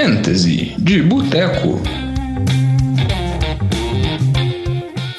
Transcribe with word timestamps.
Fantasy 0.00 0.76
de 0.78 1.02
Boteco. 1.02 1.82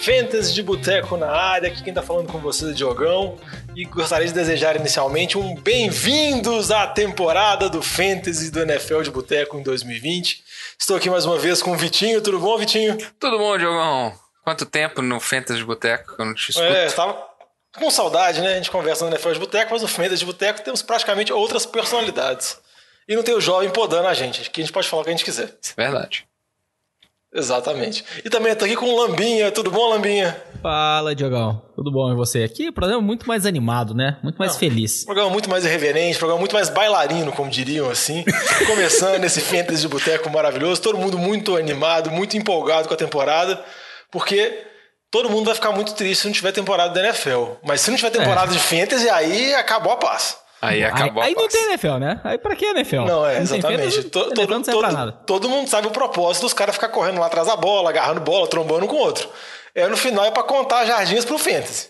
Fantasy 0.01 0.53
de 0.53 0.63
Boteco 0.63 1.17
na 1.17 1.29
área, 1.29 1.67
aqui 1.67 1.83
quem 1.83 1.93
tá 1.93 2.01
falando 2.01 2.31
com 2.31 2.37
vocês 2.39 2.71
é 2.71 2.73
Diogão 2.73 3.37
e 3.75 3.83
gostaria 3.83 4.25
de 4.25 4.33
desejar 4.33 4.77
inicialmente 4.77 5.37
um 5.37 5.53
bem-vindos 5.53 6.71
à 6.71 6.87
temporada 6.87 7.69
do 7.69 7.81
Fantasy 7.81 8.49
do 8.51 8.61
NFL 8.61 9.01
de 9.01 9.11
Boteco 9.11 9.57
em 9.59 9.63
2020. 9.63 10.45
Estou 10.79 10.95
aqui 10.95 11.09
mais 11.09 11.25
uma 11.25 11.37
vez 11.37 11.61
com 11.61 11.73
o 11.73 11.75
Vitinho, 11.77 12.21
tudo 12.21 12.39
bom, 12.39 12.57
Vitinho? 12.57 12.97
Tudo 13.19 13.37
bom, 13.37 13.57
Diogão? 13.57 14.13
Quanto 14.45 14.65
tempo 14.65 15.01
no 15.01 15.19
Fantasy 15.19 15.59
de 15.59 15.65
Boteco 15.65 16.15
que 16.15 16.21
eu 16.21 16.25
não 16.25 16.33
te 16.33 16.51
escuto? 16.51 16.65
É, 16.65 16.89
tava 16.89 17.21
com 17.77 17.91
saudade, 17.91 18.39
né? 18.39 18.53
A 18.53 18.55
gente 18.55 18.71
conversa 18.71 19.03
no 19.03 19.11
NFL 19.11 19.33
de 19.33 19.39
Boteco, 19.39 19.71
mas 19.73 19.81
no 19.81 19.89
Fantasy 19.89 20.19
de 20.19 20.25
Boteco 20.25 20.61
temos 20.61 20.81
praticamente 20.81 21.33
outras 21.33 21.65
personalidades. 21.65 22.57
E 23.09 23.15
não 23.15 23.23
tem 23.23 23.33
o 23.35 23.41
jovem 23.41 23.69
podando 23.71 24.07
a 24.07 24.13
gente, 24.13 24.49
que 24.51 24.61
a 24.61 24.63
gente 24.63 24.71
pode 24.71 24.87
falar 24.87 25.01
o 25.01 25.03
que 25.03 25.09
a 25.09 25.13
gente 25.13 25.25
quiser. 25.25 25.51
Isso 25.61 25.73
é 25.75 25.83
verdade. 25.83 26.25
Exatamente. 27.33 28.03
E 28.25 28.29
também 28.29 28.51
estou 28.53 28.65
aqui 28.65 28.75
com 28.75 28.87
o 28.87 28.95
Lambinha. 29.01 29.51
Tudo 29.51 29.69
bom, 29.69 29.87
Lambinha? 29.89 30.41
Fala, 30.63 31.13
Diogão. 31.13 31.61
Tudo 31.75 31.91
bom 31.91 32.11
e 32.11 32.15
você? 32.15 32.43
Aqui 32.43 32.69
o 32.69 32.73
programa 32.73 33.01
é 33.01 33.05
muito 33.05 33.27
mais 33.27 33.45
animado, 33.45 33.93
né? 33.93 34.17
Muito 34.23 34.37
mais 34.37 34.53
Não, 34.53 34.59
feliz. 34.59 35.05
Programa 35.05 35.29
muito 35.29 35.47
mais 35.49 35.63
irreverente, 35.63 36.17
programa 36.17 36.39
muito 36.39 36.53
mais 36.53 36.69
bailarino, 36.69 37.31
como 37.31 37.49
diriam 37.49 37.87
assim. 37.89 38.25
Começando 38.65 39.23
esse 39.25 39.41
Fantasy 39.41 39.81
de 39.81 39.87
Boteco 39.87 40.27
maravilhoso. 40.29 40.81
Todo 40.81 40.97
mundo 40.97 41.17
muito 41.19 41.55
animado, 41.55 42.09
muito 42.09 42.35
empolgado 42.35 42.87
com 42.87 42.93
a 42.95 42.97
temporada. 42.97 43.63
Porque 44.11 44.63
todo 45.11 45.29
mundo 45.29 45.45
vai 45.45 45.55
ficar 45.55 45.71
muito 45.71 45.93
triste 45.93 46.21
se 46.21 46.27
não 46.27 46.33
tiver 46.33 46.51
temporada 46.51 46.93
da 46.95 47.03
NFL. 47.07 47.53
Mas 47.63 47.81
se 47.81 47.91
não 47.91 47.97
tiver 47.97 48.09
temporada 48.09 48.51
É. 48.51 48.53
de 48.55 48.59
Fantasy, 48.59 49.07
aí 49.07 49.53
acabou 49.53 49.93
a 49.93 49.97
paz. 49.97 50.37
Aí 50.61 50.83
acabou 50.83 51.23
aí 51.23 51.33
a 51.33 51.35
não 51.41 51.47
tem 51.47 51.63
NFL, 51.69 51.97
né? 51.97 52.19
Aí 52.23 52.37
pra 52.37 52.55
que 52.55 52.65
NFL? 52.65 53.01
Não, 53.05 53.25
é, 53.25 53.39
exatamente. 53.41 54.03
todo, 54.05 54.33
todo- 54.33 54.81
nada. 54.91 55.11
todo 55.11 55.47
mundo 55.49 55.69
sabe 55.69 55.87
o 55.87 55.91
propósito 55.91 56.43
dos 56.43 56.53
caras 56.53 56.75
ficar 56.75 56.89
correndo 56.89 57.19
lá 57.19 57.27
atrás 57.27 57.47
da 57.47 57.55
bola, 57.55 57.89
agarrando 57.89 58.19
bola, 58.21 58.47
trombando 58.47 58.85
um 58.85 58.87
com 58.87 58.95
o 58.95 58.99
outro. 58.99 59.29
É, 59.73 59.87
no 59.87 59.95
final 59.95 60.25
é 60.25 60.31
pra 60.31 60.43
contar 60.43 60.85
jardins 60.85 61.23
pro 61.23 61.37
Fantasy. 61.37 61.89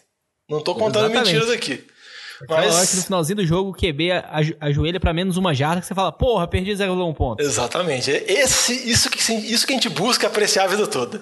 Não 0.50 0.62
tô 0.62 0.76
contando 0.76 1.06
Exatamente. 1.10 1.34
mentiras 1.34 1.50
aqui. 1.56 1.84
Aquela 2.42 2.60
hora 2.60 2.68
que 2.70 2.74
no 2.74 2.80
Mas. 2.80 3.04
finalzinho 3.06 3.36
do 3.38 3.46
jogo 3.46 3.72
o 3.72 3.74
QB 3.74 4.12
ajoelha 4.62 5.00
pra 5.00 5.14
menos 5.14 5.36
uma 5.36 5.54
jarda 5.54 5.82
que 5.82 5.88
você 5.88 5.94
fala, 5.96 6.12
porra, 6.12 6.48
perdi 6.48 6.72
0,1 6.72 7.14
ponto. 7.14 7.42
Exatamente. 7.42 8.12
É 8.12 8.24
Esse, 8.32 8.74
isso, 8.90 9.10
que, 9.10 9.18
isso 9.34 9.68
que 9.68 9.74
a 9.74 9.76
gente 9.76 9.90
busca 9.90 10.28
apreciar 10.28 10.64
a 10.64 10.68
vida 10.68 10.88
toda. 10.88 11.22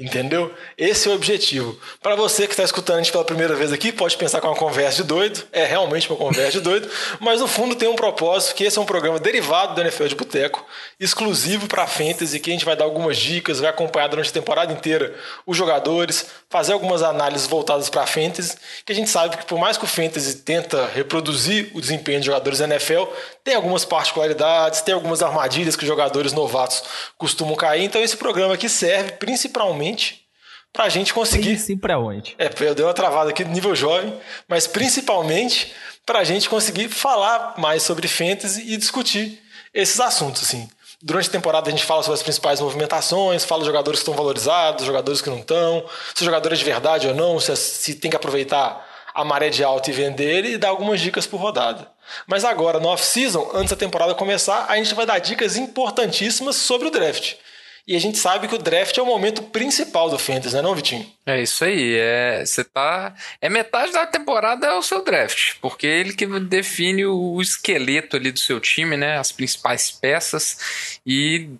Entendeu? 0.00 0.50
Esse 0.78 1.08
é 1.08 1.10
o 1.10 1.14
objetivo. 1.14 1.78
Para 2.02 2.14
você 2.14 2.46
que 2.46 2.54
está 2.54 2.64
escutando 2.64 2.96
a 2.96 3.02
gente 3.02 3.12
pela 3.12 3.22
primeira 3.22 3.54
vez 3.54 3.70
aqui, 3.70 3.92
pode 3.92 4.16
pensar 4.16 4.40
que 4.40 4.46
é 4.46 4.48
uma 4.48 4.56
conversa 4.56 5.02
de 5.02 5.04
doido. 5.04 5.42
É 5.52 5.66
realmente 5.66 6.08
uma 6.08 6.16
conversa 6.16 6.52
de 6.52 6.60
doido. 6.60 6.88
Mas 7.20 7.40
no 7.40 7.46
fundo 7.46 7.74
tem 7.74 7.86
um 7.86 7.94
propósito, 7.94 8.54
que 8.54 8.64
esse 8.64 8.78
é 8.78 8.80
um 8.80 8.86
programa 8.86 9.18
derivado 9.18 9.74
do 9.74 9.80
NFL 9.82 10.06
de 10.06 10.14
Boteco, 10.14 10.64
exclusivo 10.98 11.66
para 11.66 11.86
Fantasy, 11.86 12.40
que 12.40 12.48
a 12.48 12.52
gente 12.54 12.64
vai 12.64 12.74
dar 12.74 12.84
algumas 12.84 13.18
dicas, 13.18 13.60
vai 13.60 13.68
acompanhar 13.68 14.08
durante 14.08 14.30
a 14.30 14.32
temporada 14.32 14.72
inteira 14.72 15.14
os 15.46 15.54
jogadores, 15.54 16.26
fazer 16.48 16.72
algumas 16.72 17.02
análises 17.02 17.46
voltadas 17.46 17.90
para 17.90 18.06
Fantasy, 18.06 18.56
que 18.86 18.92
a 18.92 18.96
gente 18.96 19.10
sabe 19.10 19.36
que 19.36 19.44
por 19.44 19.58
mais 19.58 19.76
que 19.76 19.84
o 19.84 19.86
Fantasy 19.86 20.36
tenta 20.36 20.86
reproduzir 20.94 21.70
o 21.74 21.80
desempenho 21.80 22.20
de 22.20 22.26
jogadores 22.26 22.60
da 22.60 22.64
NFL, 22.64 23.04
tem 23.44 23.54
algumas 23.54 23.84
particularidades, 23.84 24.80
tem 24.80 24.94
algumas 24.94 25.22
armadilhas 25.22 25.76
que 25.76 25.84
jogadores 25.84 26.32
novatos 26.32 26.84
costumam 27.18 27.54
cair. 27.54 27.84
Então 27.84 28.00
esse 28.00 28.16
programa 28.16 28.54
aqui 28.54 28.68
serve 28.68 29.12
principalmente 29.12 29.89
para 30.72 30.84
a 30.84 30.88
gente 30.88 31.12
conseguir 31.12 31.58
Sim, 31.58 31.76
pra 31.76 31.98
onde? 31.98 32.36
é, 32.38 32.50
eu 32.60 32.74
dei 32.74 32.84
uma 32.84 32.94
travada 32.94 33.30
aqui 33.30 33.42
do 33.42 33.50
nível 33.50 33.74
jovem, 33.74 34.14
mas 34.48 34.66
principalmente 34.66 35.72
para 36.06 36.20
a 36.20 36.24
gente 36.24 36.48
conseguir 36.48 36.88
falar 36.88 37.54
mais 37.58 37.82
sobre 37.82 38.08
fantasy 38.08 38.62
e 38.72 38.76
discutir 38.76 39.40
esses 39.74 40.00
assuntos, 40.00 40.42
assim. 40.42 40.68
Durante 41.02 41.28
a 41.28 41.32
temporada 41.32 41.68
a 41.68 41.70
gente 41.70 41.84
fala 41.84 42.02
sobre 42.02 42.16
as 42.16 42.22
principais 42.22 42.60
movimentações, 42.60 43.44
fala 43.44 43.64
jogadores 43.64 44.00
que 44.00 44.02
estão 44.02 44.14
valorizados, 44.14 44.84
jogadores 44.84 45.22
que 45.22 45.30
não 45.30 45.38
estão, 45.38 45.84
se 46.14 46.22
o 46.22 46.24
jogador 46.24 46.52
é 46.52 46.56
de 46.56 46.64
verdade 46.64 47.08
ou 47.08 47.14
não, 47.14 47.40
se, 47.40 47.54
se 47.56 47.94
tem 47.94 48.10
que 48.10 48.16
aproveitar 48.16 48.86
a 49.14 49.24
maré 49.24 49.48
de 49.48 49.64
alta 49.64 49.90
e 49.90 49.92
vender 49.92 50.44
e 50.44 50.58
dar 50.58 50.68
algumas 50.68 51.00
dicas 51.00 51.26
por 51.26 51.40
rodada. 51.40 51.90
Mas 52.26 52.44
agora, 52.44 52.78
no 52.78 52.88
off-season, 52.88 53.50
antes 53.54 53.70
da 53.70 53.76
temporada 53.76 54.14
começar, 54.14 54.66
a 54.68 54.76
gente 54.76 54.94
vai 54.94 55.06
dar 55.06 55.18
dicas 55.18 55.56
importantíssimas 55.56 56.56
sobre 56.56 56.88
o 56.88 56.90
draft. 56.90 57.34
E 57.86 57.96
a 57.96 57.98
gente 57.98 58.18
sabe 58.18 58.46
que 58.46 58.54
o 58.54 58.58
draft 58.58 58.96
é 58.96 59.02
o 59.02 59.06
momento 59.06 59.42
principal 59.42 60.10
do 60.10 60.18
fantasy, 60.18 60.52
não 60.54 60.60
é 60.60 60.62
não, 60.62 60.74
Vitinho? 60.74 61.06
É 61.26 61.40
isso 61.40 61.64
aí. 61.64 61.96
É, 61.98 62.44
você 62.44 62.62
tá. 62.62 63.14
É 63.40 63.48
metade 63.48 63.92
da 63.92 64.06
temporada 64.06 64.66
é 64.66 64.74
o 64.74 64.82
seu 64.82 65.04
draft, 65.04 65.54
porque 65.60 65.86
é 65.86 65.98
ele 65.98 66.12
que 66.12 66.26
define 66.40 67.06
o 67.06 67.40
esqueleto 67.40 68.16
ali 68.16 68.30
do 68.30 68.38
seu 68.38 68.60
time, 68.60 68.96
né? 68.96 69.18
As 69.18 69.32
principais 69.32 69.90
peças. 69.90 71.00
E 71.06 71.50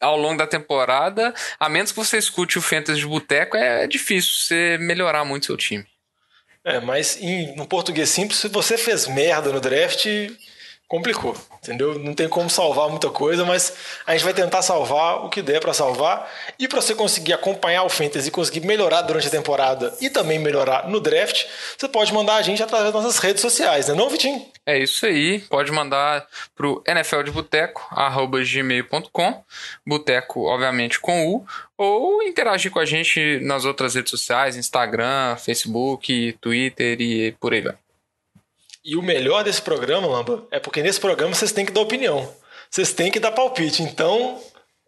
ao 0.00 0.16
longo 0.16 0.38
da 0.38 0.46
temporada, 0.46 1.34
a 1.58 1.68
menos 1.68 1.90
que 1.90 1.98
você 1.98 2.18
escute 2.18 2.58
o 2.58 2.62
Fantasy 2.62 3.00
de 3.00 3.06
Boteco, 3.06 3.56
é 3.56 3.86
difícil 3.86 4.32
você 4.38 4.78
melhorar 4.78 5.24
muito 5.24 5.46
seu 5.46 5.56
time. 5.56 5.86
É, 6.64 6.80
mas 6.80 7.18
em, 7.20 7.54
no 7.56 7.66
português 7.66 8.08
simples, 8.08 8.40
se 8.40 8.48
você 8.48 8.78
fez 8.78 9.06
merda 9.06 9.52
no 9.52 9.60
draft, 9.60 10.06
complicou, 10.88 11.36
entendeu? 11.62 11.98
Não 11.98 12.14
tem 12.14 12.28
como 12.28 12.48
salvar 12.48 12.88
muita 12.88 13.10
coisa, 13.10 13.44
mas 13.44 13.72
a 14.06 14.12
gente 14.12 14.24
vai 14.24 14.34
tentar 14.34 14.62
salvar 14.62 15.24
o 15.24 15.28
que 15.28 15.42
der 15.42 15.60
para 15.60 15.72
salvar. 15.72 16.30
E 16.58 16.68
para 16.68 16.80
você 16.80 16.94
conseguir 16.94 17.32
acompanhar 17.32 17.84
o 17.84 17.88
Fantasy 17.88 18.28
e 18.28 18.30
conseguir 18.30 18.60
melhorar 18.60 19.02
durante 19.02 19.26
a 19.26 19.30
temporada 19.30 19.92
e 20.00 20.10
também 20.10 20.38
melhorar 20.38 20.88
no 20.88 21.00
draft, 21.00 21.46
você 21.76 21.88
pode 21.88 22.12
mandar 22.12 22.36
a 22.36 22.42
gente 22.42 22.62
através 22.62 22.92
das 22.92 23.02
nossas 23.02 23.18
redes 23.18 23.40
sociais, 23.40 23.88
né 23.88 23.94
não, 23.94 24.08
Vitinho? 24.08 24.46
É 24.66 24.78
isso 24.78 25.04
aí. 25.04 25.40
Pode 25.40 25.70
mandar 25.70 26.26
pro 26.54 26.82
NFL 26.86 27.22
de 27.22 27.30
Boteco, 27.30 27.86
arroba 27.90 28.42
gmail.com. 28.42 29.44
Boteco, 29.86 30.44
obviamente, 30.44 31.00
com 31.00 31.28
U. 31.28 31.46
Ou 31.76 32.22
interagir 32.22 32.70
com 32.70 32.78
a 32.78 32.84
gente 32.84 33.40
nas 33.42 33.64
outras 33.64 33.94
redes 33.94 34.10
sociais, 34.10 34.56
Instagram, 34.56 35.36
Facebook, 35.36 36.36
Twitter 36.40 37.00
e 37.00 37.32
por 37.32 37.52
aí 37.52 37.60
vai. 37.60 37.83
E 38.84 38.96
o 38.96 39.02
melhor 39.02 39.42
desse 39.42 39.62
programa, 39.62 40.06
Lamba, 40.06 40.46
é 40.50 40.60
porque 40.60 40.82
nesse 40.82 41.00
programa 41.00 41.34
vocês 41.34 41.52
têm 41.52 41.64
que 41.64 41.72
dar 41.72 41.80
opinião. 41.80 42.28
Vocês 42.70 42.92
têm 42.92 43.10
que 43.10 43.18
dar 43.20 43.32
palpite. 43.32 43.82
Então, 43.82 44.38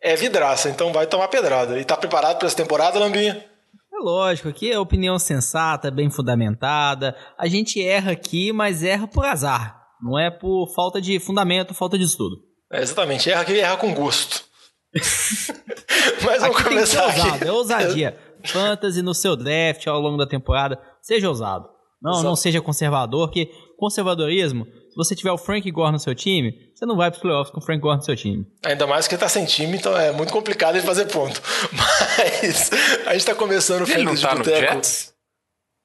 é 0.03 0.15
vidraça. 0.15 0.69
Então 0.69 0.93
vai 0.93 1.07
tomar 1.07 1.29
pedrada. 1.29 1.79
E 1.81 1.85
tá 1.85 1.97
preparado 1.97 2.39
para 2.39 2.47
essa 2.47 2.57
temporada, 2.57 2.99
Lambinha? 2.99 3.45
É 3.93 3.99
lógico, 3.99 4.49
aqui 4.49 4.71
é 4.71 4.79
opinião 4.79 5.19
sensata, 5.19 5.91
bem 5.91 6.11
fundamentada. 6.11 7.17
A 7.39 7.47
gente 7.47 7.83
erra 7.83 8.13
aqui, 8.13 8.53
mas 8.53 8.83
erra 8.83 9.07
por 9.07 9.25
azar. 9.25 9.81
Não 10.03 10.19
é 10.19 10.31
por 10.31 10.69
falta 10.75 11.01
de 11.01 11.19
fundamento, 11.19 11.73
falta 11.73 11.97
de 11.97 12.05
estudo. 12.05 12.37
É, 12.71 12.83
exatamente. 12.83 13.31
Erra 13.31 13.45
que 13.45 13.59
erra 13.59 13.77
com 13.79 13.95
gosto. 13.95 14.45
Mas 16.25 16.41
vamos 16.41 16.57
Aqui 16.57 16.69
tem 16.69 16.79
que 16.79 16.87
ser 16.87 16.97
começar 16.99 17.05
ousado, 17.07 17.35
aqui. 17.35 17.45
é 17.49 17.53
ousadia. 17.53 18.19
Fantasy 18.47 19.03
no 19.03 19.15
seu 19.15 19.37
draft 19.37 19.87
ao 19.87 20.01
longo 20.01 20.17
da 20.17 20.27
temporada, 20.27 20.81
seja 21.03 21.29
ousado. 21.29 21.69
Não, 22.01 22.13
Exato. 22.13 22.25
não 22.27 22.37
seja 22.37 22.61
conservador, 22.61 23.31
que 23.31 23.51
conservadorismo, 23.77 24.65
se 24.65 24.97
você 24.97 25.15
tiver 25.15 25.33
o 25.33 25.39
Frank 25.39 25.71
Gore 25.71 25.93
no 25.93 25.99
seu 25.99 26.15
time, 26.15 26.71
você 26.75 26.87
não 26.87 26.97
vai 26.97 27.11
para 27.11 27.17
os 27.17 27.23
playoffs 27.23 27.53
com 27.53 27.61
o 27.61 27.63
Frank 27.63 27.81
Gore 27.81 27.99
no 27.99 28.03
seu 28.03 28.17
time. 28.17 28.47
Ainda 28.65 28.87
mais 28.87 29.07
que 29.07 29.15
ele 29.15 29.21
tá 29.21 29.29
sem 29.29 29.45
time, 29.45 29.77
então 29.77 29.97
é 29.97 30.13
muito 30.13 30.33
complicado 30.33 30.77
ele 30.77 30.87
fazer 30.87 31.07
ponto. 31.07 31.41
Mas 31.73 32.71
a 33.07 33.13
gente 33.13 33.27
tá 33.27 33.35
começando 33.35 33.83
o 33.83 33.87
Fantasy 33.87 34.23
tá 34.23 34.31
de 34.31 34.39
Boteco. 34.39 34.75
Jets? 34.75 35.17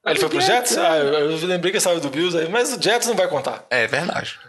Ah, 0.04 0.12
ele 0.12 0.20
foi 0.20 0.30
pro 0.30 0.42
Jets? 0.42 0.78
Ah, 0.78 0.98
eu 0.98 1.38
lembrei 1.46 1.72
que 1.72 1.78
ele 1.78 1.80
saiu 1.80 2.00
do 2.00 2.10
Bills 2.10 2.36
aí, 2.36 2.50
mas 2.50 2.76
o 2.76 2.82
Jets 2.82 3.08
não 3.08 3.14
vai 3.14 3.28
contar. 3.28 3.68
É 3.70 3.86
verdade. 3.86 4.40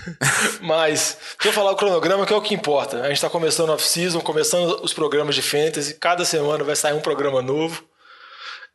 Mas, 0.62 1.18
deixa 1.34 1.48
eu 1.48 1.52
falar 1.52 1.72
o 1.72 1.76
cronograma, 1.76 2.24
que 2.24 2.32
é 2.32 2.36
o 2.36 2.40
que 2.40 2.54
importa. 2.54 3.02
A 3.02 3.08
gente 3.08 3.20
tá 3.20 3.28
começando 3.28 3.70
off-season, 3.70 4.20
começando 4.20 4.82
os 4.82 4.94
programas 4.94 5.34
de 5.34 5.42
fantasy. 5.42 5.94
Cada 5.94 6.24
semana 6.24 6.64
vai 6.64 6.74
sair 6.74 6.94
um 6.94 7.00
programa 7.00 7.42
novo. 7.42 7.84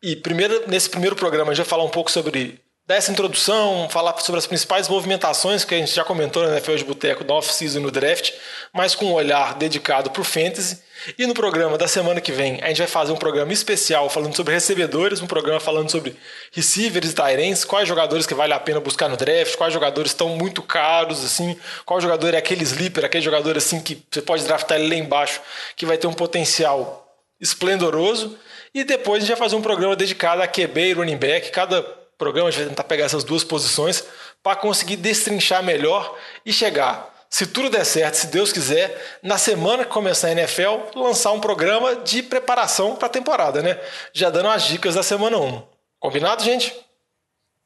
E 0.01 0.15
primeiro, 0.15 0.63
nesse 0.67 0.89
primeiro 0.89 1.15
programa 1.15 1.51
a 1.51 1.55
gente 1.55 1.63
vai 1.63 1.69
falar 1.69 1.83
um 1.83 1.89
pouco 1.89 2.11
sobre 2.11 2.59
dessa 2.91 3.09
introdução, 3.09 3.87
falar 3.89 4.19
sobre 4.19 4.37
as 4.37 4.45
principais 4.45 4.89
movimentações 4.89 5.63
que 5.63 5.73
a 5.73 5.77
gente 5.77 5.93
já 5.93 6.03
comentou 6.03 6.43
na 6.43 6.51
NFL 6.51 6.75
de 6.75 6.83
Boteco, 6.83 7.23
no 7.23 7.33
off-season 7.35 7.79
e 7.79 7.81
no 7.81 7.89
draft, 7.89 8.33
mas 8.73 8.93
com 8.93 9.05
um 9.05 9.13
olhar 9.13 9.55
dedicado 9.55 10.09
para 10.11 10.21
o 10.21 10.25
fantasy. 10.25 10.77
E 11.17 11.25
no 11.25 11.33
programa 11.33 11.77
da 11.77 11.87
semana 11.87 12.19
que 12.19 12.33
vem, 12.33 12.59
a 12.61 12.67
gente 12.67 12.79
vai 12.79 12.87
fazer 12.87 13.13
um 13.13 13.15
programa 13.15 13.53
especial 13.53 14.09
falando 14.09 14.35
sobre 14.35 14.53
recebedores, 14.53 15.21
um 15.21 15.25
programa 15.25 15.59
falando 15.61 15.89
sobre 15.89 16.17
receivers 16.51 17.11
e 17.11 17.15
tight 17.15 17.65
quais 17.65 17.87
jogadores 17.87 18.27
que 18.27 18.33
vale 18.33 18.51
a 18.51 18.59
pena 18.59 18.81
buscar 18.81 19.07
no 19.07 19.15
draft, 19.15 19.55
quais 19.55 19.73
jogadores 19.73 20.11
estão 20.11 20.27
muito 20.35 20.61
caros, 20.61 21.23
assim, 21.23 21.57
qual 21.85 22.01
jogador 22.01 22.33
é 22.33 22.37
aquele 22.37 22.63
sleeper, 22.63 23.05
aquele 23.05 23.23
jogador 23.23 23.57
assim 23.57 23.79
que 23.79 24.03
você 24.11 24.21
pode 24.21 24.43
draftar 24.43 24.77
ele 24.77 24.89
lá 24.89 24.95
embaixo, 24.95 25.39
que 25.77 25.85
vai 25.85 25.97
ter 25.97 26.07
um 26.07 26.13
potencial 26.13 27.07
esplendoroso. 27.39 28.37
E 28.73 28.83
depois 28.83 29.23
a 29.23 29.25
gente 29.25 29.37
vai 29.37 29.47
fazer 29.47 29.55
um 29.55 29.61
programa 29.61 29.95
dedicado 29.95 30.41
a 30.41 30.47
QB 30.47 30.81
e 30.81 30.93
running 30.93 31.17
back. 31.17 31.51
Cada 31.51 32.00
programa 32.21 32.49
a 32.49 32.51
gente 32.51 32.59
vai 32.59 32.69
tentar 32.69 32.83
pegar 32.83 33.05
essas 33.05 33.23
duas 33.23 33.43
posições 33.43 34.05
para 34.43 34.55
conseguir 34.55 34.95
destrinchar 34.95 35.63
melhor 35.63 36.15
e 36.45 36.53
chegar, 36.53 37.11
se 37.27 37.47
tudo 37.47 37.67
der 37.67 37.83
certo, 37.83 38.13
se 38.13 38.27
Deus 38.27 38.51
quiser, 38.51 39.19
na 39.23 39.39
semana 39.39 39.83
que 39.83 39.91
começar 39.91 40.27
a 40.27 40.31
NFL, 40.31 40.93
lançar 40.95 41.31
um 41.31 41.39
programa 41.39 41.95
de 41.95 42.21
preparação 42.21 42.95
para 42.95 43.07
a 43.07 43.09
temporada, 43.09 43.63
né? 43.63 43.81
Já 44.13 44.29
dando 44.29 44.49
as 44.49 44.63
dicas 44.63 44.93
da 44.93 45.01
semana 45.01 45.37
1. 45.37 45.63
Combinado, 45.99 46.43
gente? 46.43 46.75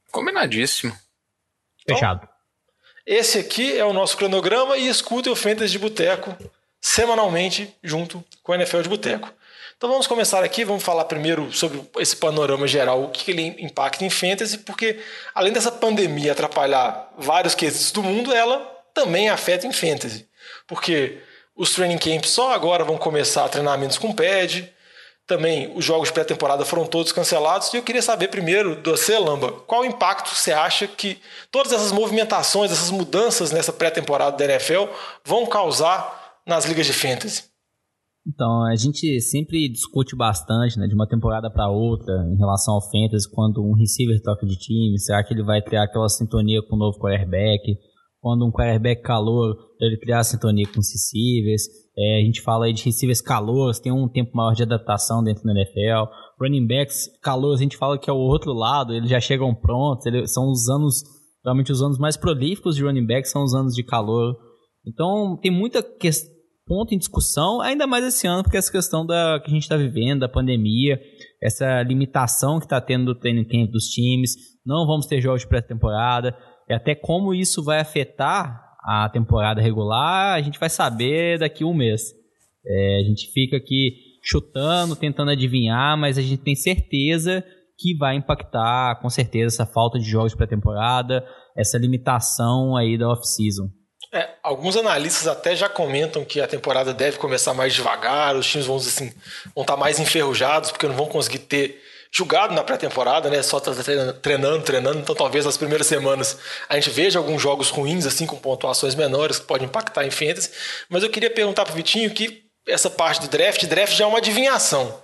Combinadíssimo. 0.10 0.98
Então, 1.84 1.98
Fechado. 1.98 2.30
Esse 3.06 3.40
aqui 3.40 3.78
é 3.78 3.84
o 3.84 3.92
nosso 3.92 4.16
cronograma 4.16 4.78
e 4.78 4.88
escutem 4.88 5.34
o 5.34 5.36
Fantasy 5.36 5.72
de 5.72 5.80
Boteco 5.80 6.34
semanalmente 6.80 7.75
junto 7.84 8.24
com 8.42 8.54
o 8.54 8.56
NFL 8.56 8.81
de 8.81 8.90
Boteco. 8.90 9.34
Então 9.77 9.89
vamos 9.89 10.07
começar 10.07 10.42
aqui, 10.42 10.63
vamos 10.63 10.83
falar 10.83 11.04
primeiro 11.04 11.51
sobre 11.51 11.81
esse 11.98 12.16
panorama 12.16 12.66
geral, 12.66 13.04
o 13.04 13.10
que 13.10 13.30
ele 13.30 13.56
impacta 13.60 14.06
em 14.06 14.10
fantasy, 14.10 14.60
porque 14.60 15.00
além 15.33 15.51
dessa 15.51 15.69
pandemia 15.69 16.31
atrapalhar 16.31 17.12
vários 17.18 17.54
quesitos 17.54 17.92
do 17.92 18.01
mundo, 18.01 18.33
ela 18.33 18.60
também 18.94 19.30
afeta 19.30 19.68
em 19.68 19.74
fantasy. 19.74 20.30
Porque 20.66 21.18
os 21.54 21.74
training 21.74 21.98
camps 21.98 22.30
só 22.30 22.54
agora 22.54 22.86
vão 22.86 22.98
começar 22.98 23.50
treinamentos 23.50 23.98
com 23.98 24.13
pad, 24.13 24.74
também 25.27 25.69
os 25.75 25.83
jogos 25.83 26.10
pré-temporada 26.10 26.63
foram 26.63 26.86
todos 26.86 27.12
cancelados, 27.12 27.74
e 27.74 27.78
eu 27.78 27.83
queria 27.83 28.01
saber 28.01 28.30
primeiro 28.30 28.78
do 28.78 28.92
você, 28.92 29.18
qual 29.68 29.81
o 29.81 29.86
impacto 29.86 30.33
você 30.33 30.54
acha 30.54 30.88
que 30.88 31.19
todas 31.51 31.74
essas 31.74 31.92
movimentações, 31.92 32.71
essas 32.71 32.92
mudanças 32.92 33.51
nessa 33.51 33.74
pré-temporada 33.74 34.38
da 34.38 34.54
NFL 34.54 34.86
vão 35.24 35.45
causar 35.45 36.39
nas 36.45 36.63
ligas 36.63 36.86
de 36.86 36.94
fantasy? 36.94 37.55
Então, 38.27 38.63
a 38.66 38.75
gente 38.75 39.22
sempre 39.22 39.69
discute 39.69 40.16
bastante, 40.16 40.80
né, 40.80 40.88
de 40.88 40.95
uma 40.95 41.07
temporada 41.07 41.50
para 41.50 41.69
outra, 41.69 42.12
em 42.27 42.38
relação 42.38 42.74
ao 42.74 42.81
fantasy, 42.81 43.30
quando 43.31 43.63
um 43.63 43.75
receiver 43.75 44.19
toca 44.22 44.48
de 44.48 44.57
time, 44.57 45.00
será 45.00 45.24
que 45.24 45.31
ele 45.31 45.44
vai 45.44 45.62
criar 45.62 45.83
aquela 45.83 46.10
sintonia 46.10 46.62
com 46.68 46.75
o 46.75 46.80
novo 46.80 46.98
quarterback? 46.98 47.77
Quando 48.19 48.44
um 48.44 48.51
quarterback 48.51 49.04
calor, 49.04 49.56
ele 49.80 50.00
criar 50.00 50.24
sintonia 50.24 50.66
com 50.66 50.80
os 50.80 50.92
receivers. 50.92 51.62
É, 51.95 52.22
a 52.22 52.25
gente 52.25 52.42
fala 52.42 52.66
aí 52.66 52.74
de 52.74 52.83
receivers 52.83 53.22
calouros, 53.22 53.80
tem 53.80 53.92
um 53.92 54.10
tempo 54.10 54.36
maior 54.36 54.56
de 54.56 54.63
adaptação 54.63 55.24
dentro 55.24 55.44
da 55.44 55.51
NFL. 55.51 56.10
Running 56.42 56.66
backs 56.66 57.07
calouros, 57.21 57.60
a 57.60 57.63
gente 57.63 57.78
fala 57.78 58.00
que 58.00 58.10
é 58.10 58.13
o 58.13 58.18
outro 58.18 58.51
lado, 58.54 58.92
eles 58.92 59.10
já 59.10 59.19
chegam 59.19 59.54
prontos, 59.54 60.07
eles 60.07 60.33
são 60.33 60.50
os 60.50 60.68
anos, 60.68 61.04
realmente 61.44 61.71
os 61.71 61.83
anos 61.83 62.00
mais 62.00 62.18
prolíficos 62.18 62.75
de 62.75 62.83
running 62.83 63.06
back 63.06 63.30
são 63.30 63.44
os 63.44 63.54
anos 63.54 63.75
de 63.75 63.83
calor. 63.83 64.36
Então, 64.83 65.38
tem 65.39 65.51
muita 65.51 65.83
questão 65.83 66.34
ponto 66.65 66.94
em 66.94 66.97
discussão, 66.97 67.62
ainda 67.62 67.85
mais 67.85 68.03
esse 68.03 68.25
ano, 68.25 68.44
porque 68.44 68.57
essa 68.57 68.71
questão 68.71 69.06
da 69.06 69.39
que 69.39 69.50
a 69.50 69.53
gente 69.53 69.63
está 69.63 69.77
vivendo, 69.77 70.21
da 70.21 70.29
pandemia, 70.29 71.00
essa 71.41 71.83
limitação 71.83 72.59
que 72.59 72.65
está 72.65 72.81
tendo 72.81 73.13
do 73.13 73.19
camp 73.19 73.71
dos 73.71 73.85
times, 73.85 74.35
não 74.65 74.88
vamos 74.88 75.06
ter 75.06 75.21
jogos 75.21 75.41
de 75.41 75.47
pré-temporada, 75.47 76.35
e 76.67 76.73
até 76.73 76.95
como 76.95 77.33
isso 77.33 77.63
vai 77.63 77.79
afetar 77.79 78.63
a 78.83 79.09
temporada 79.09 79.62
regular, 79.62 80.35
a 80.35 80.41
gente 80.41 80.59
vai 80.59 80.69
saber 80.69 81.39
daqui 81.39 81.63
a 81.63 81.67
um 81.67 81.73
mês. 81.73 82.01
É, 82.65 83.00
a 83.00 83.03
gente 83.03 83.31
fica 83.31 83.57
aqui 83.57 83.91
chutando, 84.23 84.95
tentando 84.95 85.31
adivinhar, 85.31 85.95
mas 85.97 86.18
a 86.18 86.21
gente 86.21 86.41
tem 86.41 86.56
certeza 86.56 87.44
que 87.77 87.95
vai 87.95 88.15
impactar, 88.15 89.00
com 89.01 89.09
certeza, 89.09 89.56
essa 89.56 89.71
falta 89.71 90.00
de 90.00 90.06
jogos 90.06 90.33
pré-temporada, 90.33 91.23
essa 91.56 91.77
limitação 91.77 92.75
aí 92.75 92.97
da 92.97 93.09
off-season. 93.09 93.69
É, 94.15 94.29
alguns 94.41 94.77
analistas 94.77 95.27
até 95.27 95.53
já 95.57 95.67
comentam 95.67 96.23
que 96.23 96.39
a 96.39 96.47
temporada 96.47 96.94
deve 96.94 97.17
começar 97.17 97.53
mais 97.53 97.73
devagar, 97.73 98.33
os 98.33 98.47
times 98.47 98.65
vão, 98.65 98.77
assim, 98.77 99.13
vão 99.53 99.63
estar 99.63 99.75
mais 99.75 100.00
enferrujados, 100.00 100.71
porque 100.71 100.88
não 100.88 100.95
vão 100.95 101.06
conseguir 101.06 101.39
ter 101.39 101.83
jogado 102.09 102.53
na 102.53 102.63
pré-temporada, 102.63 103.29
né? 103.29 103.44
Só 103.44 103.59
tá 103.59 103.73
treinando, 104.21 104.63
treinando. 104.63 105.00
Então, 105.00 105.13
talvez 105.13 105.44
nas 105.44 105.57
primeiras 105.57 105.85
semanas 105.85 106.38
a 106.69 106.75
gente 106.75 106.89
veja 106.91 107.19
alguns 107.19 107.41
jogos 107.41 107.69
ruins, 107.69 108.06
assim, 108.06 108.25
com 108.25 108.38
pontuações 108.38 108.95
menores, 108.95 109.38
que 109.38 109.45
podem 109.45 109.67
impactar 109.67 110.06
em 110.06 110.12
fantasy. 110.12 110.50
Mas 110.88 111.03
eu 111.03 111.09
queria 111.09 111.29
perguntar 111.29 111.65
para 111.65 111.73
o 111.73 111.75
Vitinho 111.75 112.09
que 112.09 112.45
essa 112.65 112.89
parte 112.89 113.19
do 113.19 113.27
draft, 113.27 113.65
draft 113.65 113.94
já 113.97 114.06
é 114.06 114.07
uma 114.07 114.19
adivinhação. 114.19 114.97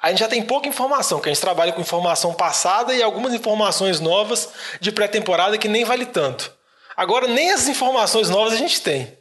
A 0.00 0.08
gente 0.08 0.20
já 0.20 0.28
tem 0.28 0.42
pouca 0.42 0.66
informação, 0.66 1.20
que 1.20 1.28
a 1.28 1.32
gente 1.34 1.40
trabalha 1.42 1.70
com 1.70 1.82
informação 1.82 2.32
passada 2.32 2.94
e 2.94 3.02
algumas 3.02 3.34
informações 3.34 4.00
novas 4.00 4.48
de 4.80 4.90
pré-temporada 4.90 5.58
que 5.58 5.68
nem 5.68 5.84
vale 5.84 6.06
tanto. 6.06 6.63
Agora, 6.96 7.26
nem 7.26 7.52
as 7.52 7.68
informações 7.68 8.28
novas 8.30 8.52
a 8.52 8.56
gente 8.56 8.80
tem. 8.80 9.16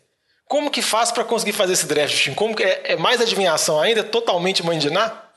Como 0.46 0.70
que 0.70 0.82
faz 0.82 1.12
para 1.12 1.24
conseguir 1.24 1.54
fazer 1.54 1.74
esse 1.74 1.88
draft? 1.88 2.34
Como 2.36 2.56
é, 2.60 2.94
é 2.94 2.96
mais 2.96 3.22
adivinhação 3.22 3.80
ainda? 3.80 4.02
É 4.02 4.04
totalmente 4.04 4.64
mandinar? 4.64 5.32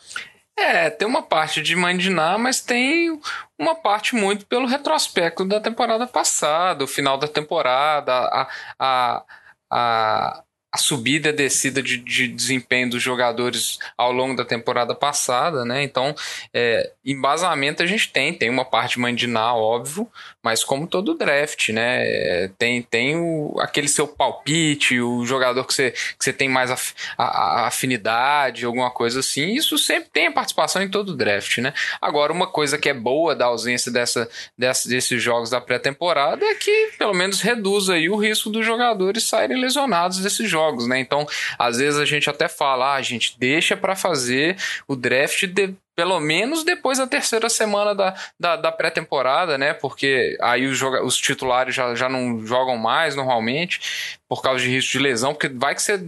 É, 0.58 0.88
tem 0.88 1.06
uma 1.06 1.22
parte 1.22 1.60
de 1.60 1.76
mandinar, 1.76 2.38
mas 2.38 2.62
tem 2.62 3.20
uma 3.58 3.74
parte 3.74 4.14
muito 4.14 4.46
pelo 4.46 4.66
retrospecto 4.66 5.44
da 5.44 5.60
temporada 5.60 6.06
passada, 6.06 6.82
o 6.82 6.88
final 6.88 7.18
da 7.18 7.28
temporada, 7.28 8.12
a, 8.12 8.48
a, 8.78 9.24
a, 9.70 10.42
a 10.76 10.78
subida 10.78 11.30
e 11.30 11.32
descida 11.32 11.82
de, 11.82 11.96
de, 11.96 12.28
desempenho 12.28 12.90
dos 12.90 13.02
jogadores 13.02 13.78
ao 13.96 14.12
longo 14.12 14.36
da 14.36 14.44
temporada 14.44 14.94
passada, 14.94 15.64
né? 15.64 15.82
Então, 15.82 16.14
é, 16.52 16.92
embasamento 17.04 17.82
a 17.82 17.86
gente 17.86 18.12
tem, 18.12 18.32
tem 18.32 18.50
uma 18.50 18.64
parte 18.64 19.00
mandinar, 19.00 19.56
óbvio, 19.56 20.08
mas 20.42 20.62
como 20.62 20.86
todo 20.86 21.14
draft, 21.14 21.70
né? 21.70 22.48
Tem, 22.58 22.82
tem 22.82 23.16
o, 23.16 23.56
aquele 23.58 23.88
seu 23.88 24.06
palpite, 24.06 25.00
o 25.00 25.24
jogador 25.24 25.64
que 25.64 25.74
você, 25.74 25.90
que 25.90 26.24
você 26.24 26.32
tem 26.32 26.48
mais 26.48 26.70
af, 26.70 26.94
a, 27.16 27.24
a 27.24 27.66
afinidade, 27.66 28.66
alguma 28.66 28.90
coisa 28.90 29.20
assim. 29.20 29.54
Isso 29.54 29.78
sempre 29.78 30.10
tem 30.12 30.26
a 30.26 30.32
participação 30.32 30.82
em 30.82 30.90
todo 30.90 31.16
draft, 31.16 31.58
né? 31.58 31.72
Agora, 32.00 32.32
uma 32.32 32.46
coisa 32.46 32.76
que 32.78 32.88
é 32.88 32.94
boa 32.94 33.34
da 33.34 33.46
ausência 33.46 33.90
dessa, 33.90 34.28
dessa 34.56 34.88
desses 34.88 35.22
jogos 35.22 35.50
da 35.50 35.60
pré-temporada 35.60 36.44
é 36.44 36.54
que 36.54 36.92
pelo 36.98 37.14
menos 37.14 37.40
reduz 37.40 37.88
aí 37.88 38.08
o 38.08 38.16
risco 38.16 38.50
dos 38.50 38.64
jogadores 38.64 39.24
saírem 39.24 39.60
lesionados 39.60 40.18
desses 40.18 40.48
jogos 40.48 40.65
jogos, 40.66 40.86
né? 40.86 40.98
Então, 40.98 41.26
às 41.58 41.78
vezes 41.78 41.98
a 41.98 42.04
gente 42.04 42.28
até 42.28 42.48
fala, 42.48 42.94
ah, 42.94 42.96
a 42.96 43.02
gente 43.02 43.38
deixa 43.38 43.76
para 43.76 43.94
fazer 43.94 44.56
o 44.86 44.96
draft 44.96 45.44
de, 45.46 45.74
pelo 45.96 46.20
menos 46.20 46.62
depois 46.62 46.98
da 46.98 47.06
terceira 47.06 47.48
semana 47.48 47.94
da, 47.94 48.14
da, 48.38 48.56
da 48.56 48.70
pré-temporada, 48.70 49.56
né? 49.56 49.72
Porque 49.72 50.36
aí 50.42 50.66
os, 50.66 50.76
joga 50.76 51.02
os 51.02 51.16
titulares 51.16 51.74
já, 51.74 51.94
já 51.94 52.08
não 52.08 52.44
jogam 52.46 52.76
mais 52.76 53.16
normalmente 53.16 53.80
por 54.28 54.42
causa 54.42 54.62
de 54.62 54.68
risco 54.68 54.92
de 54.92 54.98
lesão, 54.98 55.32
porque 55.32 55.48
vai 55.48 55.74
que 55.74 55.80
você 55.80 56.04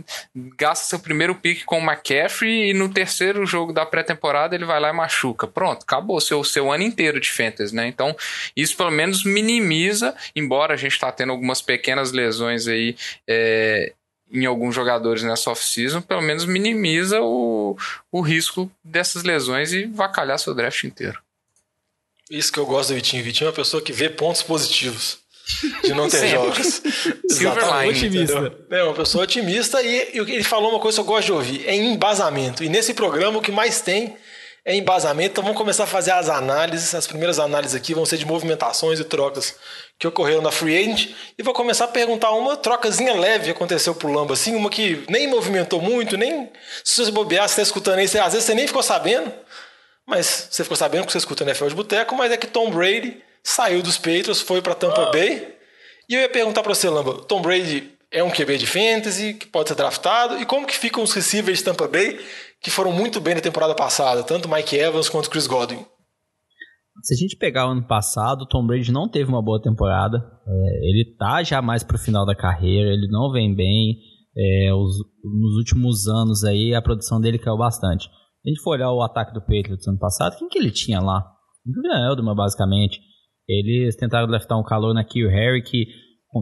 gasta 0.56 0.86
seu 0.86 0.98
primeiro 0.98 1.34
pique 1.36 1.64
com 1.64 1.78
o 1.78 1.82
McCaffrey 1.82 2.70
e 2.70 2.74
no 2.74 2.88
terceiro 2.88 3.46
jogo 3.46 3.72
da 3.72 3.86
pré-temporada 3.86 4.54
ele 4.54 4.64
vai 4.64 4.78
lá 4.78 4.90
e 4.90 4.92
machuca. 4.92 5.46
Pronto, 5.46 5.84
acabou 5.84 6.20
seu, 6.20 6.44
seu 6.44 6.70
ano 6.70 6.82
inteiro 6.82 7.18
de 7.18 7.30
fantasy, 7.30 7.74
né? 7.74 7.86
Então, 7.86 8.14
isso 8.54 8.76
pelo 8.76 8.90
menos 8.90 9.24
minimiza, 9.24 10.14
embora 10.36 10.74
a 10.74 10.76
gente 10.76 10.92
está 10.92 11.10
tendo 11.10 11.32
algumas 11.32 11.62
pequenas 11.62 12.12
lesões 12.12 12.68
aí 12.68 12.96
é, 13.26 13.92
em 14.30 14.44
alguns 14.46 14.74
jogadores 14.74 15.22
nessa 15.22 15.50
off-season, 15.50 16.00
pelo 16.00 16.22
menos 16.22 16.44
minimiza 16.44 17.20
o, 17.20 17.76
o 18.12 18.20
risco 18.20 18.70
dessas 18.84 19.22
lesões 19.22 19.72
e 19.72 19.86
vacalhar 19.86 20.38
seu 20.38 20.54
draft 20.54 20.84
inteiro. 20.84 21.18
Isso 22.30 22.52
que 22.52 22.58
eu 22.58 22.66
gosto 22.66 22.90
do 22.90 22.96
Vitinho. 22.96 23.24
Vitinho 23.24 23.46
é 23.46 23.50
uma 23.50 23.56
pessoa 23.56 23.82
que 23.82 23.92
vê 23.92 24.08
pontos 24.08 24.42
positivos 24.42 25.18
de 25.82 25.94
não 25.94 26.08
ter 26.08 26.28
jogos. 26.28 26.82
Exatamente. 27.30 28.04
Otimista. 28.04 28.52
É 28.70 28.82
uma 28.84 28.94
pessoa 28.94 29.24
otimista 29.24 29.82
e, 29.82 30.10
e 30.14 30.18
ele 30.18 30.44
falou 30.44 30.70
uma 30.70 30.80
coisa 30.80 30.96
que 30.96 31.00
eu 31.00 31.06
gosto 31.06 31.26
de 31.26 31.32
ouvir, 31.32 31.66
é 31.66 31.74
embasamento. 31.74 32.62
E 32.62 32.68
nesse 32.68 32.92
programa 32.92 33.38
o 33.38 33.42
que 33.42 33.50
mais 33.50 33.80
tem 33.80 34.14
é 34.64 34.76
embasamento. 34.76 35.32
Então 35.32 35.42
vamos 35.42 35.56
começar 35.56 35.84
a 35.84 35.86
fazer 35.86 36.10
as 36.10 36.28
análises. 36.28 36.94
As 36.94 37.06
primeiras 37.06 37.38
análises 37.38 37.74
aqui 37.74 37.94
vão 37.94 38.04
ser 38.04 38.18
de 38.18 38.26
movimentações 38.26 39.00
e 39.00 39.04
trocas 39.04 39.54
que 39.98 40.06
ocorreram 40.06 40.40
na 40.40 40.52
Free 40.52 40.76
Agent. 40.76 41.14
E 41.36 41.42
vou 41.42 41.52
começar 41.52 41.86
a 41.86 41.88
perguntar 41.88 42.30
uma 42.30 42.56
trocazinha 42.56 43.14
leve 43.14 43.50
aconteceu 43.50 43.94
pro 43.94 44.12
Lamba, 44.12 44.34
assim, 44.34 44.54
uma 44.54 44.70
que 44.70 45.04
nem 45.08 45.26
movimentou 45.26 45.80
muito, 45.80 46.16
nem 46.16 46.50
se 46.84 47.04
você 47.04 47.10
bobear, 47.10 47.48
você 47.48 47.54
está 47.54 47.62
escutando 47.62 47.98
aí, 47.98 48.04
às 48.04 48.32
vezes 48.32 48.44
você 48.44 48.54
nem 48.54 48.66
ficou 48.66 48.82
sabendo, 48.82 49.32
mas 50.06 50.48
você 50.50 50.62
ficou 50.62 50.76
sabendo 50.76 51.06
que 51.06 51.12
você 51.12 51.18
escuta 51.18 51.42
NFL 51.42 51.68
de 51.68 51.74
Boteco, 51.74 52.14
mas 52.14 52.30
é 52.30 52.36
que 52.36 52.46
Tom 52.46 52.70
Brady 52.70 53.22
saiu 53.42 53.82
dos 53.82 53.96
Patriots, 53.96 54.40
foi 54.40 54.62
para 54.62 54.74
Tampa 54.74 55.06
Bay. 55.06 55.54
E 56.08 56.14
eu 56.14 56.20
ia 56.20 56.28
perguntar 56.28 56.62
para 56.62 56.74
você, 56.74 56.88
Lamba, 56.88 57.22
Tom 57.24 57.42
Brady 57.42 57.92
é 58.10 58.22
um 58.22 58.30
QB 58.30 58.56
de 58.56 58.66
fantasy 58.66 59.34
que 59.34 59.46
pode 59.46 59.68
ser 59.68 59.74
draftado, 59.74 60.40
e 60.40 60.46
como 60.46 60.66
que 60.66 60.76
ficam 60.76 61.02
os 61.02 61.12
receivers 61.12 61.58
de 61.58 61.64
Tampa 61.64 61.88
Bay 61.88 62.18
que 62.60 62.70
foram 62.70 62.92
muito 62.92 63.20
bem 63.20 63.34
na 63.34 63.40
temporada 63.40 63.74
passada, 63.74 64.22
tanto 64.22 64.48
Mike 64.48 64.76
Evans 64.76 65.08
quanto 65.08 65.28
Chris 65.28 65.46
Godwin? 65.46 65.84
Se 67.02 67.14
a 67.14 67.16
gente 67.16 67.36
pegar 67.36 67.68
o 67.68 67.70
ano 67.70 67.86
passado, 67.86 68.42
o 68.42 68.46
Tom 68.46 68.66
Brady 68.66 68.90
não 68.90 69.08
teve 69.08 69.28
uma 69.28 69.42
boa 69.42 69.60
temporada. 69.60 70.18
É, 70.46 70.88
ele 70.88 71.16
tá 71.16 71.42
já 71.42 71.62
mais 71.62 71.82
pro 71.84 71.98
final 71.98 72.26
da 72.26 72.34
carreira, 72.34 72.90
ele 72.92 73.08
não 73.08 73.30
vem 73.30 73.54
bem. 73.54 73.96
É, 74.36 74.72
os, 74.72 74.98
nos 75.24 75.56
últimos 75.56 76.06
anos 76.06 76.44
aí, 76.44 76.74
a 76.74 76.82
produção 76.82 77.20
dele 77.20 77.38
caiu 77.38 77.56
bastante. 77.56 78.04
Se 78.04 78.10
a 78.46 78.48
gente 78.48 78.62
for 78.62 78.72
olhar 78.72 78.92
o 78.92 79.02
ataque 79.02 79.32
do 79.32 79.40
Patriots 79.40 79.86
ano 79.86 79.98
passado, 79.98 80.36
quem 80.38 80.48
que 80.48 80.58
ele 80.58 80.70
tinha 80.70 81.00
lá? 81.00 81.24
O 81.66 82.12
Edelman, 82.12 82.34
basicamente. 82.34 83.00
Eles 83.48 83.96
tentaram 83.96 84.28
draftar 84.28 84.58
um 84.58 84.64
calor 84.64 84.92
na 84.92 85.04
Kill 85.04 85.28
Harry, 85.28 85.62
que 85.62 85.86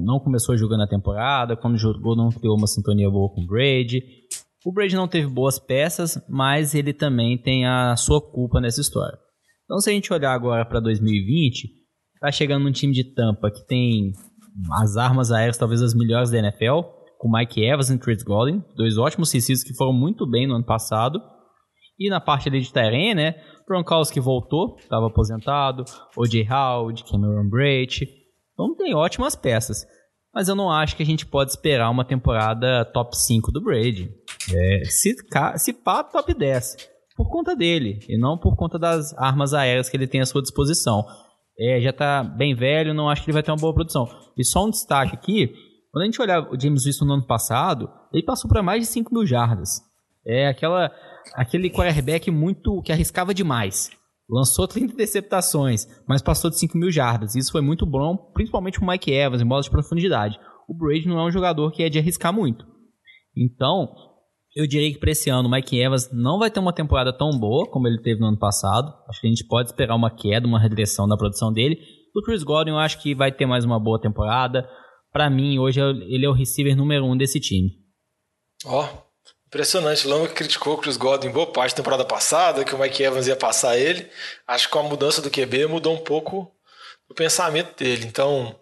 não 0.05 0.19
começou 0.19 0.57
jogando 0.57 0.83
a 0.83 0.89
temporada, 0.89 1.57
quando 1.57 1.79
jogou 1.79 2.17
não 2.17 2.31
criou 2.31 2.57
uma 2.57 2.67
sintonia 2.67 3.09
boa 3.09 3.33
com 3.33 3.43
o 3.43 3.47
Brady. 3.47 4.03
O 4.65 4.73
Brady 4.73 4.97
não 4.97 5.07
teve 5.07 5.29
boas 5.29 5.59
peças, 5.59 6.21
mas 6.29 6.75
ele 6.75 6.93
também 6.93 7.39
tem 7.39 7.67
a 7.67 7.95
sua 7.97 8.21
culpa 8.21 8.61
nessa 8.61 8.81
história. 8.81 9.17
Então, 9.66 9.78
se 9.80 9.90
a 9.90 9.92
gente 9.92 10.12
olhar 10.12 10.32
agora 10.32 10.64
para 10.64 10.78
2020, 10.78 11.68
tá 12.20 12.30
chegando 12.30 12.68
um 12.68 12.73
time 12.73 12.92
de 12.92 13.02
Tampa 13.14 13.50
que 13.50 13.66
tem 13.66 14.12
as 14.80 14.96
armas 14.96 15.32
aéreas 15.32 15.58
talvez 15.58 15.82
as 15.82 15.92
melhores 15.92 16.30
da 16.30 16.38
NFL, 16.38 16.82
com 17.18 17.30
Mike 17.30 17.62
Evans 17.62 17.90
e 17.90 17.99
Chris 17.99 18.23
Godwin, 18.23 18.62
dois 18.76 18.96
ótimos 18.96 19.28
CCs 19.30 19.64
que 19.64 19.75
foram 19.75 19.92
muito 19.92 20.25
bem 20.25 20.46
no 20.46 20.54
ano 20.54 20.64
passado. 20.64 21.20
E 21.99 22.08
na 22.08 22.20
parte 22.20 22.49
ali 22.49 22.61
de 22.61 22.73
Tyrene, 22.73 23.14
né, 23.14 23.35
Gronkowski 23.66 24.20
voltou, 24.20 24.76
estava 24.78 25.06
aposentado, 25.06 25.85
O.J. 26.16 26.46
Howard, 26.49 27.02
Cameron 27.04 27.49
Brate. 27.49 28.06
Então 28.52 28.75
tem 28.76 28.94
ótimas 28.94 29.35
peças. 29.35 29.85
mas 30.32 30.49
eu 30.49 30.54
não 30.54 30.70
acho 30.70 30.94
que 30.96 31.02
a 31.02 31.06
gente 31.06 31.26
pode 31.26 31.50
esperar 31.50 31.90
uma 31.90 32.04
temporada 32.04 32.85
top 32.85 33.16
5 33.16 33.50
do 33.50 33.62
Brady. 33.62 34.11
É, 34.54 34.85
se, 34.85 35.16
se 35.56 35.73
pá, 35.73 36.04
top 36.04 36.32
10. 36.32 36.96
Por 37.16 37.30
conta 37.30 37.56
dele, 37.56 37.99
e 38.08 38.18
não 38.18 38.37
por 38.37 38.54
conta 38.56 38.78
das 38.78 39.16
armas 39.16 39.54
aéreas 39.54 39.88
que 39.88 39.96
ele 39.96 40.06
tem 40.06 40.20
à 40.20 40.26
sua 40.26 40.42
disposição. 40.42 41.04
É, 41.58 41.80
já 41.80 41.92
tá 41.92 42.23
bem 42.23 42.54
velho, 42.54 42.92
não 42.92 43.08
acho 43.08 43.23
que 43.23 43.30
ele 43.30 43.35
vai 43.35 43.42
ter 43.42 43.50
uma 43.50 43.56
boa 43.56 43.73
produção. 43.73 44.06
E 44.37 44.44
só 44.44 44.66
um 44.66 44.70
destaque 44.70 45.14
aqui, 45.14 45.54
quando 45.90 46.02
a 46.02 46.04
gente 46.04 46.20
olhar 46.20 46.52
o 46.52 46.61
James 46.61 46.85
Winston 46.85 47.06
no 47.06 47.14
ano 47.14 47.26
passado, 47.26 47.90
ele 48.12 48.23
passou 48.23 48.49
para 48.50 48.62
mais 48.62 48.82
de 48.82 48.87
5 48.88 49.14
mil 49.14 49.25
jardas. 49.25 49.80
É 50.26 50.49
aquela, 50.49 50.92
aquele 51.35 51.70
quarterback 51.70 52.30
muito 52.30 52.82
que 52.82 52.92
arriscava 52.92 53.32
demais. 53.32 53.90
Lançou 54.28 54.68
30 54.68 54.92
interceptações, 54.92 55.87
mas 56.06 56.20
passou 56.20 56.50
de 56.50 56.58
5 56.58 56.76
mil 56.76 56.90
jardas. 56.90 57.35
Isso 57.35 57.52
foi 57.52 57.62
muito 57.62 57.87
bom, 57.87 58.16
principalmente 58.35 58.80
o 58.80 58.87
Mike 58.87 59.11
Evans, 59.11 59.40
em 59.40 59.46
bolas 59.46 59.66
de 59.66 59.70
profundidade. 59.70 60.38
O 60.68 60.75
Brady 60.75 61.08
não 61.08 61.20
é 61.20 61.25
um 61.25 61.30
jogador 61.30 61.70
que 61.70 61.82
é 61.82 61.88
de 61.88 61.99
arriscar 61.99 62.32
muito. 62.32 62.66
Então, 63.37 63.88
eu 64.57 64.67
diria 64.67 64.91
que 64.91 64.99
para 64.99 65.11
esse 65.11 65.29
ano 65.29 65.49
o 65.49 65.51
Mike 65.51 65.79
Evans 65.79 66.11
não 66.11 66.39
vai 66.39 66.51
ter 66.51 66.59
uma 66.59 66.73
temporada 66.73 67.13
tão 67.13 67.31
boa 67.39 67.71
como 67.71 67.87
ele 67.87 68.01
teve 68.01 68.21
no 68.21 68.29
ano 68.29 68.39
passado. 68.39 68.91
Acho 69.07 69.21
que 69.21 69.27
a 69.27 69.31
gente 69.31 69.47
pode 69.47 69.69
esperar 69.69 69.95
uma 69.95 70.11
queda, 70.11 70.47
uma 70.47 70.59
regressão 70.59 71.07
da 71.07 71.17
produção 71.17 71.53
dele. 71.53 71.79
O 72.17 72.23
Chris 72.23 72.43
Godwin 72.43 72.73
eu 72.73 72.79
acho 72.79 72.99
que 73.03 73.15
vai 73.15 73.31
ter 73.31 73.45
mais 73.45 73.67
uma 73.67 73.79
boa 73.79 74.01
temporada. 74.01 74.67
Para 75.13 75.29
mim, 75.29 75.59
hoje 75.59 75.79
ele 75.81 76.25
é 76.25 76.29
o 76.29 76.33
receiver 76.33 76.75
número 76.75 77.05
um 77.05 77.15
desse 77.15 77.39
time. 77.39 77.71
Ó, 78.65 78.83
oh, 78.83 79.07
Impressionante. 79.47 80.09
Lama 80.09 80.27
criticou 80.29 80.75
o 80.75 80.79
Chris 80.79 80.97
Godwin 80.97 81.31
boa 81.31 81.47
parte 81.47 81.73
da 81.73 81.77
temporada 81.77 82.05
passada, 82.05 82.65
que 82.65 82.75
o 82.75 82.79
Mike 82.79 83.03
Evans 83.03 83.27
ia 83.27 83.37
passar 83.37 83.79
ele. 83.79 84.11
Acho 84.47 84.67
que 84.67 84.73
com 84.73 84.81
a 84.81 84.83
mudança 84.83 85.23
do 85.23 85.31
QB 85.31 85.67
mudou 85.67 85.95
um 85.95 86.03
pouco 86.03 86.51
o 87.09 87.15
pensamento 87.15 87.77
dele. 87.77 88.07
Então, 88.07 88.59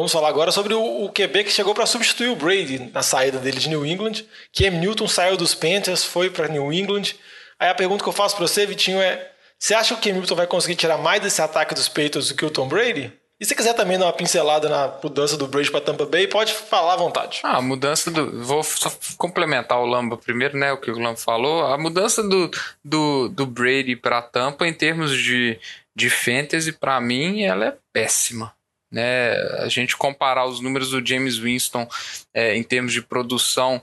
vamos 0.00 0.12
falar 0.12 0.28
agora 0.28 0.50
sobre 0.50 0.72
o, 0.72 1.08
QB 1.10 1.44
que 1.44 1.52
chegou 1.52 1.74
para 1.74 1.84
substituir 1.84 2.28
o 2.28 2.36
Brady 2.36 2.90
na 2.92 3.02
saída 3.02 3.38
dele 3.38 3.58
de 3.58 3.68
New 3.68 3.84
England. 3.84 4.24
Cam 4.52 4.70
Newton 4.70 5.06
saiu 5.06 5.36
dos 5.36 5.54
Panthers, 5.54 6.04
foi 6.04 6.30
para 6.30 6.48
New 6.48 6.72
England. 6.72 7.14
Aí 7.58 7.68
a 7.68 7.74
pergunta 7.74 8.02
que 8.02 8.08
eu 8.08 8.12
faço 8.12 8.34
para 8.34 8.46
você, 8.46 8.64
Vitinho, 8.64 8.98
é: 8.98 9.30
você 9.58 9.74
acha 9.74 9.94
que 9.94 10.00
o 10.00 10.02
Cam 10.02 10.18
Newton 10.18 10.34
vai 10.34 10.46
conseguir 10.46 10.76
tirar 10.76 10.96
mais 10.96 11.20
desse 11.20 11.42
ataque 11.42 11.74
dos 11.74 11.88
Patriots 11.88 12.28
do 12.28 12.34
que 12.34 12.44
o 12.44 12.50
Tom 12.50 12.66
Brady? 12.66 13.12
E 13.38 13.44
se 13.44 13.54
quiser 13.54 13.74
também 13.74 13.98
dar 13.98 14.06
uma 14.06 14.12
pincelada 14.12 14.68
na 14.68 14.98
mudança 15.02 15.36
do 15.36 15.46
Brady 15.46 15.70
para 15.70 15.80
Tampa 15.80 16.04
Bay, 16.04 16.26
pode 16.26 16.52
falar 16.52 16.94
à 16.94 16.96
vontade. 16.96 17.40
Ah, 17.42 17.56
a 17.56 17.62
mudança 17.62 18.10
do. 18.10 18.42
Vou 18.42 18.62
só 18.62 18.92
complementar 19.16 19.80
o 19.80 19.86
Lamba 19.86 20.16
primeiro, 20.16 20.58
né? 20.58 20.72
O 20.72 20.78
que 20.78 20.90
o 20.90 20.98
Lamba 20.98 21.16
falou. 21.16 21.64
A 21.64 21.78
mudança 21.78 22.22
do, 22.22 22.50
do, 22.84 23.28
do 23.28 23.46
Brady 23.46 23.96
para 23.96 24.20
Tampa, 24.20 24.66
em 24.66 24.74
termos 24.74 25.16
de, 25.16 25.58
de 25.96 26.10
fantasy, 26.10 26.72
para 26.72 27.00
mim, 27.00 27.42
ela 27.42 27.66
é 27.66 27.76
péssima. 27.92 28.52
Né? 28.90 29.32
A 29.58 29.68
gente 29.68 29.96
comparar 29.96 30.46
os 30.46 30.60
números 30.60 30.90
do 30.90 31.06
James 31.06 31.38
Winston 31.38 31.88
é, 32.34 32.56
em 32.56 32.62
termos 32.62 32.92
de 32.92 33.02
produção 33.02 33.80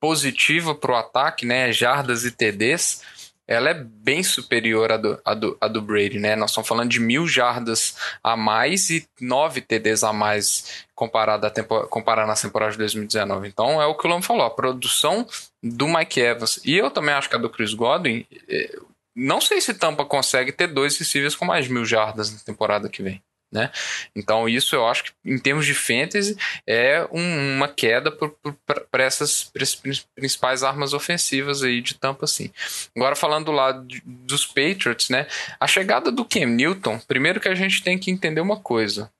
positiva 0.00 0.74
para 0.74 0.92
o 0.92 0.96
ataque, 0.96 1.46
né? 1.46 1.72
Jardas 1.72 2.24
e 2.24 2.32
TDs 2.32 3.02
ela 3.46 3.70
é 3.70 3.74
bem 3.74 4.22
superior 4.22 4.92
à 4.92 4.96
do, 4.96 5.20
à 5.24 5.34
do, 5.34 5.56
à 5.60 5.68
do 5.68 5.82
Brady, 5.82 6.18
né? 6.18 6.36
Nós 6.36 6.50
estamos 6.50 6.68
falando 6.68 6.90
de 6.90 7.00
mil 7.00 7.26
jardas 7.26 7.96
a 8.22 8.36
mais 8.36 8.88
e 8.88 9.06
nove 9.20 9.60
TDs 9.60 10.04
a 10.04 10.12
mais 10.12 10.86
comparado, 10.94 11.46
a 11.46 11.50
tempo, 11.50 11.86
comparado 11.88 12.28
na 12.28 12.34
temporada 12.34 12.72
de 12.72 12.78
2019. 12.78 13.48
Então 13.48 13.82
é 13.82 13.86
o 13.86 13.96
que 13.96 14.06
o 14.06 14.10
Lama 14.10 14.22
falou, 14.22 14.46
a 14.46 14.50
produção 14.50 15.26
do 15.62 15.88
Mike 15.88 16.20
Evans 16.20 16.60
e 16.64 16.76
eu 16.76 16.90
também 16.90 17.14
acho 17.14 17.28
que 17.28 17.36
a 17.36 17.38
do 17.38 17.50
Chris 17.50 17.74
Godwin, 17.74 18.24
é, 18.48 18.78
não 19.14 19.40
sei 19.40 19.60
se 19.60 19.74
Tampa 19.74 20.04
consegue 20.04 20.52
ter 20.52 20.68
dois 20.68 20.96
receivers 20.96 21.34
com 21.34 21.44
mais 21.44 21.68
mil 21.68 21.84
jardas 21.84 22.32
na 22.32 22.38
temporada 22.38 22.88
que 22.88 23.02
vem. 23.02 23.22
Né? 23.52 23.70
Então, 24.16 24.48
isso 24.48 24.74
eu 24.74 24.86
acho 24.88 25.04
que, 25.04 25.10
em 25.22 25.38
termos 25.38 25.66
de 25.66 25.74
fantasy, 25.74 26.34
é 26.66 27.06
um, 27.12 27.56
uma 27.56 27.68
queda 27.68 28.10
para 28.10 29.04
essas, 29.04 29.50
essas 29.54 30.06
principais 30.14 30.62
armas 30.62 30.94
ofensivas 30.94 31.62
aí 31.62 31.82
de 31.82 31.94
tampa, 31.94 32.24
assim. 32.24 32.50
Agora, 32.96 33.14
falando 33.14 33.46
do 33.46 33.52
lado 33.52 33.86
de, 33.86 34.02
dos 34.06 34.46
Patriots, 34.46 35.10
né? 35.10 35.26
A 35.60 35.66
chegada 35.66 36.10
do 36.10 36.24
Cam 36.24 36.46
Newton, 36.46 36.98
primeiro 37.00 37.40
que 37.40 37.48
a 37.48 37.54
gente 37.54 37.82
tem 37.82 37.98
que 37.98 38.10
entender 38.10 38.40
uma 38.40 38.58
coisa: 38.58 39.12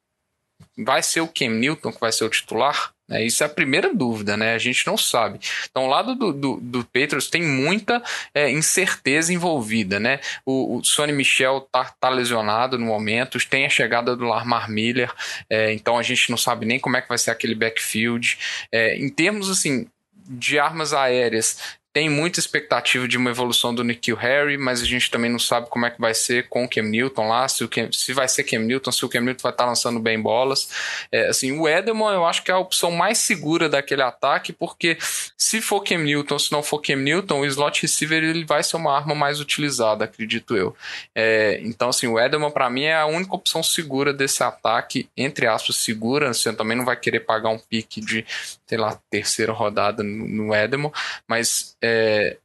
vai 0.78 1.02
ser 1.02 1.20
o 1.20 1.28
Cam 1.28 1.50
Newton 1.50 1.92
que 1.92 2.00
vai 2.00 2.10
ser 2.10 2.24
o 2.24 2.30
titular? 2.30 2.91
É, 3.10 3.24
isso 3.24 3.42
é 3.42 3.46
a 3.46 3.48
primeira 3.48 3.92
dúvida, 3.92 4.36
né? 4.36 4.54
A 4.54 4.58
gente 4.58 4.86
não 4.86 4.96
sabe. 4.96 5.40
Então, 5.70 5.84
o 5.84 5.88
lado 5.88 6.14
do, 6.14 6.32
do, 6.32 6.60
do 6.60 6.84
Patriots 6.84 7.28
tem 7.28 7.42
muita 7.42 8.02
é, 8.34 8.50
incerteza 8.50 9.32
envolvida, 9.32 9.98
né? 9.98 10.20
O, 10.46 10.78
o 10.78 10.84
Sonny 10.84 11.12
Michel 11.12 11.60
tá, 11.72 11.84
tá, 12.00 12.08
lesionado 12.08 12.78
no 12.78 12.86
momento, 12.86 13.38
tem 13.48 13.66
a 13.66 13.70
chegada 13.70 14.16
do 14.16 14.24
Lamar 14.24 14.70
Miller, 14.70 15.12
é, 15.50 15.72
então 15.72 15.98
a 15.98 16.02
gente 16.02 16.30
não 16.30 16.38
sabe 16.38 16.64
nem 16.64 16.78
como 16.78 16.96
é 16.96 17.02
que 17.02 17.08
vai 17.08 17.18
ser 17.18 17.30
aquele 17.30 17.54
backfield. 17.54 18.38
É, 18.70 18.96
em 18.96 19.08
termos, 19.08 19.50
assim, 19.50 19.86
de 20.28 20.58
armas 20.58 20.92
aéreas, 20.92 21.58
tem 21.92 22.08
muita 22.08 22.40
expectativa 22.40 23.06
de 23.06 23.18
uma 23.18 23.30
evolução 23.30 23.74
do 23.74 23.84
Nikhil 23.84 24.16
Harry, 24.16 24.56
mas 24.56 24.80
a 24.80 24.84
gente 24.86 25.10
também 25.10 25.30
não 25.30 25.38
sabe 25.38 25.68
como 25.68 25.84
é 25.84 25.90
que 25.90 26.00
vai 26.00 26.14
ser 26.14 26.48
com 26.48 26.64
o 26.64 26.68
Cam 26.68 26.84
Newton 26.84 27.28
lá, 27.28 27.46
se, 27.46 27.62
o 27.62 27.68
Cam, 27.68 27.90
se 27.92 28.14
vai 28.14 28.26
ser 28.28 28.44
Cam 28.44 28.60
Newton, 28.60 28.90
se 28.90 29.04
o 29.04 29.08
Cam 29.10 29.20
Newton 29.20 29.42
vai 29.42 29.52
estar 29.52 29.66
lançando 29.66 30.00
bem 30.00 30.20
bolas. 30.20 30.70
É, 31.12 31.28
assim, 31.28 31.52
o 31.52 31.68
Edelman 31.68 32.14
eu 32.14 32.24
acho 32.24 32.42
que 32.42 32.50
é 32.50 32.54
a 32.54 32.58
opção 32.58 32.90
mais 32.90 33.18
segura 33.18 33.68
daquele 33.68 34.00
ataque, 34.00 34.54
porque 34.54 34.96
se 35.36 35.60
for 35.60 35.82
Cam 35.82 35.98
Newton, 35.98 36.38
se 36.38 36.50
não 36.50 36.62
for 36.62 36.80
Cam 36.80 36.96
Newton, 36.96 37.40
o 37.40 37.46
slot 37.46 37.82
receiver 37.82 38.24
ele 38.24 38.44
vai 38.46 38.62
ser 38.62 38.76
uma 38.76 38.96
arma 38.96 39.14
mais 39.14 39.38
utilizada, 39.38 40.04
acredito 40.04 40.56
eu. 40.56 40.74
É, 41.14 41.60
então, 41.62 41.90
assim, 41.90 42.06
o 42.06 42.18
Edelman 42.18 42.50
para 42.50 42.70
mim 42.70 42.84
é 42.84 42.96
a 42.96 43.04
única 43.04 43.34
opção 43.34 43.62
segura 43.62 44.14
desse 44.14 44.42
ataque, 44.42 45.10
entre 45.14 45.46
aspas, 45.46 45.76
segura. 45.76 46.32
Você 46.32 46.50
também 46.54 46.76
não 46.76 46.86
vai 46.86 46.96
querer 46.96 47.20
pagar 47.20 47.50
um 47.50 47.58
pique 47.58 48.00
de, 48.00 48.24
sei 48.66 48.78
lá, 48.78 48.98
terceira 49.10 49.52
rodada 49.52 50.02
no, 50.02 50.26
no 50.26 50.54
Edelman, 50.54 50.90
mas 51.28 51.76
é, 51.82 52.36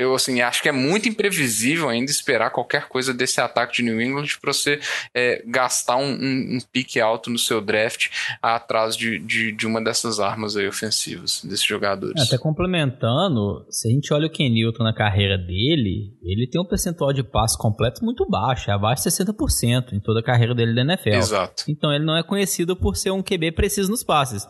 eu 0.00 0.14
assim 0.14 0.40
acho 0.40 0.62
que 0.62 0.68
é 0.68 0.72
muito 0.72 1.08
imprevisível 1.08 1.88
ainda 1.88 2.10
esperar 2.10 2.50
qualquer 2.50 2.88
coisa 2.88 3.12
desse 3.12 3.38
ataque 3.38 3.76
de 3.76 3.82
New 3.82 4.00
England 4.00 4.28
para 4.40 4.50
você 4.50 4.80
é, 5.14 5.42
gastar 5.46 5.96
um, 5.96 6.12
um, 6.12 6.56
um, 6.56 6.58
pique 6.72 6.98
alto 6.98 7.28
no 7.28 7.38
seu 7.38 7.60
draft 7.60 8.08
atrás 8.40 8.96
de, 8.96 9.18
de, 9.18 9.52
de, 9.52 9.66
uma 9.66 9.82
dessas 9.82 10.18
armas 10.18 10.56
aí 10.56 10.66
ofensivas 10.66 11.44
desses 11.44 11.64
jogadores. 11.64 12.20
Até 12.22 12.38
complementando, 12.38 13.66
se 13.68 13.88
a 13.88 13.90
gente 13.90 14.12
olha 14.14 14.26
o 14.26 14.30
Ken 14.30 14.48
Newton 14.48 14.84
na 14.84 14.94
carreira 14.94 15.36
dele, 15.36 16.16
ele 16.22 16.48
tem 16.50 16.58
um 16.58 16.66
percentual 16.66 17.12
de 17.12 17.22
passe 17.22 17.58
completo 17.58 18.02
muito 18.02 18.26
baixo, 18.26 18.70
é 18.70 18.74
abaixo 18.74 19.02
de 19.02 19.10
60% 19.10 19.92
em 19.92 20.00
toda 20.00 20.20
a 20.20 20.22
carreira 20.22 20.54
dele 20.54 20.74
da 20.74 20.80
NFL. 20.80 21.10
Exato. 21.10 21.64
Então 21.68 21.92
ele 21.92 22.06
não 22.06 22.16
é 22.16 22.22
conhecido 22.22 22.74
por 22.74 22.96
ser 22.96 23.10
um 23.10 23.22
QB 23.22 23.52
preciso 23.52 23.90
nos 23.90 24.02
passes. 24.02 24.46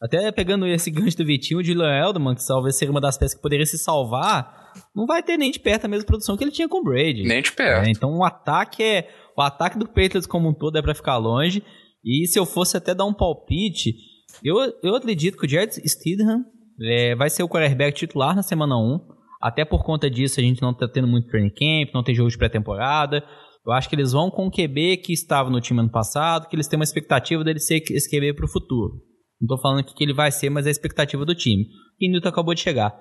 Até 0.00 0.32
pegando 0.32 0.66
esse 0.66 0.90
gancho 0.90 1.18
do 1.18 1.26
Vitinho, 1.26 1.60
o 1.60 1.62
Dylan 1.62 1.92
Eldman, 1.92 2.34
que 2.34 2.46
talvez 2.46 2.76
seria 2.76 2.90
uma 2.90 3.00
das 3.00 3.18
peças 3.18 3.34
que 3.34 3.42
poderia 3.42 3.66
se 3.66 3.76
salvar, 3.76 4.72
não 4.94 5.06
vai 5.06 5.22
ter 5.22 5.36
nem 5.36 5.50
de 5.50 5.60
perto 5.60 5.84
a 5.84 5.88
mesma 5.88 6.06
produção 6.06 6.36
que 6.36 6.44
ele 6.44 6.50
tinha 6.50 6.68
com 6.68 6.78
o 6.78 6.84
Brady. 6.84 7.24
Nem 7.24 7.42
de 7.42 7.52
perto. 7.52 7.86
É, 7.86 7.90
então 7.90 8.16
o 8.16 8.24
ataque 8.24 8.82
é. 8.82 9.08
O 9.36 9.42
ataque 9.42 9.78
do 9.78 9.86
Patriots 9.86 10.26
como 10.26 10.48
um 10.48 10.54
todo 10.54 10.76
é 10.78 10.82
para 10.82 10.94
ficar 10.94 11.16
longe. 11.18 11.62
E 12.04 12.26
se 12.26 12.38
eu 12.38 12.46
fosse 12.46 12.76
até 12.76 12.94
dar 12.94 13.04
um 13.04 13.12
palpite, 13.12 13.94
eu, 14.42 14.56
eu 14.82 14.94
acredito 14.94 15.36
que 15.36 15.46
o 15.46 15.48
Jared 15.48 15.72
Stidham 15.86 16.44
é, 16.82 17.14
vai 17.14 17.28
ser 17.28 17.42
o 17.42 17.48
quarterback 17.48 17.96
titular 17.96 18.34
na 18.34 18.42
semana 18.42 18.76
1. 18.76 19.00
Até 19.40 19.64
por 19.64 19.84
conta 19.84 20.10
disso, 20.10 20.40
a 20.40 20.42
gente 20.42 20.62
não 20.62 20.74
tá 20.74 20.88
tendo 20.88 21.08
muito 21.08 21.28
training 21.28 21.50
camp, 21.50 21.94
não 21.94 22.02
tem 22.02 22.14
jogo 22.14 22.30
de 22.30 22.38
pré-temporada. 22.38 23.22
Eu 23.66 23.72
acho 23.72 23.88
que 23.88 23.94
eles 23.94 24.12
vão 24.12 24.30
com 24.30 24.46
o 24.46 24.50
QB 24.50 24.98
que 24.98 25.12
estava 25.12 25.50
no 25.50 25.60
time 25.60 25.80
ano 25.80 25.90
passado, 25.90 26.48
que 26.48 26.56
eles 26.56 26.66
têm 26.66 26.78
uma 26.78 26.84
expectativa 26.84 27.44
dele 27.44 27.58
ser 27.58 27.82
esse 27.90 28.08
QB 28.10 28.34
para 28.34 28.46
o 28.46 28.48
futuro. 28.48 29.09
Não 29.40 29.48
tô 29.48 29.58
falando 29.62 29.82
que 29.82 30.04
ele 30.04 30.12
vai 30.12 30.30
ser, 30.30 30.50
mas 30.50 30.66
é 30.66 30.68
a 30.68 30.72
expectativa 30.72 31.24
do 31.24 31.34
time. 31.34 31.66
E 31.98 32.08
Newton 32.08 32.28
acabou 32.28 32.54
de 32.54 32.60
chegar. 32.60 32.94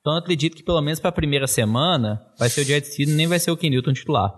Então 0.00 0.12
eu 0.12 0.20
acredito 0.20 0.56
que 0.56 0.62
pelo 0.62 0.80
menos 0.80 1.00
para 1.00 1.08
a 1.08 1.12
primeira 1.12 1.46
semana 1.46 2.20
vai 2.38 2.48
ser 2.48 2.60
o 2.60 2.64
Jared 2.64 2.86
Stidham, 2.86 3.16
nem 3.16 3.26
vai 3.26 3.40
ser 3.40 3.50
o 3.50 3.56
Ken 3.56 3.70
Newton 3.70 3.92
titular. 3.92 4.30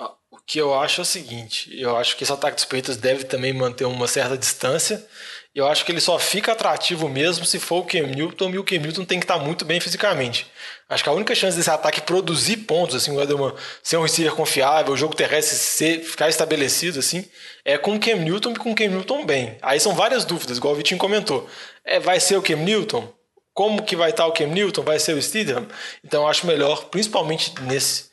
Ah, 0.00 0.12
o 0.30 0.38
que 0.44 0.58
eu 0.58 0.74
acho 0.74 1.00
é 1.00 1.02
o 1.02 1.04
seguinte, 1.04 1.70
eu 1.78 1.96
acho 1.96 2.16
que 2.16 2.24
esse 2.24 2.32
ataque 2.32 2.56
dos 2.56 2.64
Patriots 2.64 2.96
deve 2.96 3.22
também 3.22 3.52
manter 3.52 3.84
uma 3.84 4.08
certa 4.08 4.36
distância. 4.36 5.06
Eu 5.54 5.68
acho 5.68 5.84
que 5.84 5.92
ele 5.92 6.00
só 6.00 6.18
fica 6.18 6.52
atrativo 6.52 7.08
mesmo 7.08 7.46
se 7.46 7.60
for 7.60 7.82
o 7.82 7.86
Cam 7.86 8.08
Newton 8.08 8.50
e 8.50 8.58
o 8.58 8.64
Cam 8.64 8.78
Newton 8.78 9.04
tem 9.04 9.20
que 9.20 9.24
estar 9.24 9.38
muito 9.38 9.64
bem 9.64 9.80
fisicamente. 9.80 10.50
Acho 10.88 11.02
que 11.02 11.08
a 11.08 11.12
única 11.12 11.34
chance 11.34 11.56
desse 11.56 11.70
ataque 11.70 12.00
produzir 12.00 12.58
pontos, 12.58 12.94
assim, 12.94 13.10
o 13.10 13.20
Edelman 13.20 13.52
ser 13.82 13.96
um 13.96 14.02
receiver 14.02 14.32
confiável, 14.32 14.92
o 14.92 14.96
jogo 14.96 15.16
terrestre 15.16 15.56
ser, 15.56 16.04
ficar 16.04 16.28
estabelecido, 16.28 17.00
assim, 17.00 17.28
é 17.64 17.76
com 17.76 17.96
o 17.96 18.00
Cam 18.00 18.16
Newton 18.16 18.52
e 18.52 18.56
com 18.56 18.70
o 18.70 18.74
Cam 18.74 18.88
Newton 18.88 19.26
bem. 19.26 19.58
Aí 19.60 19.80
são 19.80 19.94
várias 19.94 20.24
dúvidas, 20.24 20.58
igual 20.58 20.74
o 20.74 20.76
Vitinho 20.76 20.98
comentou. 20.98 21.48
É, 21.84 21.98
vai 21.98 22.20
ser 22.20 22.36
o 22.36 22.42
Cam 22.42 22.56
Newton? 22.56 23.12
Como 23.52 23.82
que 23.82 23.96
vai 23.96 24.10
estar 24.10 24.26
o 24.26 24.32
Cam 24.32 24.46
Newton? 24.46 24.82
Vai 24.82 25.00
ser 25.00 25.16
o 25.16 25.22
Steedham? 25.22 25.66
Então 26.04 26.22
eu 26.22 26.28
acho 26.28 26.46
melhor, 26.46 26.84
principalmente 26.84 27.52
nesse, 27.62 28.04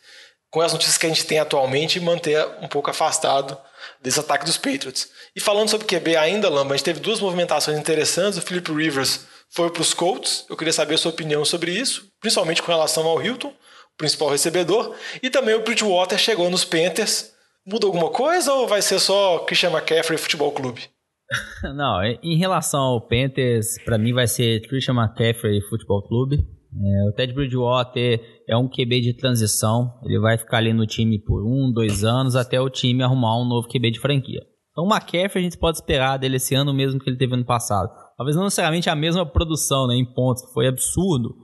com 0.49 0.61
as 0.61 0.73
notícias 0.73 0.97
que 0.97 1.05
a 1.05 1.09
gente 1.09 1.25
tem 1.25 1.37
atualmente, 1.37 1.99
manter 1.99 2.43
um 2.59 2.67
pouco 2.67 2.89
afastado 2.89 3.55
desse 4.01 4.19
ataque 4.19 4.45
dos 4.45 4.57
Patriots. 4.57 5.09
E 5.35 5.39
falando 5.39 5.69
sobre 5.69 5.85
QB 5.85 6.15
ainda, 6.15 6.49
Lamba, 6.49 6.73
a 6.73 6.77
gente 6.77 6.85
teve 6.85 6.99
duas 6.99 7.19
movimentações 7.19 7.77
interessantes. 7.77 8.39
O 8.39 8.41
Philip 8.41 8.71
Rivers 8.71 9.21
foi 9.53 9.69
para 9.69 9.81
os 9.81 9.93
Colts. 9.93 10.45
Eu 10.49 10.57
queria 10.57 10.73
saber 10.73 10.95
a 10.95 10.97
sua 10.97 11.11
opinião 11.11 11.45
sobre 11.45 11.71
isso, 11.71 12.07
principalmente 12.19 12.61
com 12.61 12.71
relação 12.71 13.05
ao 13.05 13.23
Hilton, 13.23 13.49
o 13.49 13.97
principal 13.97 14.29
recebedor. 14.29 14.95
E 15.21 15.29
também 15.29 15.55
o 15.55 15.63
Bridgewater 15.63 16.17
chegou 16.17 16.49
nos 16.49 16.65
Panthers. 16.65 17.31
Muda 17.65 17.85
alguma 17.85 18.09
coisa 18.09 18.51
ou 18.53 18.67
vai 18.67 18.81
ser 18.81 18.99
só 18.99 19.39
Christian 19.39 19.71
McCaffrey 19.71 20.17
Futebol 20.17 20.51
Clube? 20.51 20.81
Não, 21.75 22.03
em 22.03 22.37
relação 22.37 22.81
ao 22.81 23.07
Panthers, 23.07 23.81
para 23.85 23.97
mim 23.97 24.13
vai 24.13 24.27
ser 24.27 24.67
Christian 24.67 24.95
McCaffrey 24.95 25.61
Futebol 25.69 26.05
Clube. 26.07 26.37
É, 26.37 27.09
o 27.09 27.13
Ted 27.13 27.31
Bridgewater 27.33 28.19
é 28.49 28.57
um 28.57 28.67
QB 28.67 29.01
de 29.01 29.13
transição. 29.13 29.93
Ele 30.03 30.19
vai 30.19 30.37
ficar 30.37 30.57
ali 30.57 30.73
no 30.73 30.87
time 30.87 31.19
por 31.19 31.45
um, 31.45 31.71
dois 31.71 32.03
anos 32.03 32.35
até 32.35 32.59
o 32.59 32.69
time 32.69 33.03
arrumar 33.03 33.39
um 33.39 33.45
novo 33.45 33.67
QB 33.67 33.91
de 33.91 33.99
franquia. 33.99 34.41
Então, 34.71 34.85
o 34.85 34.87
McCaffrey 34.91 35.41
a 35.45 35.49
gente 35.49 35.59
pode 35.59 35.77
esperar 35.77 36.17
dele 36.17 36.37
esse 36.37 36.55
ano 36.55 36.73
mesmo 36.73 36.99
que 36.99 37.07
ele 37.07 37.17
teve 37.17 37.35
ano 37.35 37.45
passado. 37.45 37.91
Talvez 38.17 38.35
não 38.35 38.43
necessariamente 38.43 38.89
a 38.89 38.95
mesma 38.95 39.25
produção 39.25 39.87
né, 39.87 39.95
em 39.95 40.05
pontos, 40.05 40.45
que 40.45 40.53
foi 40.53 40.67
absurdo, 40.67 41.35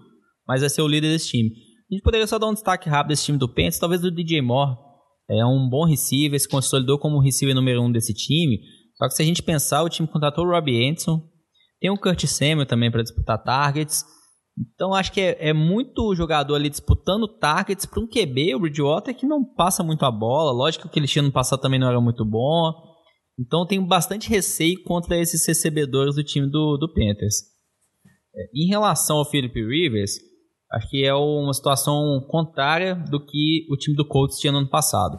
mas 0.47 0.61
vai 0.61 0.69
ser 0.69 0.81
o 0.81 0.87
líder 0.87 1.09
desse 1.09 1.29
time. 1.29 1.49
A 1.49 1.93
gente 1.93 2.03
poderia 2.03 2.27
só 2.27 2.37
dar 2.37 2.47
um 2.47 2.53
destaque 2.53 2.87
rápido 2.89 3.09
desse 3.09 3.25
time 3.25 3.37
do 3.37 3.47
Panthers, 3.47 3.79
talvez 3.79 4.01
do 4.01 4.11
DJ 4.11 4.41
Moore. 4.41 4.77
É 5.29 5.45
um 5.45 5.67
bom 5.69 5.85
receiver, 5.85 6.39
se 6.39 6.47
consolidou 6.47 6.97
como 6.97 7.19
receiver 7.19 7.55
número 7.55 7.81
um 7.81 7.91
desse 7.91 8.13
time. 8.13 8.59
Só 8.95 9.07
que 9.07 9.13
se 9.13 9.21
a 9.21 9.25
gente 9.25 9.41
pensar, 9.41 9.83
o 9.83 9.89
time 9.89 10.07
contratou 10.07 10.45
o 10.45 10.49
Robbie 10.49 10.87
Anderson, 10.87 11.21
tem 11.79 11.89
o 11.89 11.97
Kurt 11.97 12.25
Samuel 12.25 12.65
também 12.65 12.91
para 12.91 13.03
disputar 13.03 13.41
targets. 13.41 14.03
Então 14.73 14.93
acho 14.93 15.11
que 15.11 15.21
é, 15.21 15.49
é, 15.49 15.53
muito 15.53 16.13
jogador 16.15 16.55
ali 16.55 16.69
disputando 16.69 17.27
targets 17.27 17.85
para 17.85 18.01
um 18.01 18.07
QB, 18.07 18.55
o 18.55 18.59
Bridgewater, 18.59 19.15
que 19.15 19.25
não 19.25 19.43
passa 19.43 19.81
muito 19.81 20.03
a 20.03 20.11
bola. 20.11 20.51
Lógico 20.51 20.89
que 20.89 20.99
ele 20.99 21.07
tinha 21.07 21.23
no 21.23 21.31
passado 21.31 21.61
também 21.61 21.79
não 21.79 21.87
era 21.87 22.01
muito 22.01 22.25
bom. 22.25 22.88
Então 23.39 23.65
tenho 23.65 23.85
bastante 23.85 24.29
receio 24.29 24.83
contra 24.83 25.17
esses 25.17 25.45
recebedores 25.47 26.15
do 26.15 26.23
time 26.23 26.49
do, 26.49 26.77
do 26.77 26.91
Panthers. 26.93 27.37
É, 28.35 28.49
em 28.53 28.67
relação 28.67 29.17
ao 29.17 29.29
Philip 29.29 29.53
Rivers, 29.55 30.19
acho 30.73 30.89
que 30.89 31.05
é 31.05 31.13
uma 31.13 31.53
situação 31.53 32.19
contrária 32.27 32.95
do 32.95 33.25
que 33.25 33.65
o 33.71 33.77
time 33.77 33.95
do 33.95 34.05
Colts 34.05 34.37
tinha 34.39 34.51
no 34.51 34.59
ano 34.59 34.69
passado. 34.69 35.17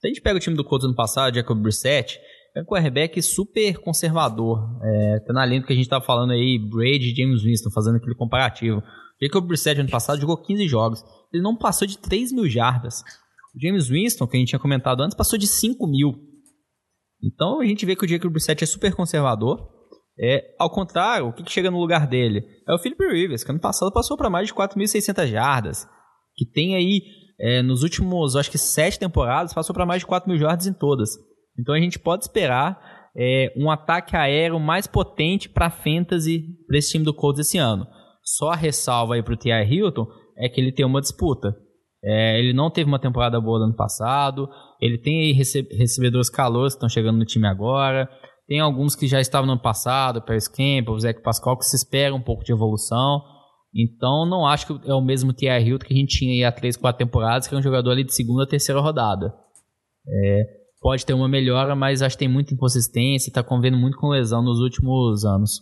Se 0.00 0.06
a 0.06 0.08
gente 0.08 0.22
pega 0.22 0.38
o 0.38 0.40
time 0.40 0.56
do 0.56 0.64
Colts 0.64 0.84
no 0.84 0.90
ano 0.90 0.96
passado, 0.96 1.34
Jacob 1.34 1.60
Brissett, 1.60 2.18
é 2.56 2.62
um 2.62 2.64
quarterback 2.64 3.20
super 3.20 3.78
conservador. 3.78 4.58
É, 4.82 5.20
tá 5.26 5.32
na 5.34 5.44
linha 5.44 5.60
do 5.60 5.66
que 5.66 5.72
a 5.72 5.76
gente 5.76 5.84
estava 5.84 6.04
falando 6.04 6.30
aí, 6.30 6.58
Brady 6.58 7.12
e 7.12 7.14
James 7.14 7.42
Winston, 7.42 7.70
fazendo 7.70 7.96
aquele 7.96 8.14
comparativo. 8.14 8.82
Jacob 9.20 9.46
Brissett, 9.46 9.80
ano 9.80 9.90
passado, 9.90 10.20
jogou 10.20 10.36
15 10.36 10.66
jogos. 10.66 11.04
Ele 11.32 11.42
não 11.42 11.56
passou 11.56 11.86
de 11.86 11.98
3 11.98 12.32
mil 12.32 12.48
jardas. 12.48 13.02
O 13.54 13.60
James 13.60 13.88
Winston, 13.88 14.26
que 14.26 14.36
a 14.36 14.40
gente 14.40 14.48
tinha 14.48 14.58
comentado 14.58 15.02
antes, 15.02 15.16
passou 15.16 15.38
de 15.38 15.46
5 15.46 15.86
mil. 15.86 16.27
Então 17.22 17.60
a 17.60 17.66
gente 17.66 17.84
vê 17.84 17.96
que 17.96 18.04
o 18.04 18.08
Jacob 18.08 18.30
Brissett 18.30 18.62
é 18.62 18.66
super 18.66 18.94
conservador. 18.94 19.68
É, 20.20 20.54
ao 20.58 20.70
contrário, 20.70 21.28
o 21.28 21.32
que, 21.32 21.42
que 21.42 21.52
chega 21.52 21.70
no 21.70 21.78
lugar 21.78 22.06
dele? 22.06 22.44
É 22.68 22.74
o 22.74 22.78
Philip 22.78 23.04
Rivers, 23.06 23.44
que 23.44 23.50
ano 23.50 23.60
passado 23.60 23.92
passou 23.92 24.16
para 24.16 24.28
mais 24.28 24.48
de 24.48 24.54
4.600 24.54 25.26
jardas. 25.26 25.86
Que 26.36 26.44
tem 26.44 26.74
aí, 26.74 27.02
é, 27.40 27.62
nos 27.62 27.82
últimos, 27.82 28.34
acho 28.34 28.50
que 28.50 28.58
sete 28.58 28.98
temporadas, 28.98 29.54
passou 29.54 29.74
para 29.74 29.86
mais 29.86 30.00
de 30.00 30.06
4 30.06 30.28
mil 30.28 30.38
jardas 30.38 30.66
em 30.66 30.72
todas. 30.72 31.10
Então 31.58 31.74
a 31.74 31.80
gente 31.80 31.98
pode 31.98 32.24
esperar 32.24 32.80
é, 33.16 33.52
um 33.56 33.70
ataque 33.70 34.16
aéreo 34.16 34.58
mais 34.60 34.86
potente 34.86 35.48
para 35.48 35.70
fantasy 35.70 36.44
para 36.66 36.78
esse 36.78 36.92
time 36.92 37.04
do 37.04 37.14
Colts 37.14 37.40
esse 37.40 37.58
ano. 37.58 37.86
Só 38.22 38.50
a 38.50 38.56
ressalva 38.56 39.14
aí 39.14 39.22
para 39.22 39.34
o 39.34 39.36
T.I. 39.36 39.64
Hilton 39.64 40.06
é 40.36 40.48
que 40.48 40.60
ele 40.60 40.72
tem 40.72 40.84
uma 40.84 41.00
disputa. 41.00 41.54
É, 42.04 42.38
ele 42.38 42.52
não 42.52 42.70
teve 42.70 42.88
uma 42.88 42.98
temporada 42.98 43.40
boa 43.40 43.58
no 43.58 43.64
ano 43.66 43.76
passado. 43.76 44.48
Ele 44.80 44.98
tem 44.98 45.20
aí 45.20 45.32
recebedores 45.32 46.30
calores 46.30 46.74
que 46.74 46.76
estão 46.76 46.88
chegando 46.88 47.18
no 47.18 47.24
time 47.24 47.46
agora. 47.46 48.08
Tem 48.46 48.60
alguns 48.60 48.94
que 48.94 49.06
já 49.06 49.20
estavam 49.20 49.46
no 49.46 49.52
ano 49.52 49.62
passado, 49.62 50.22
Paris 50.22 50.48
Campbell, 50.48 50.94
o 50.94 51.00
Zach 51.00 51.20
Pascal, 51.22 51.58
que 51.58 51.64
se 51.64 51.76
espera 51.76 52.14
um 52.14 52.22
pouco 52.22 52.44
de 52.44 52.52
evolução. 52.52 53.22
Então, 53.74 54.24
não 54.24 54.46
acho 54.46 54.66
que 54.66 54.88
é 54.88 54.94
o 54.94 55.00
mesmo 55.00 55.32
T.I. 55.32 55.62
Hilton 55.62 55.86
que 55.86 55.92
a 55.92 55.96
gente 55.96 56.18
tinha 56.18 56.32
aí 56.32 56.44
há 56.44 56.50
3, 56.50 56.76
4 56.76 56.98
temporadas, 56.98 57.46
que 57.46 57.54
é 57.54 57.58
um 57.58 57.62
jogador 57.62 57.90
ali 57.90 58.04
de 58.04 58.14
segunda, 58.14 58.46
terceira 58.46 58.80
rodada. 58.80 59.34
É, 60.08 60.42
pode 60.80 61.04
ter 61.04 61.12
uma 61.12 61.28
melhora, 61.28 61.76
mas 61.76 62.00
acho 62.00 62.16
que 62.16 62.20
tem 62.20 62.28
muita 62.28 62.54
inconsistência 62.54 63.28
está 63.28 63.42
convivendo 63.42 63.76
muito 63.76 63.98
com 63.98 64.08
lesão 64.08 64.42
nos 64.42 64.60
últimos 64.60 65.24
anos. 65.24 65.60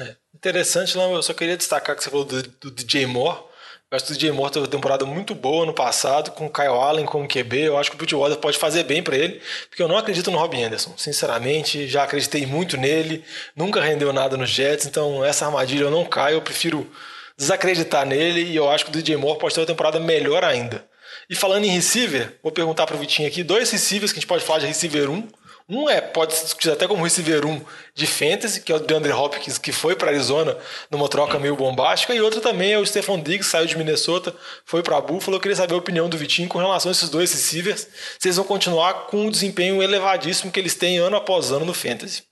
É, 0.00 0.16
interessante, 0.34 0.96
não, 0.96 1.12
eu 1.12 1.22
só 1.22 1.34
queria 1.34 1.56
destacar 1.56 1.94
que 1.94 2.02
você 2.02 2.10
falou 2.10 2.24
do, 2.24 2.42
do 2.42 2.70
DJ 2.70 3.06
Moore. 3.06 3.51
Acho 3.92 4.06
que 4.06 4.12
o 4.12 4.14
DJ 4.14 4.32
Moore 4.32 4.50
teve 4.50 4.64
uma 4.64 4.70
temporada 4.70 5.04
muito 5.04 5.34
boa 5.34 5.66
no 5.66 5.74
passado, 5.74 6.30
com 6.30 6.46
o 6.46 6.50
Kyle 6.50 6.68
Allen 6.68 7.04
como 7.04 7.28
QB. 7.28 7.60
Eu 7.60 7.76
acho 7.76 7.90
que 7.90 7.94
o 7.94 7.98
Bridgewater 7.98 8.38
pode 8.38 8.56
fazer 8.56 8.84
bem 8.84 9.02
para 9.02 9.14
ele, 9.14 9.38
porque 9.68 9.82
eu 9.82 9.86
não 9.86 9.98
acredito 9.98 10.30
no 10.30 10.38
Robbie 10.38 10.62
Anderson. 10.64 10.94
Sinceramente, 10.96 11.86
já 11.86 12.04
acreditei 12.04 12.46
muito 12.46 12.78
nele, 12.78 13.22
nunca 13.54 13.82
rendeu 13.82 14.10
nada 14.10 14.34
nos 14.34 14.48
Jets, 14.48 14.86
então 14.86 15.22
essa 15.22 15.44
armadilha 15.44 15.84
eu 15.84 15.90
não 15.90 16.06
caio, 16.06 16.36
eu 16.36 16.40
prefiro 16.40 16.90
desacreditar 17.36 18.06
nele 18.06 18.42
e 18.44 18.56
eu 18.56 18.70
acho 18.70 18.86
que 18.86 18.90
o 18.90 18.94
DJ 18.94 19.18
Moore 19.18 19.38
pode 19.38 19.54
ter 19.54 19.60
uma 19.60 19.66
temporada 19.66 20.00
melhor 20.00 20.42
ainda. 20.42 20.82
E 21.28 21.36
falando 21.36 21.66
em 21.66 21.70
receiver, 21.70 22.38
vou 22.42 22.50
perguntar 22.50 22.86
para 22.86 22.96
o 22.96 22.98
Vitinho 22.98 23.28
aqui, 23.28 23.42
dois 23.42 23.70
receivers 23.70 24.10
que 24.10 24.18
a 24.18 24.20
gente 24.20 24.28
pode 24.28 24.42
falar 24.42 24.60
de 24.60 24.66
receiver 24.66 25.10
1. 25.10 25.28
Um 25.72 25.88
é, 25.88 26.02
pode 26.02 26.34
se 26.34 26.44
discutir 26.44 26.70
até 26.70 26.86
como 26.86 27.02
receiver 27.02 27.46
1 27.46 27.64
de 27.94 28.06
fantasy, 28.06 28.60
que 28.60 28.70
é 28.70 28.74
o 28.74 28.78
DeAndre 28.78 29.10
Hopkins, 29.10 29.56
que 29.56 29.72
foi 29.72 29.96
para 29.96 30.10
Arizona 30.10 30.54
numa 30.90 31.08
troca 31.08 31.38
meio 31.38 31.56
bombástica, 31.56 32.14
e 32.14 32.20
outro 32.20 32.42
também 32.42 32.74
é 32.74 32.78
o 32.78 32.84
Stephon 32.84 33.18
Diggs, 33.18 33.48
saiu 33.48 33.64
de 33.64 33.78
Minnesota, 33.78 34.34
foi 34.66 34.82
para 34.82 35.00
Buffalo. 35.00 35.38
Eu 35.38 35.40
queria 35.40 35.56
saber 35.56 35.72
a 35.72 35.78
opinião 35.78 36.10
do 36.10 36.18
Vitinho 36.18 36.46
com 36.46 36.58
relação 36.58 36.90
a 36.90 36.92
esses 36.92 37.08
dois 37.08 37.32
receivers. 37.32 37.88
Eles 38.22 38.36
vão 38.36 38.44
continuar 38.44 39.06
com 39.06 39.22
um 39.22 39.30
desempenho 39.30 39.82
elevadíssimo 39.82 40.52
que 40.52 40.60
eles 40.60 40.74
têm 40.74 40.98
ano 40.98 41.16
após 41.16 41.50
ano 41.50 41.64
no 41.64 41.72
fantasy. 41.72 42.24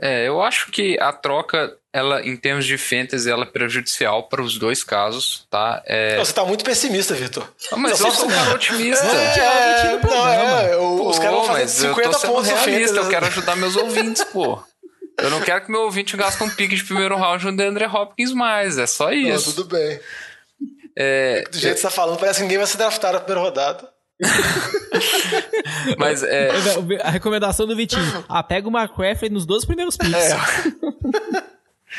É, 0.00 0.28
eu 0.28 0.40
acho 0.40 0.70
que 0.70 0.96
a 1.00 1.12
troca, 1.12 1.76
ela, 1.92 2.24
em 2.24 2.36
termos 2.36 2.64
de 2.64 2.78
fantasy, 2.78 3.28
ela 3.28 3.42
é 3.42 3.46
prejudicial 3.46 4.28
para 4.28 4.40
os 4.40 4.58
dois 4.58 4.84
casos, 4.84 5.46
tá? 5.50 5.82
É... 5.84 6.16
Você 6.18 6.32
tá 6.32 6.44
muito 6.44 6.64
pessimista, 6.64 7.14
Vitor. 7.14 7.46
Ah, 7.72 7.76
mas 7.76 8.00
eu 8.00 8.12
sou 8.12 8.26
um 8.26 8.30
cara 8.30 8.54
otimista. 8.54 9.04
É, 9.04 9.38
é, 9.38 10.00
não, 10.00 10.28
é, 10.28 10.74
eu, 10.74 11.06
os 11.06 11.18
caras 11.18 11.34
vão 11.34 11.44
fazer 11.46 11.68
50 11.68 12.02
eu 12.02 12.12
tô 12.12 12.28
pontos 12.28 12.48
realista, 12.48 12.96
eu 12.96 13.08
quero 13.08 13.26
ajudar 13.26 13.56
meus 13.56 13.74
ouvintes, 13.76 14.22
pô. 14.24 14.62
Eu 15.18 15.30
não 15.30 15.40
quero 15.40 15.64
que 15.64 15.70
meu 15.70 15.82
ouvinte 15.82 16.16
gaste 16.16 16.42
um 16.42 16.48
pique 16.48 16.76
de 16.76 16.84
primeiro 16.84 17.16
round 17.16 17.44
no 17.44 17.56
DeAndre 17.56 17.84
Hopkins 17.86 18.32
mais, 18.32 18.78
é 18.78 18.86
só 18.86 19.12
isso. 19.12 19.48
Não, 19.48 19.54
tudo 19.56 19.76
bem. 19.76 20.00
É, 20.96 21.44
Do 21.50 21.58
jeito 21.58 21.74
que 21.74 21.80
você 21.80 21.88
tá 21.88 21.90
falando, 21.90 22.18
parece 22.18 22.38
que 22.38 22.42
ninguém 22.44 22.58
vai 22.58 22.66
se 22.66 22.76
draftar 22.76 23.12
na 23.12 23.20
primeira 23.20 23.40
rodada. 23.40 23.88
Mas 25.98 26.22
é. 26.22 26.50
A 27.02 27.10
recomendação 27.10 27.66
do 27.66 27.74
Vitinho: 27.74 28.24
ah, 28.28 28.42
pega 28.42 28.68
o 28.68 28.70
McCaffrey 28.70 29.30
nos 29.30 29.46
dois 29.46 29.64
primeiros 29.64 29.96
picks. 29.96 30.14
É. 30.14 30.36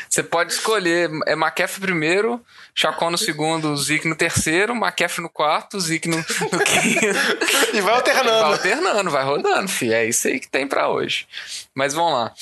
Você 0.08 0.22
pode 0.22 0.52
escolher 0.52 1.10
é 1.26 1.32
McCaffrey 1.32 1.80
primeiro, 1.80 2.44
Chacon 2.74 3.10
no 3.10 3.18
segundo, 3.18 3.76
Zeke 3.76 4.08
no 4.08 4.16
terceiro, 4.16 4.74
McCaffrey 4.74 5.22
no 5.22 5.30
quarto, 5.30 5.78
Zeke 5.80 6.08
no, 6.08 6.16
no 6.16 6.24
quinto. 6.24 7.06
e 7.76 7.80
vai 7.80 7.94
alternando. 7.94 8.40
Vai 8.40 8.52
alternando, 8.52 9.10
vai 9.10 9.24
rodando, 9.24 9.68
filho. 9.68 9.94
É 9.94 10.06
isso 10.06 10.28
aí 10.28 10.40
que 10.40 10.48
tem 10.48 10.66
para 10.66 10.88
hoje. 10.88 11.26
Mas 11.74 11.94
vamos 11.94 12.12
lá. 12.12 12.32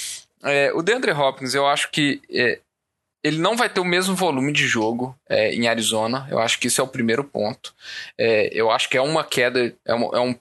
É, 0.43 0.73
o 0.73 0.83
DeAndre 0.83 1.13
Hopkins, 1.13 1.55
eu 1.55 1.67
acho 1.67 1.91
que 1.91 2.21
é, 2.31 2.61
ele 3.23 3.39
não 3.39 3.57
vai 3.57 3.69
ter 3.69 3.81
o 3.81 3.85
mesmo 3.85 4.15
volume 4.15 4.53
de 4.53 4.67
jogo 4.67 5.17
é, 5.29 5.53
em 5.55 5.69
Arizona. 5.69 6.27
Eu 6.31 6.39
acho 6.39 6.59
que 6.59 6.69
isso 6.69 6.81
é 6.81 6.85
o 6.85 6.89
primeiro 6.89 7.23
ponto. 7.23 7.75
É, 8.17 8.49
eu 8.53 8.71
acho 8.71 8.89
que 8.89 8.97
é 8.97 9.03
uma 9.03 9.23
queda, 9.23 9.75
é, 9.85 9.95
uma, 9.95 10.17
é 10.17 10.21
um, 10.21 10.35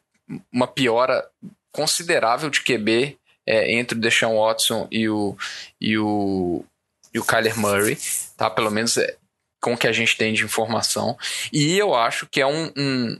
uma 0.51 0.67
piora 0.67 1.27
considerável 1.71 2.49
de 2.49 2.61
QB 2.61 3.17
é, 3.45 3.73
entre 3.73 3.97
o 3.97 4.01
Deshaun 4.01 4.37
Watson 4.37 4.87
e 4.91 5.09
o, 5.09 5.35
e 5.81 5.97
o, 5.97 6.63
e 7.13 7.19
o 7.19 7.23
Kyler 7.23 7.57
Murray, 7.57 7.97
tá? 8.37 8.49
Pelo 8.49 8.71
menos 8.71 8.97
é, 8.97 9.15
com 9.61 9.73
o 9.73 9.77
que 9.77 9.87
a 9.87 9.91
gente 9.91 10.17
tem 10.17 10.33
de 10.33 10.43
informação. 10.43 11.17
E 11.51 11.77
eu 11.77 11.95
acho 11.95 12.27
que 12.27 12.41
é 12.41 12.47
um, 12.47 12.71
um 12.77 13.19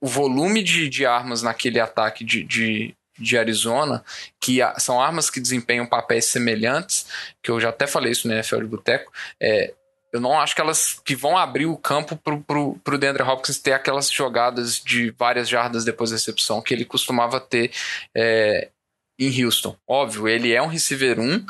o 0.00 0.06
volume 0.06 0.62
de, 0.62 0.88
de 0.88 1.04
armas 1.04 1.42
naquele 1.42 1.80
ataque 1.80 2.24
de, 2.24 2.44
de, 2.44 2.94
de 3.18 3.36
Arizona, 3.36 4.04
que 4.40 4.60
são 4.78 5.00
armas 5.00 5.28
que 5.28 5.40
desempenham 5.40 5.86
papéis 5.86 6.26
semelhantes, 6.26 7.06
que 7.42 7.50
eu 7.50 7.60
já 7.60 7.70
até 7.70 7.86
falei 7.86 8.12
isso 8.12 8.28
no 8.28 8.34
NFL 8.34 8.58
de 8.58 8.66
Boteco, 8.66 9.12
é, 9.40 9.74
eu 10.12 10.20
não 10.20 10.38
acho 10.40 10.54
que 10.54 10.60
elas 10.60 11.00
que 11.04 11.14
vão 11.14 11.36
abrir 11.36 11.66
o 11.66 11.76
campo 11.76 12.16
pro, 12.16 12.40
pro, 12.40 12.78
pro 12.82 12.98
DeAndre 12.98 13.22
Hopkins 13.22 13.58
ter 13.58 13.72
aquelas 13.72 14.10
jogadas 14.10 14.80
de 14.80 15.10
várias 15.10 15.48
jardas 15.48 15.84
depois 15.84 16.10
da 16.10 16.16
recepção 16.16 16.62
que 16.62 16.72
ele 16.72 16.84
costumava 16.84 17.38
ter 17.38 17.72
é, 18.14 18.70
em 19.18 19.44
Houston. 19.44 19.76
Óbvio, 19.86 20.26
ele 20.26 20.52
é 20.52 20.62
um 20.62 20.66
receiver 20.66 21.20
1, 21.20 21.44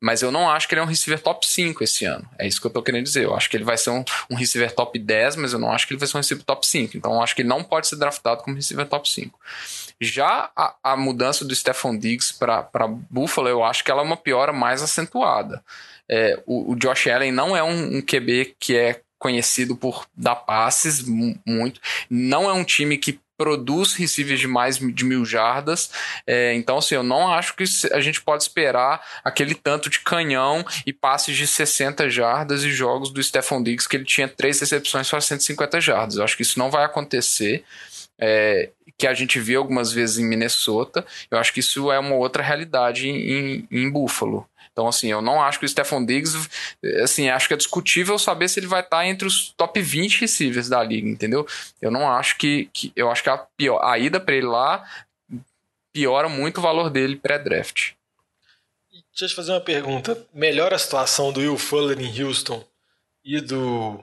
mas 0.00 0.22
eu 0.22 0.30
não 0.30 0.48
acho 0.48 0.68
que 0.68 0.74
ele 0.74 0.80
é 0.80 0.84
um 0.84 0.86
receiver 0.86 1.20
top 1.20 1.46
5 1.46 1.82
esse 1.82 2.04
ano. 2.04 2.28
É 2.38 2.46
isso 2.46 2.60
que 2.60 2.66
eu 2.66 2.70
tô 2.70 2.82
querendo 2.82 3.04
dizer. 3.04 3.24
Eu 3.24 3.34
acho 3.34 3.50
que 3.50 3.56
ele 3.56 3.64
vai 3.64 3.76
ser 3.76 3.90
um, 3.90 4.04
um 4.30 4.36
receiver 4.36 4.72
top 4.72 4.98
10, 4.98 5.36
mas 5.36 5.52
eu 5.52 5.58
não 5.58 5.72
acho 5.72 5.86
que 5.86 5.92
ele 5.92 5.98
vai 5.98 6.08
ser 6.08 6.16
um 6.16 6.20
receiver 6.20 6.44
top 6.44 6.66
5. 6.66 6.96
Então 6.96 7.14
eu 7.14 7.22
acho 7.22 7.34
que 7.34 7.42
ele 7.42 7.48
não 7.48 7.64
pode 7.64 7.88
ser 7.88 7.96
draftado 7.96 8.42
como 8.42 8.56
receiver 8.56 8.86
top 8.86 9.10
5. 9.10 9.38
Já 10.00 10.50
a, 10.56 10.74
a 10.82 10.96
mudança 10.96 11.44
do 11.44 11.54
Stephon 11.54 11.98
Diggs 11.98 12.32
para 12.32 12.86
Buffalo, 13.10 13.48
eu 13.48 13.64
acho 13.64 13.82
que 13.82 13.90
ela 13.90 14.02
é 14.02 14.04
uma 14.04 14.16
piora 14.16 14.52
mais 14.52 14.82
acentuada. 14.82 15.62
É, 16.08 16.40
o, 16.46 16.72
o, 16.72 16.76
Josh 16.76 17.08
Allen 17.08 17.32
não 17.32 17.56
é 17.56 17.62
um, 17.62 17.98
um 17.98 18.00
QB 18.00 18.56
que 18.58 18.76
é 18.76 19.00
conhecido 19.18 19.76
por 19.76 20.06
dar 20.16 20.36
passes 20.36 21.02
muito. 21.02 21.80
Não 22.08 22.48
é 22.48 22.52
um 22.52 22.64
time 22.64 22.96
que 22.96 23.20
produz 23.38 23.94
receivers 23.94 24.40
de 24.40 24.48
mais 24.48 24.78
de 24.78 25.04
mil 25.04 25.24
jardas. 25.24 25.90
É, 26.26 26.52
então, 26.54 26.78
assim, 26.78 26.96
eu 26.96 27.02
não 27.02 27.32
acho 27.32 27.54
que 27.54 27.64
a 27.92 28.00
gente 28.00 28.20
pode 28.20 28.42
esperar 28.42 29.00
aquele 29.24 29.54
tanto 29.54 29.88
de 29.88 30.00
canhão 30.00 30.64
e 30.84 30.92
passes 30.92 31.36
de 31.36 31.46
60 31.46 32.10
jardas 32.10 32.64
e 32.64 32.70
jogos 32.70 33.10
do 33.10 33.22
Stephon 33.22 33.62
Diggs, 33.62 33.88
que 33.88 33.96
ele 33.96 34.04
tinha 34.04 34.28
três 34.28 34.60
recepções 34.60 35.08
para 35.08 35.20
150 35.20 35.80
jardas. 35.80 36.16
Eu 36.16 36.24
acho 36.24 36.36
que 36.36 36.42
isso 36.42 36.58
não 36.58 36.70
vai 36.70 36.84
acontecer. 36.84 37.64
é, 38.18 38.70
que 38.98 39.06
a 39.06 39.14
gente 39.14 39.38
vê 39.38 39.54
algumas 39.54 39.92
vezes 39.92 40.18
em 40.18 40.26
Minnesota. 40.26 41.06
Eu 41.30 41.38
acho 41.38 41.54
que 41.54 41.60
isso 41.60 41.92
é 41.92 41.98
uma 42.00 42.16
outra 42.16 42.42
realidade 42.42 43.08
em, 43.08 43.64
em 43.70 43.88
Buffalo. 43.88 44.44
Então, 44.78 44.86
assim, 44.86 45.08
eu 45.08 45.20
não 45.20 45.42
acho 45.42 45.58
que 45.58 45.64
o 45.64 45.68
Stephon 45.68 46.06
Diggs, 46.06 46.48
assim, 47.02 47.28
acho 47.28 47.48
que 47.48 47.54
é 47.54 47.56
discutível 47.56 48.16
saber 48.16 48.48
se 48.48 48.60
ele 48.60 48.68
vai 48.68 48.80
estar 48.80 49.04
entre 49.04 49.26
os 49.26 49.52
top 49.56 49.80
20 49.82 50.20
receivers 50.20 50.68
da 50.68 50.80
liga, 50.84 51.08
entendeu? 51.08 51.44
Eu 51.82 51.90
não 51.90 52.08
acho 52.08 52.38
que, 52.38 52.70
que 52.72 52.92
eu 52.94 53.10
acho 53.10 53.20
que 53.20 53.28
a, 53.28 53.38
pior, 53.38 53.84
a 53.84 53.98
ida 53.98 54.20
para 54.20 54.36
ele 54.36 54.46
lá 54.46 54.88
piora 55.92 56.28
muito 56.28 56.58
o 56.58 56.60
valor 56.60 56.90
dele 56.90 57.16
pré-draft. 57.16 57.94
Deixa 58.92 59.24
eu 59.24 59.28
te 59.28 59.34
fazer 59.34 59.50
uma 59.50 59.60
pergunta. 59.60 60.16
Melhora 60.32 60.76
a 60.76 60.78
situação 60.78 61.32
do 61.32 61.40
Will 61.40 61.58
Fuller 61.58 61.98
em 61.98 62.22
Houston 62.22 62.64
e 63.24 63.40
do, 63.40 63.98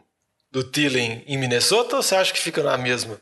do 0.52 0.62
Thielen 0.62 1.24
em 1.26 1.38
Minnesota 1.38 1.96
ou 1.96 2.04
você 2.04 2.16
acha 2.18 2.34
que 2.34 2.40
fica 2.40 2.62
na 2.62 2.78
mesma? 2.78 3.18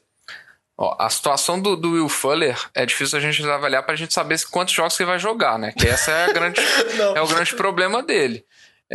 Ó, 0.77 0.95
a 0.99 1.09
situação 1.09 1.59
do, 1.59 1.75
do, 1.75 1.91
Will 1.91 2.09
Fuller 2.09 2.57
é 2.73 2.85
difícil 2.85 3.17
a 3.17 3.21
gente 3.21 3.47
avaliar 3.47 3.83
para 3.83 3.93
a 3.93 3.97
gente 3.97 4.13
saber 4.13 4.41
quantos 4.49 4.73
jogos 4.73 4.99
ele 4.99 5.07
vai 5.07 5.19
jogar, 5.19 5.59
né? 5.59 5.71
Que 5.77 5.87
essa 5.87 6.11
é, 6.11 6.25
a 6.25 6.33
grande, 6.33 6.59
é 7.15 7.21
o 7.21 7.27
grande 7.27 7.55
problema 7.55 8.01
dele. 8.01 8.43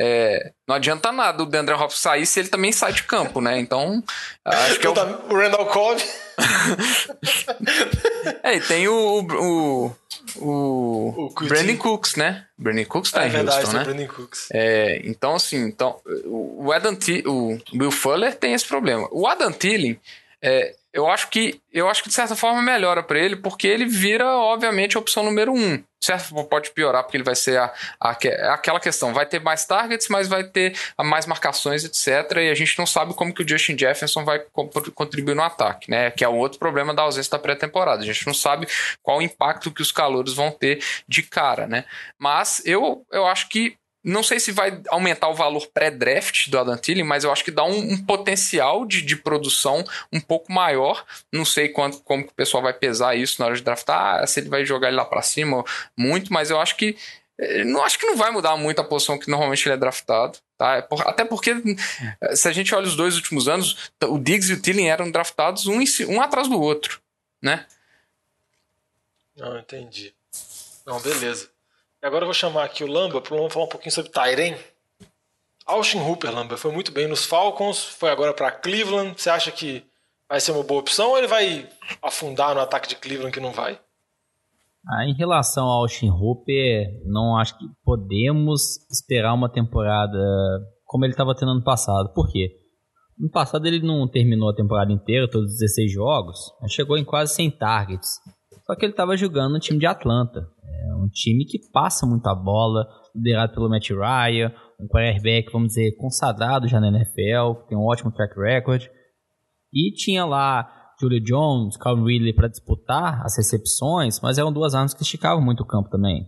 É, 0.01 0.53
não 0.67 0.77
adianta 0.77 1.11
nada 1.11 1.43
o 1.43 1.47
Deandre 1.47 1.75
Hopkins 1.75 1.99
sair 1.99 2.27
se 2.27 2.39
ele 2.39 2.49
também 2.49 2.71
sai 2.71 2.93
de 2.93 3.03
campo, 3.03 3.41
né? 3.41 3.59
Então, 3.59 4.01
acho 4.45 4.79
que 4.79 4.87
é 4.87 4.91
o... 4.91 4.93
O 4.93 5.37
Randall 5.37 5.67
Cobb. 5.67 6.01
é, 8.45 8.57
e 8.57 8.61
tem 8.61 8.87
o, 8.87 9.21
o, 9.21 9.93
o, 10.37 11.27
o 11.27 11.45
Brandon 11.47 11.77
Cooks, 11.77 12.15
né? 12.15 12.45
Brandon 12.57 12.85
Cooks 12.85 13.11
tá 13.11 13.25
é, 13.25 13.27
em 13.27 13.31
verdade, 13.31 13.59
Houston, 13.59 13.77
né? 13.77 13.85
Brandon 13.85 14.07
Cooks. 14.07 14.49
É, 14.53 15.03
então, 15.05 15.35
assim, 15.35 15.65
então, 15.65 15.99
o, 16.27 16.71
Adam 16.73 16.95
T, 16.95 17.25
o 17.27 17.59
Will 17.75 17.91
Fuller 17.91 18.37
tem 18.37 18.53
esse 18.53 18.67
problema. 18.67 19.09
O 19.11 19.27
Adam 19.27 19.53
Thielen, 19.53 19.99
é, 20.41 20.77
eu 20.93 21.09
acho 21.09 21.29
que 21.29 21.61
eu 21.73 21.89
acho 21.89 22.03
que 22.03 22.09
de 22.09 22.15
certa 22.15 22.35
forma 22.35 22.63
melhora 22.63 23.03
para 23.03 23.19
ele, 23.19 23.37
porque 23.37 23.67
ele 23.67 23.85
vira, 23.85 24.27
obviamente, 24.27 24.97
a 24.97 25.01
opção 25.01 25.23
número 25.23 25.53
um. 25.53 25.83
Certo, 26.01 26.33
pode 26.45 26.71
piorar, 26.71 27.03
porque 27.03 27.17
ele 27.17 27.25
vai 27.25 27.35
ser 27.35 27.59
a, 27.59 27.73
a, 28.01 28.11
aquela 28.55 28.81
questão: 28.81 29.13
vai 29.13 29.27
ter 29.27 29.41
mais 29.41 29.65
targets, 29.65 30.09
mas 30.09 30.29
vai 30.29 30.45
ter 30.45 30.77
mais 30.99 31.27
marcações, 31.27 31.85
etc. 31.85 32.39
E 32.39 32.51
a 32.51 32.55
gente 32.55 32.79
não 32.79 32.87
sabe 32.87 33.15
como 33.15 33.35
que 33.35 33.43
o 33.43 33.49
Justin 33.49 33.77
Jefferson 33.77 34.25
vai 34.25 34.41
contribuir 34.95 35.35
no 35.35 35.43
ataque, 35.43 35.91
né? 35.91 36.11
Que 36.11 36.25
é 36.25 36.29
um 36.29 36.39
outro 36.39 36.59
problema 36.59 36.95
da 36.95 37.03
ausência 37.03 37.33
da 37.33 37.39
pré-temporada. 37.39 38.03
A 38.03 38.07
gente 38.07 38.27
não 38.27 38.35
sabe 38.35 38.67
qual 39.03 39.19
o 39.19 39.23
impacto 39.23 39.73
que 39.73 39.83
os 39.83 39.93
calouros 39.93 40.35
vão 40.35 40.51
ter 40.51 40.83
de 41.07 41.23
cara, 41.23 41.67
né? 41.67 41.85
Mas 42.19 42.63
eu, 42.65 43.05
eu 43.13 43.27
acho 43.27 43.49
que 43.49 43.77
não 44.09 44.23
sei 44.23 44.41
se 44.41 44.53
vai 44.53 44.81
aumentar 44.89 45.29
o 45.29 45.35
valor 45.35 45.67
pré-draft 45.67 46.49
do 46.49 46.59
Adam 46.59 46.79
Thielen, 46.79 47.05
mas 47.05 47.25
eu 47.25 47.31
acho 47.31 47.45
que 47.45 47.51
dá 47.51 47.65
um, 47.65 47.93
um 47.93 48.05
potencial 48.05 48.87
de, 48.87 49.03
de, 49.03 49.17
produção 49.17 49.85
um 50.11 50.21
pouco 50.21 50.51
maior. 50.51 51.05
Não 51.31 51.45
sei 51.45 51.69
quanto, 51.69 52.01
como 52.01 52.25
que 52.25 52.31
o 52.31 52.35
pessoal 52.35 52.63
vai 52.63 52.73
pesar 52.73 53.15
isso 53.15 53.37
na 53.39 53.47
hora 53.47 53.57
de 53.57 53.63
draftar, 53.63 54.27
se 54.27 54.41
ele 54.41 54.49
vai 54.49 54.65
jogar 54.65 54.89
ele 54.89 54.97
lá 54.97 55.05
para 55.05 55.21
cima 55.21 55.63
muito, 55.97 56.33
mas 56.33 56.51
eu 56.51 56.59
acho 56.59 56.77
que 56.77 56.97
eh, 57.39 57.65
não 57.65 57.85
acho 57.85 57.99
que 57.99 58.07
não 58.07 58.17
vai 58.17 58.31
mudar 58.31 58.57
muito 58.57 58.81
a 58.81 58.85
posição 58.85 59.19
que 59.19 59.31
normalmente 59.31 59.67
ele 59.67 59.75
é 59.75 59.79
draftado. 59.79 60.39
Tá? 60.57 60.77
É 60.77 60.89
até 61.07 61.25
porque, 61.25 61.51
eh, 62.21 62.37
se 62.37 62.49
a 62.49 62.53
gente 62.53 62.75
olha 62.75 62.87
os 62.87 62.97
dois 62.97 63.15
últimos 63.15 63.47
anos, 63.47 63.91
o 64.03 64.19
Diggs 64.19 64.51
e 64.51 64.55
o 64.55 64.63
Thielen 64.63 64.91
eram 64.91 65.11
draftados 65.11 65.67
um, 65.67 65.79
um 66.09 66.21
atrás 66.21 66.49
do 66.49 66.59
outro. 66.59 67.01
Né? 67.43 67.67
Não, 69.37 69.59
entendi. 69.59 70.15
Não, 70.87 70.99
beleza. 71.01 71.51
E 72.01 72.07
agora 72.07 72.23
eu 72.23 72.27
vou 72.27 72.35
chamar 72.35 72.65
aqui 72.65 72.85
o 72.85 72.87
Lamba 72.87 73.21
para 73.21 73.51
falar 73.51 73.65
um 73.65 73.69
pouquinho 73.69 73.93
sobre 73.93 74.13
Tyren. 74.13 74.57
Austin 75.67 75.99
Hooper, 75.99 76.33
Lamba, 76.33 76.57
foi 76.57 76.71
muito 76.71 76.93
bem 76.93 77.09
nos 77.09 77.25
Falcons, 77.25 77.85
foi 77.85 78.11
agora 78.11 78.33
para 78.33 78.53
Cleveland. 78.53 79.21
Você 79.21 79.29
acha 79.29 79.51
que 79.51 79.85
vai 80.29 80.41
ser 80.41 80.53
uma 80.53 80.63
boa 80.63 80.81
opção 80.81 81.11
ou 81.11 81.19
ele 81.19 81.27
vai 81.27 81.69
afundar 82.01 82.55
no 82.55 82.61
ataque 82.61 82.89
de 82.89 82.97
Cleveland 82.97 83.33
que 83.33 83.41
não 83.41 83.53
vai? 83.53 83.79
Ah, 84.89 85.05
em 85.07 85.15
relação 85.15 85.67
ao 85.67 85.83
Austin 85.83 86.09
Hooper, 86.09 86.87
não 87.05 87.37
acho 87.37 87.59
que 87.59 87.65
podemos 87.85 88.79
esperar 88.91 89.35
uma 89.35 89.51
temporada 89.51 90.19
como 90.85 91.05
ele 91.05 91.13
estava 91.13 91.35
tendo 91.35 91.51
ano 91.51 91.65
passado. 91.65 92.13
Por 92.15 92.31
quê? 92.31 92.49
No 93.19 93.29
passado 93.29 93.67
ele 93.67 93.81
não 93.81 94.09
terminou 94.09 94.49
a 94.49 94.55
temporada 94.55 94.93
inteira, 94.93 95.29
todos 95.29 95.51
os 95.51 95.59
16 95.59 95.93
jogos, 95.93 96.39
mas 96.63 96.73
chegou 96.73 96.97
em 96.97 97.05
quase 97.05 97.35
100 97.35 97.51
targets. 97.51 98.21
Só 98.69 98.77
que 98.77 98.85
ele 98.85 98.93
estava 98.93 99.17
jogando 99.17 99.55
no 99.55 99.59
time 99.59 99.79
de 99.79 99.87
Atlanta. 99.87 100.47
É 100.89 100.95
um 100.95 101.09
time 101.09 101.47
que 101.47 101.59
passa 101.73 102.07
muita 102.07 102.35
bola, 102.35 102.87
liderado 103.17 103.55
pelo 103.55 103.69
Matt 103.69 103.89
Ryan, 103.89 104.53
um 104.79 104.87
quarterback, 104.87 105.51
vamos 105.51 105.69
dizer, 105.69 105.97
consagrado 105.97 106.69
já 106.69 106.79
na 106.79 106.89
NFL, 106.89 107.63
que 107.63 107.69
tem 107.69 107.79
um 107.79 107.87
ótimo 107.87 108.13
track 108.13 108.39
record. 108.39 108.87
E 109.73 109.91
tinha 109.93 110.27
lá 110.27 110.71
Julio 111.01 111.21
Jones, 111.21 111.79
Calvin 111.79 112.05
Ridley 112.05 112.35
para 112.35 112.49
disputar 112.49 113.25
as 113.25 113.37
recepções, 113.39 114.21
mas 114.21 114.37
eram 114.37 114.53
duas 114.53 114.75
armas 114.75 114.93
que 114.93 115.03
esticavam 115.03 115.43
muito 115.43 115.63
o 115.63 115.67
campo 115.67 115.89
também. 115.89 116.27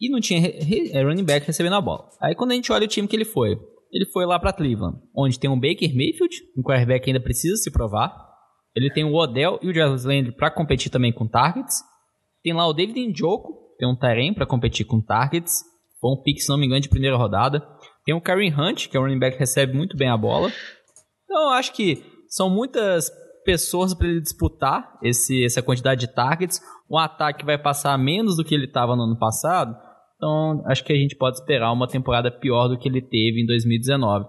E 0.00 0.08
não 0.08 0.20
tinha 0.20 0.40
é, 0.46 1.02
running 1.02 1.24
back 1.24 1.46
recebendo 1.46 1.74
a 1.74 1.80
bola. 1.80 2.08
Aí 2.20 2.34
quando 2.34 2.52
a 2.52 2.54
gente 2.54 2.70
olha 2.70 2.84
o 2.84 2.88
time 2.88 3.08
que 3.08 3.16
ele 3.16 3.24
foi, 3.24 3.58
ele 3.90 4.06
foi 4.06 4.24
lá 4.24 4.38
para 4.38 4.52
Cleveland, 4.52 4.98
onde 5.16 5.38
tem 5.38 5.50
um 5.50 5.58
Baker 5.58 5.94
Mayfield, 5.96 6.36
um 6.56 6.62
quarterback 6.62 7.04
que 7.04 7.10
ainda 7.10 7.22
precisa 7.22 7.56
se 7.56 7.72
provar. 7.72 8.29
Ele 8.74 8.90
tem 8.90 9.04
o 9.04 9.14
Odell 9.14 9.58
e 9.62 9.68
o 9.68 9.74
Jarvis 9.74 10.04
Landry 10.04 10.32
para 10.32 10.50
competir 10.50 10.90
também 10.90 11.12
com 11.12 11.26
targets. 11.26 11.82
Tem 12.42 12.52
lá 12.52 12.66
o 12.66 12.72
David 12.72 13.08
Njoku, 13.08 13.52
tem 13.78 13.88
um 13.88 13.96
Tyrene 13.96 14.34
para 14.34 14.46
competir 14.46 14.86
com 14.86 15.00
targets. 15.00 15.62
Bom 16.00 16.16
pick, 16.22 16.40
se 16.40 16.48
não 16.48 16.56
me 16.56 16.66
engano, 16.66 16.80
de 16.80 16.88
primeira 16.88 17.16
rodada. 17.16 17.66
Tem 18.04 18.14
o 18.14 18.20
Karen 18.20 18.52
Hunt, 18.56 18.88
que 18.88 18.96
é 18.96 19.00
um 19.00 19.02
running 19.02 19.18
back 19.18 19.36
que 19.36 19.40
recebe 19.40 19.76
muito 19.76 19.96
bem 19.96 20.08
a 20.08 20.16
bola. 20.16 20.50
Então, 21.24 21.42
eu 21.42 21.50
acho 21.50 21.72
que 21.72 22.02
são 22.28 22.48
muitas 22.48 23.10
pessoas 23.44 23.92
para 23.94 24.08
ele 24.08 24.20
disputar 24.20 24.98
esse, 25.02 25.44
essa 25.44 25.62
quantidade 25.62 26.00
de 26.00 26.14
targets. 26.14 26.60
Um 26.90 26.96
ataque 26.96 27.44
vai 27.44 27.58
passar 27.58 27.96
menos 27.98 28.36
do 28.36 28.44
que 28.44 28.54
ele 28.54 28.64
estava 28.64 28.96
no 28.96 29.02
ano 29.02 29.18
passado. 29.18 29.76
Então, 30.16 30.62
acho 30.66 30.84
que 30.84 30.92
a 30.92 30.96
gente 30.96 31.16
pode 31.16 31.36
esperar 31.36 31.72
uma 31.72 31.88
temporada 31.88 32.30
pior 32.30 32.68
do 32.68 32.78
que 32.78 32.88
ele 32.88 33.02
teve 33.02 33.42
em 33.42 33.46
2019. 33.46 34.26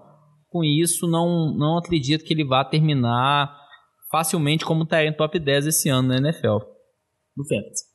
Com 0.49 0.63
isso, 0.63 1.07
não, 1.07 1.53
não 1.55 1.77
acredito 1.77 2.23
que 2.23 2.33
ele 2.33 2.45
vá 2.45 2.63
terminar 2.65 3.53
facilmente 4.11 4.65
como 4.65 4.85
tá 4.85 5.03
em 5.03 5.13
top 5.13 5.39
10 5.39 5.67
esse 5.67 5.89
ano 5.89 6.09
na 6.09 6.17
NFL. 6.17 6.57
No 7.35 7.47
Fantasy. 7.47 7.85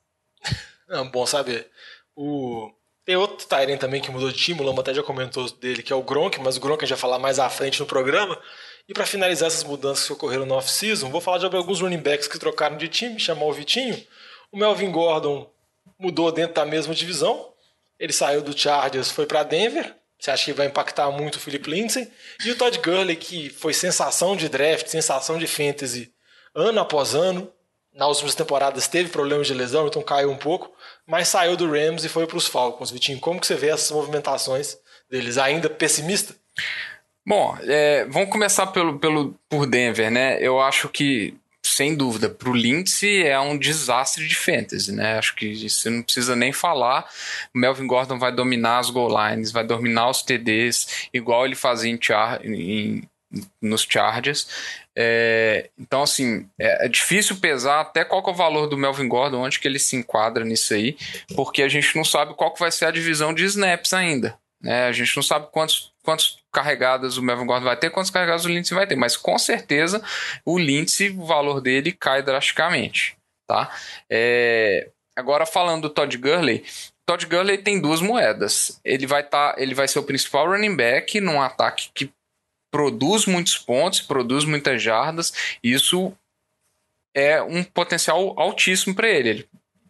Não, 0.89 1.11
bom 1.11 1.27
saber. 1.27 1.69
O... 2.15 2.73
Tem 3.05 3.15
outro 3.15 3.47
Tyrant 3.47 3.79
também 3.79 4.01
que 4.01 4.11
mudou 4.11 4.33
de 4.33 4.37
time, 4.37 4.61
o 4.61 4.65
Lama 4.65 4.81
até 4.81 4.93
já 4.93 5.03
comentou 5.03 5.49
dele, 5.53 5.83
que 5.83 5.93
é 5.93 5.97
o 5.97 6.03
Gronk, 6.03 6.41
mas 6.41 6.57
o 6.57 6.61
Gronk 6.61 6.83
a 6.83 6.87
gente 6.87 6.97
vai 6.97 7.01
falar 7.01 7.21
mais 7.21 7.39
à 7.39 7.49
frente 7.49 7.79
no 7.79 7.87
programa. 7.87 8.37
E 8.89 8.93
para 8.93 9.07
finalizar 9.07 9.47
essas 9.47 9.63
mudanças 9.63 10.07
que 10.07 10.13
ocorreram 10.13 10.47
no 10.47 10.55
off-season, 10.55 11.09
vou 11.09 11.21
falar 11.21 11.39
de 11.39 11.45
alguns 11.45 11.81
running 11.81 12.01
backs 12.01 12.27
que 12.27 12.39
trocaram 12.39 12.77
de 12.77 12.89
time, 12.89 13.21
chamou 13.21 13.51
o 13.51 13.53
Vitinho. 13.53 14.01
O 14.51 14.57
Melvin 14.57 14.91
Gordon 14.91 15.49
mudou 15.99 16.33
dentro 16.33 16.55
da 16.55 16.65
mesma 16.65 16.95
divisão. 16.95 17.53
Ele 17.99 18.13
saiu 18.13 18.43
do 18.43 18.57
Chargers, 18.57 19.11
foi 19.11 19.27
para 19.27 19.45
Denver. 19.45 19.95
Você 20.19 20.31
acha 20.31 20.45
que 20.47 20.53
vai 20.53 20.67
impactar 20.67 21.11
muito 21.11 21.37
o 21.37 21.41
Philip 21.41 21.71
Lindsay? 21.71 22.11
E 22.45 22.51
o 22.51 22.57
Todd 22.57 22.79
Gurley, 22.79 23.17
que 23.17 23.51
foi 23.51 23.73
sensação 23.75 24.37
de 24.37 24.49
draft, 24.49 24.87
sensação 24.87 25.39
de 25.39 25.47
fantasy 25.47 26.13
ano 26.55 26.81
após 26.81 27.15
ano. 27.15 27.53
Nas 27.95 28.09
últimas 28.09 28.35
temporadas 28.35 28.89
teve 28.89 29.11
problemas 29.11 29.47
de 29.47 29.55
lesão, 29.55 29.87
então 29.87 30.03
caiu 30.03 30.31
um 30.31 30.37
pouco, 30.37 30.71
mas 31.07 31.29
saiu 31.29 31.57
do 31.57 31.71
Rams 31.71 32.05
e 32.05 32.11
foi 32.11 32.27
para 32.27 32.37
os 32.37 32.47
Falcons. 32.47 32.91
Vitinho, 32.91 33.19
como 33.19 33.41
que 33.41 33.47
você 33.47 33.55
vê 33.55 33.69
essas 33.69 33.91
movimentações 33.91 34.77
deles? 35.11 35.39
Ainda 35.39 35.71
pessimista? 35.71 36.35
Bom, 37.27 37.57
é, 37.63 38.05
vamos 38.05 38.31
começar 38.31 38.67
pelo, 38.69 38.99
pelo, 38.99 39.35
por 39.49 39.67
Denver, 39.67 40.11
né? 40.11 40.39
Eu 40.41 40.61
acho 40.61 40.89
que 40.91 41.35
sem 41.77 41.95
dúvida, 41.95 42.31
para 42.31 42.49
o 42.49 42.55
Lindsay 42.55 43.23
é 43.23 43.39
um 43.39 43.57
desastre 43.57 44.27
de 44.27 44.35
fantasy, 44.35 44.93
né? 44.93 45.19
Acho 45.19 45.35
que 45.35 45.69
você 45.69 45.91
não 45.91 46.03
precisa 46.03 46.35
nem 46.35 46.53
falar. 46.53 47.07
O 47.55 47.59
Melvin 47.59 47.87
Gordon 47.87 48.19
vai 48.19 48.33
dominar 48.33 48.79
as 48.79 48.89
goal 48.89 49.11
lines, 49.11 49.53
vai 49.53 49.65
dominar 49.65 50.09
os 50.09 50.23
TDs, 50.23 51.09
igual 51.13 51.45
ele 51.45 51.55
fazia 51.55 51.91
em, 51.91 51.99
char 52.01 52.45
em 52.45 53.03
nos 53.61 53.87
Chargers. 53.89 54.49
É, 54.97 55.69
então, 55.79 56.03
assim, 56.03 56.49
é, 56.59 56.87
é, 56.87 56.89
difícil 56.89 57.37
pesar 57.37 57.81
até 57.81 58.05
qual 58.05 58.25
é 58.27 58.31
o 58.31 58.35
valor 58.35 58.67
do 58.67 58.79
Melvin 58.79 59.09
Gordon, 59.09 59.43
onde 59.43 59.61
que 59.61 59.69
ele 59.69 59.79
se 59.79 59.97
enquadra 59.97 60.45
nisso 60.45 60.73
aí, 60.73 60.97
porque 61.35 61.63
a 61.63 61.69
gente 61.69 61.95
não 61.95 62.05
sabe 62.05 62.35
qual 62.35 62.55
que 62.55 62.61
vai 62.61 62.73
ser 62.73 62.87
a 62.87 62.91
divisão 62.91 63.35
de 63.35 63.45
snaps 63.45 63.93
ainda. 63.93 64.39
Né? 64.63 64.87
A 64.87 64.93
gente 64.93 65.15
não 65.15 65.23
sabe 65.23 65.49
quantos, 65.53 65.93
quantos 66.03 66.39
carregadas 66.57 67.19
o 67.19 67.23
Melvin 67.23 67.45
Gordon 67.45 67.67
vai 67.67 67.77
ter, 67.77 67.91
quantos 67.91 68.11
carregadas 68.11 68.47
o 68.47 68.49
Lindsay 68.49 68.75
vai 68.75 68.87
ter, 68.87 68.97
mas 68.97 69.15
com 69.15 69.39
certeza 69.39 70.03
o 70.43 70.59
Lindsay, 70.59 71.11
o 71.11 71.27
valor 71.27 71.61
dele 71.61 71.93
cai 71.93 72.23
drasticamente. 72.23 73.15
Tá? 73.47 73.71
É, 74.09 74.89
agora 75.15 75.45
falando 75.45 75.83
do 75.83 75.91
Todd 75.91 76.17
Gurley, 76.17 76.65
Todd 77.05 77.27
Gurley 77.27 77.59
tem 77.59 77.79
duas 77.79 78.01
moedas. 78.01 78.81
Ele 78.83 79.07
vai 79.07 79.23
tá, 79.23 79.55
ele 79.59 79.75
vai 79.75 79.87
ser 79.87 79.99
o 79.99 80.03
principal 80.03 80.49
running 80.49 80.75
back 80.75 81.21
num 81.21 81.41
ataque 81.43 81.91
que 81.95 82.11
produz 82.71 83.27
muitos 83.27 83.59
pontos, 83.59 84.01
produz 84.01 84.45
muitas 84.45 84.83
jardas, 84.83 85.33
isso 85.63 86.13
é 87.15 87.43
um 87.43 87.63
potencial 87.63 88.39
altíssimo 88.39 88.95
para 88.95 89.09
ele. 89.09 89.29
ele 89.29 89.49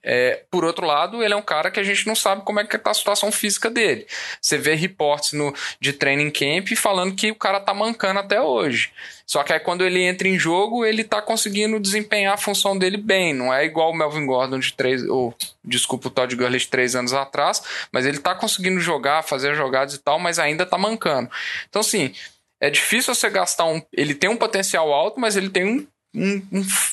É, 0.09 0.45
por 0.49 0.65
outro 0.65 0.87
lado, 0.87 1.25
ele 1.25 1.35
é 1.35 1.37
um 1.37 1.43
cara 1.43 1.69
que 1.69 1.81
a 1.81 1.83
gente 1.83 2.07
não 2.07 2.15
sabe 2.15 2.43
como 2.43 2.61
é 2.61 2.65
que 2.65 2.79
tá 2.79 2.93
a 2.93 2.95
situação 2.95 3.33
física 3.33 3.69
dele. 3.69 4.07
Você 4.41 4.57
vê 4.57 4.77
reportes 4.77 5.33
no, 5.33 5.53
de 5.81 5.93
training 5.93 6.31
camp 6.31 6.69
falando 6.77 7.17
que 7.17 7.33
o 7.33 7.35
cara 7.35 7.59
tá 7.59 7.75
mancando 7.75 8.21
até 8.21 8.41
hoje. 8.41 8.93
Só 9.27 9.43
que 9.43 9.53
aí 9.53 9.59
quando 9.59 9.85
ele 9.85 10.01
entra 10.01 10.29
em 10.29 10.39
jogo, 10.39 10.85
ele 10.85 11.03
tá 11.03 11.21
conseguindo 11.21 11.81
desempenhar 11.81 12.35
a 12.35 12.39
função 12.39 12.79
dele 12.79 12.97
bem. 12.97 13.35
Não 13.35 13.53
é 13.53 13.65
igual 13.65 13.91
o 13.91 13.97
Melvin 13.97 14.27
Gordon 14.27 14.61
de 14.61 14.73
três, 14.75 15.03
ou 15.03 15.35
desculpa, 15.65 16.07
o 16.07 16.11
Todd 16.13 16.37
Gurley 16.37 16.61
de 16.61 16.69
três 16.69 16.95
anos 16.95 17.13
atrás, 17.13 17.61
mas 17.91 18.07
ele 18.07 18.19
tá 18.19 18.33
conseguindo 18.33 18.79
jogar, 18.79 19.25
fazer 19.25 19.57
jogadas 19.57 19.95
e 19.95 19.99
tal, 19.99 20.21
mas 20.21 20.39
ainda 20.39 20.65
tá 20.65 20.79
mancando. 20.79 21.29
Então, 21.69 21.81
assim, 21.81 22.15
é 22.61 22.71
difícil 22.71 23.13
você 23.13 23.29
gastar 23.29 23.65
um. 23.65 23.83
Ele 23.93 24.15
tem 24.15 24.31
um 24.31 24.37
potencial 24.37 24.93
alto, 24.93 25.19
mas 25.19 25.37
ele 25.37 25.51
tem 25.51 25.65
um, 25.65 25.87
um, 26.15 26.43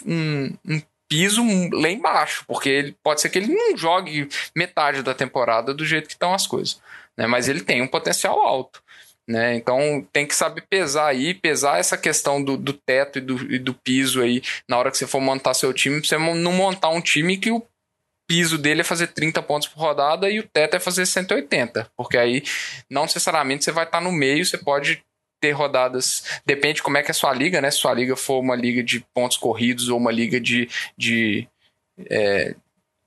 um, 0.07 0.57
um 0.67 0.81
piso 1.13 1.43
lá 1.71 1.89
embaixo, 1.89 2.43
porque 2.47 2.69
ele 2.69 2.97
pode 3.03 3.21
ser 3.21 3.29
que 3.29 3.37
ele 3.37 3.53
não 3.53 3.77
jogue 3.77 4.27
metade 4.55 5.03
da 5.03 5.13
temporada 5.13 5.71
do 5.71 5.85
jeito 5.85 6.07
que 6.07 6.13
estão 6.13 6.33
as 6.33 6.47
coisas, 6.47 6.81
né? 7.15 7.27
Mas 7.27 7.47
ele 7.47 7.61
tem 7.61 7.83
um 7.83 7.87
potencial 7.87 8.41
alto. 8.41 8.81
Né? 9.25 9.55
Então 9.55 10.05
tem 10.11 10.27
que 10.27 10.35
saber 10.35 10.65
pesar 10.69 11.07
aí, 11.07 11.33
pesar 11.33 11.79
essa 11.79 11.97
questão 11.97 12.43
do, 12.43 12.57
do 12.57 12.73
teto 12.73 13.19
e 13.19 13.21
do, 13.21 13.53
e 13.53 13.57
do 13.57 13.73
piso 13.73 14.21
aí 14.21 14.41
na 14.67 14.77
hora 14.77 14.91
que 14.91 14.97
você 14.97 15.07
for 15.07 15.21
montar 15.21 15.53
seu 15.53 15.71
time, 15.71 16.01
pra 16.01 16.09
você 16.09 16.17
não 16.17 16.51
montar 16.51 16.89
um 16.89 16.99
time 16.99 17.37
que 17.37 17.49
o 17.49 17.65
piso 18.27 18.57
dele 18.57 18.81
é 18.81 18.83
fazer 18.83 19.07
30 19.07 19.41
pontos 19.43 19.69
por 19.69 19.79
rodada 19.79 20.29
e 20.29 20.39
o 20.39 20.47
teto 20.51 20.75
é 20.75 20.79
fazer 20.79 21.05
180, 21.05 21.89
porque 21.95 22.17
aí 22.17 22.43
não 22.89 23.03
necessariamente 23.03 23.63
você 23.63 23.71
vai 23.71 23.85
estar 23.85 24.01
no 24.01 24.11
meio, 24.11 24.45
você 24.45 24.57
pode 24.57 25.01
ter 25.43 25.51
rodadas, 25.51 26.23
depende 26.45 26.81
como 26.81 26.97
é 26.97 27.03
que 27.03 27.09
é 27.09 27.11
a 27.11 27.13
sua 27.13 27.33
liga, 27.33 27.59
né? 27.59 27.69
Se 27.69 27.79
sua 27.79 27.93
liga 27.93 28.15
for 28.15 28.39
uma 28.39 28.55
liga 28.55 28.81
de 28.81 29.01
pontos 29.13 29.35
corridos 29.35 29.89
ou 29.89 29.97
uma 29.97 30.09
liga 30.09 30.39
de, 30.39 30.69
de 30.97 31.45
é, 32.09 32.55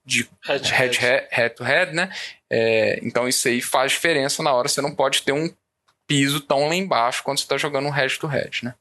de 0.04 0.28
head, 0.44 0.70
head, 0.70 0.98
head, 0.98 1.28
head 1.30 1.54
to 1.56 1.64
head, 1.64 1.94
né? 1.94 2.14
É, 2.50 3.00
então 3.02 3.26
isso 3.26 3.48
aí 3.48 3.62
faz 3.62 3.92
diferença 3.92 4.42
na 4.42 4.52
hora. 4.52 4.68
Você 4.68 4.82
não 4.82 4.94
pode 4.94 5.22
ter 5.22 5.32
um 5.32 5.50
piso 6.06 6.42
tão 6.42 6.68
lá 6.68 6.74
embaixo 6.74 7.22
quando 7.24 7.38
você 7.38 7.44
está 7.44 7.56
jogando 7.56 7.86
um 7.86 7.90
head 7.90 8.18
to 8.18 8.26
head, 8.26 8.66
né? 8.66 8.74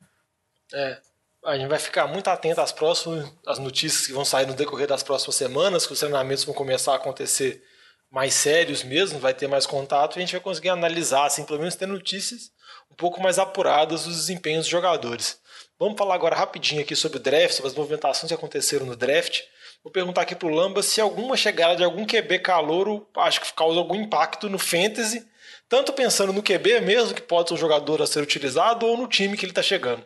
É. 0.73 0.97
A 1.45 1.57
gente 1.57 1.69
vai 1.69 1.79
ficar 1.79 2.07
muito 2.07 2.27
atento 2.27 2.59
às 2.59 2.73
próximas 2.73 3.31
às 3.47 3.57
notícias 3.57 4.05
que 4.05 4.11
vão 4.11 4.25
sair 4.25 4.47
no 4.47 4.53
decorrer 4.53 4.87
das 4.87 5.01
próximas 5.01 5.35
semanas, 5.35 5.87
que 5.87 5.93
os 5.93 5.99
treinamentos 5.99 6.43
vão 6.43 6.53
começar 6.53 6.91
a 6.91 6.95
acontecer 6.97 7.63
mais 8.11 8.33
sérios 8.33 8.83
mesmo, 8.83 9.17
vai 9.17 9.33
ter 9.33 9.47
mais 9.47 9.65
contato 9.65 10.15
e 10.15 10.17
a 10.17 10.21
gente 10.21 10.33
vai 10.33 10.41
conseguir 10.41 10.69
analisar, 10.69 11.25
assim, 11.25 11.45
pelo 11.45 11.59
menos 11.59 11.75
ter 11.75 11.85
notícias 11.85 12.51
um 12.95 12.97
pouco 12.97 13.21
mais 13.21 13.37
apuradas 13.37 14.05
dos 14.05 14.15
desempenhos 14.15 14.61
dos 14.61 14.69
jogadores. 14.69 15.37
Vamos 15.77 15.97
falar 15.97 16.15
agora 16.15 16.33
rapidinho 16.33 16.79
aqui 16.79 16.95
sobre 16.95 17.17
o 17.17 17.21
draft, 17.21 17.51
sobre 17.51 17.69
as 17.69 17.75
movimentações 17.75 18.29
que 18.29 18.33
aconteceram 18.33 18.85
no 18.85 18.95
draft. 18.95 19.41
Vou 19.83 19.91
perguntar 19.91 20.21
aqui 20.21 20.33
para 20.33 20.47
o 20.47 20.51
Lamba 20.51 20.81
se 20.81 21.01
alguma 21.01 21.35
chegada 21.35 21.75
de 21.75 21.83
algum 21.83 22.05
QB 22.05 22.39
calouro 22.39 23.05
acho 23.17 23.41
que 23.41 23.53
causa 23.53 23.77
algum 23.77 23.95
impacto 23.95 24.49
no 24.49 24.57
fantasy, 24.57 25.27
tanto 25.67 25.91
pensando 25.91 26.31
no 26.31 26.41
QB 26.41 26.79
mesmo, 26.79 27.13
que 27.13 27.21
pode 27.21 27.49
ser 27.49 27.55
um 27.55 27.57
jogador 27.57 28.01
a 28.01 28.07
ser 28.07 28.21
utilizado, 28.21 28.85
ou 28.85 28.97
no 28.97 29.07
time 29.07 29.35
que 29.35 29.43
ele 29.43 29.51
está 29.51 29.61
chegando. 29.61 30.01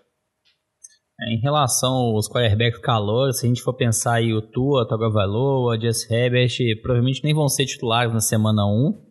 É, 1.22 1.34
em 1.36 1.40
relação 1.42 1.94
aos 1.94 2.28
quarterbacks 2.28 2.80
calouros, 2.80 3.38
se 3.38 3.46
a 3.46 3.50
gente 3.50 3.62
for 3.62 3.74
pensar 3.74 4.16
aí 4.16 4.34
o 4.34 4.42
Tua, 4.42 4.88
Tagovailoa, 4.88 5.80
Jess 5.80 6.10
Herbert, 6.10 6.58
provavelmente 6.82 7.24
nem 7.24 7.36
vão 7.36 7.48
ser 7.48 7.68
titulares 7.68 8.12
na 8.12 8.22
semana 8.22 8.66
1. 8.66 9.09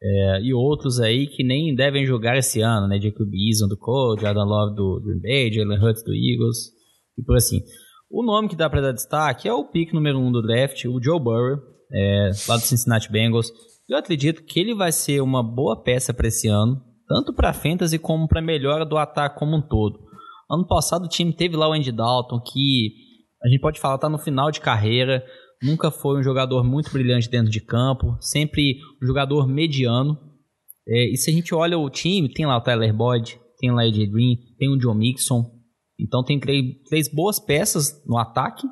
É, 0.00 0.40
e 0.42 0.54
outros 0.54 1.00
aí 1.00 1.26
que 1.26 1.42
nem 1.42 1.74
devem 1.74 2.06
jogar 2.06 2.36
esse 2.36 2.60
ano, 2.60 2.86
né? 2.86 3.00
Jacob 3.00 3.28
Eason 3.34 3.66
do 3.66 3.76
Colts, 3.76 4.22
Jordan 4.22 4.44
Love 4.44 4.76
do 4.76 5.00
Green 5.04 5.20
Bay, 5.20 5.52
Jalen 5.52 5.78
Hurts 5.78 6.04
do 6.04 6.14
Eagles 6.14 6.72
e 7.18 7.22
por 7.22 7.36
assim. 7.36 7.60
O 8.10 8.22
nome 8.22 8.48
que 8.48 8.56
dá 8.56 8.70
para 8.70 8.80
dar 8.80 8.92
destaque 8.92 9.48
é 9.48 9.52
o 9.52 9.64
pick 9.64 9.92
número 9.92 10.18
1 10.18 10.26
um 10.26 10.32
do 10.32 10.40
draft, 10.40 10.84
o 10.84 11.02
Joe 11.02 11.20
Burrow, 11.20 11.58
é, 11.92 12.30
lá 12.48 12.56
do 12.56 12.62
Cincinnati 12.62 13.10
Bengals. 13.10 13.52
Eu 13.88 13.98
acredito 13.98 14.44
que 14.44 14.60
ele 14.60 14.74
vai 14.74 14.92
ser 14.92 15.20
uma 15.20 15.42
boa 15.42 15.82
peça 15.82 16.14
para 16.14 16.28
esse 16.28 16.46
ano, 16.46 16.80
tanto 17.08 17.34
para 17.34 17.52
fantasy 17.52 17.98
como 17.98 18.28
para 18.28 18.40
melhora 18.40 18.86
do 18.86 18.96
ataque 18.96 19.38
como 19.38 19.56
um 19.56 19.62
todo. 19.62 19.98
Ano 20.50 20.66
passado 20.66 21.04
o 21.04 21.08
time 21.08 21.32
teve 21.32 21.56
lá 21.56 21.68
o 21.68 21.72
Andy 21.72 21.92
Dalton, 21.92 22.40
que 22.40 22.92
a 23.44 23.48
gente 23.48 23.60
pode 23.60 23.80
falar 23.80 23.98
tá 23.98 24.08
no 24.08 24.18
final 24.18 24.50
de 24.50 24.60
carreira, 24.60 25.24
nunca 25.62 25.90
foi 25.90 26.18
um 26.18 26.22
jogador 26.22 26.64
muito 26.64 26.90
brilhante 26.90 27.28
dentro 27.28 27.50
de 27.50 27.60
campo, 27.60 28.16
sempre 28.20 28.78
um 29.02 29.06
jogador 29.06 29.46
mediano. 29.46 30.18
É, 30.86 31.12
e 31.12 31.16
se 31.16 31.30
a 31.30 31.32
gente 31.32 31.54
olha 31.54 31.78
o 31.78 31.90
time, 31.90 32.32
tem 32.32 32.46
lá 32.46 32.56
o 32.56 32.60
Tyler 32.60 32.94
Boyd, 32.94 33.38
tem 33.58 33.70
lá 33.70 33.86
o 33.86 33.90
Green, 33.90 34.38
tem 34.58 34.68
o 34.68 34.78
John 34.78 34.94
Mixon. 34.94 35.44
Então 36.00 36.22
tem 36.22 36.38
três, 36.38 37.08
boas 37.12 37.38
peças 37.40 38.02
no 38.06 38.16
ataque. 38.16 38.66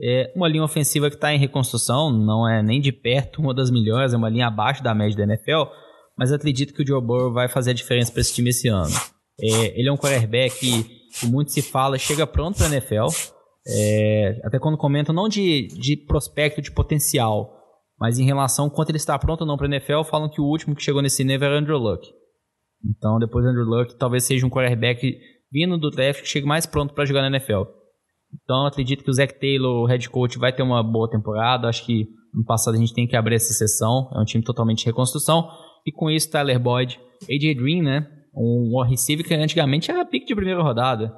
É 0.00 0.32
uma 0.34 0.48
linha 0.48 0.64
ofensiva 0.64 1.08
que 1.08 1.16
está 1.16 1.32
em 1.32 1.38
reconstrução, 1.38 2.10
não 2.10 2.48
é 2.48 2.62
nem 2.62 2.80
de 2.80 2.90
perto 2.90 3.40
uma 3.40 3.54
das 3.54 3.70
melhores, 3.70 4.12
é 4.12 4.16
uma 4.16 4.28
linha 4.28 4.46
abaixo 4.46 4.82
da 4.82 4.94
média 4.94 5.16
da 5.16 5.24
NFL. 5.24 5.70
Mas 6.16 6.32
acredito 6.32 6.74
que 6.74 6.82
o 6.82 6.86
Joe 6.86 7.00
Burrow 7.00 7.32
vai 7.32 7.48
fazer 7.48 7.70
a 7.70 7.74
diferença 7.74 8.10
para 8.10 8.20
esse 8.20 8.34
time 8.34 8.50
esse 8.50 8.68
ano. 8.68 8.94
É, 9.40 9.78
ele 9.78 9.88
é 9.88 9.92
um 9.92 9.96
quarterback 9.96 10.58
que 10.58 11.26
muito 11.26 11.52
se 11.52 11.62
fala, 11.62 11.98
chega 11.98 12.26
pronto 12.26 12.56
para 12.56 12.66
a 12.66 12.70
NFL. 12.70 13.06
É, 13.66 14.40
até 14.44 14.58
quando 14.58 14.76
comentam, 14.76 15.14
não 15.14 15.28
de, 15.28 15.68
de 15.68 15.96
prospecto 15.96 16.60
de 16.60 16.72
potencial, 16.72 17.56
mas 17.98 18.18
em 18.18 18.24
relação 18.24 18.68
quanto 18.68 18.90
ele 18.90 18.96
está 18.96 19.18
pronto 19.18 19.42
ou 19.42 19.46
não 19.46 19.56
para 19.56 19.66
a 19.66 19.70
NFL, 19.70 20.02
falam 20.02 20.28
que 20.28 20.40
o 20.40 20.44
último 20.44 20.74
que 20.74 20.82
chegou 20.82 21.00
nesse 21.00 21.22
nível 21.22 21.48
era 21.48 21.58
Andrew 21.58 21.78
Luck. 21.78 22.06
Então, 22.84 23.18
depois 23.18 23.44
do 23.44 23.50
Andrew 23.50 23.64
Luck, 23.64 23.96
talvez 23.96 24.24
seja 24.24 24.44
um 24.44 24.50
quarterback 24.50 25.16
vindo 25.52 25.78
do 25.78 25.90
draft 25.90 26.22
que 26.22 26.28
chegue 26.28 26.46
mais 26.46 26.66
pronto 26.66 26.94
para 26.94 27.04
jogar 27.04 27.22
na 27.22 27.28
NFL. 27.28 27.62
Então, 28.42 28.66
acredito 28.66 29.04
que 29.04 29.10
o 29.10 29.12
Zach 29.12 29.38
Taylor, 29.38 29.82
o 29.82 29.86
head 29.86 30.08
coach, 30.08 30.38
vai 30.38 30.52
ter 30.52 30.62
uma 30.62 30.82
boa 30.82 31.08
temporada. 31.08 31.68
Acho 31.68 31.84
que 31.84 32.08
no 32.32 32.44
passado 32.44 32.74
a 32.74 32.78
gente 32.78 32.94
tem 32.94 33.06
que 33.06 33.14
abrir 33.14 33.36
essa 33.36 33.52
sessão. 33.52 34.10
É 34.14 34.20
um 34.20 34.24
time 34.24 34.42
totalmente 34.42 34.78
de 34.78 34.86
reconstrução. 34.86 35.48
E 35.86 35.92
com 35.92 36.10
isso, 36.10 36.30
Tyler 36.30 36.58
Boyd, 36.58 36.98
AJ 37.30 37.54
Green, 37.56 37.82
né? 37.82 38.08
Um 38.34 38.82
receiver 38.82 39.26
que 39.26 39.34
antigamente 39.34 39.90
era 39.90 40.04
pick 40.06 40.26
de 40.26 40.34
primeira 40.34 40.62
rodada. 40.62 41.12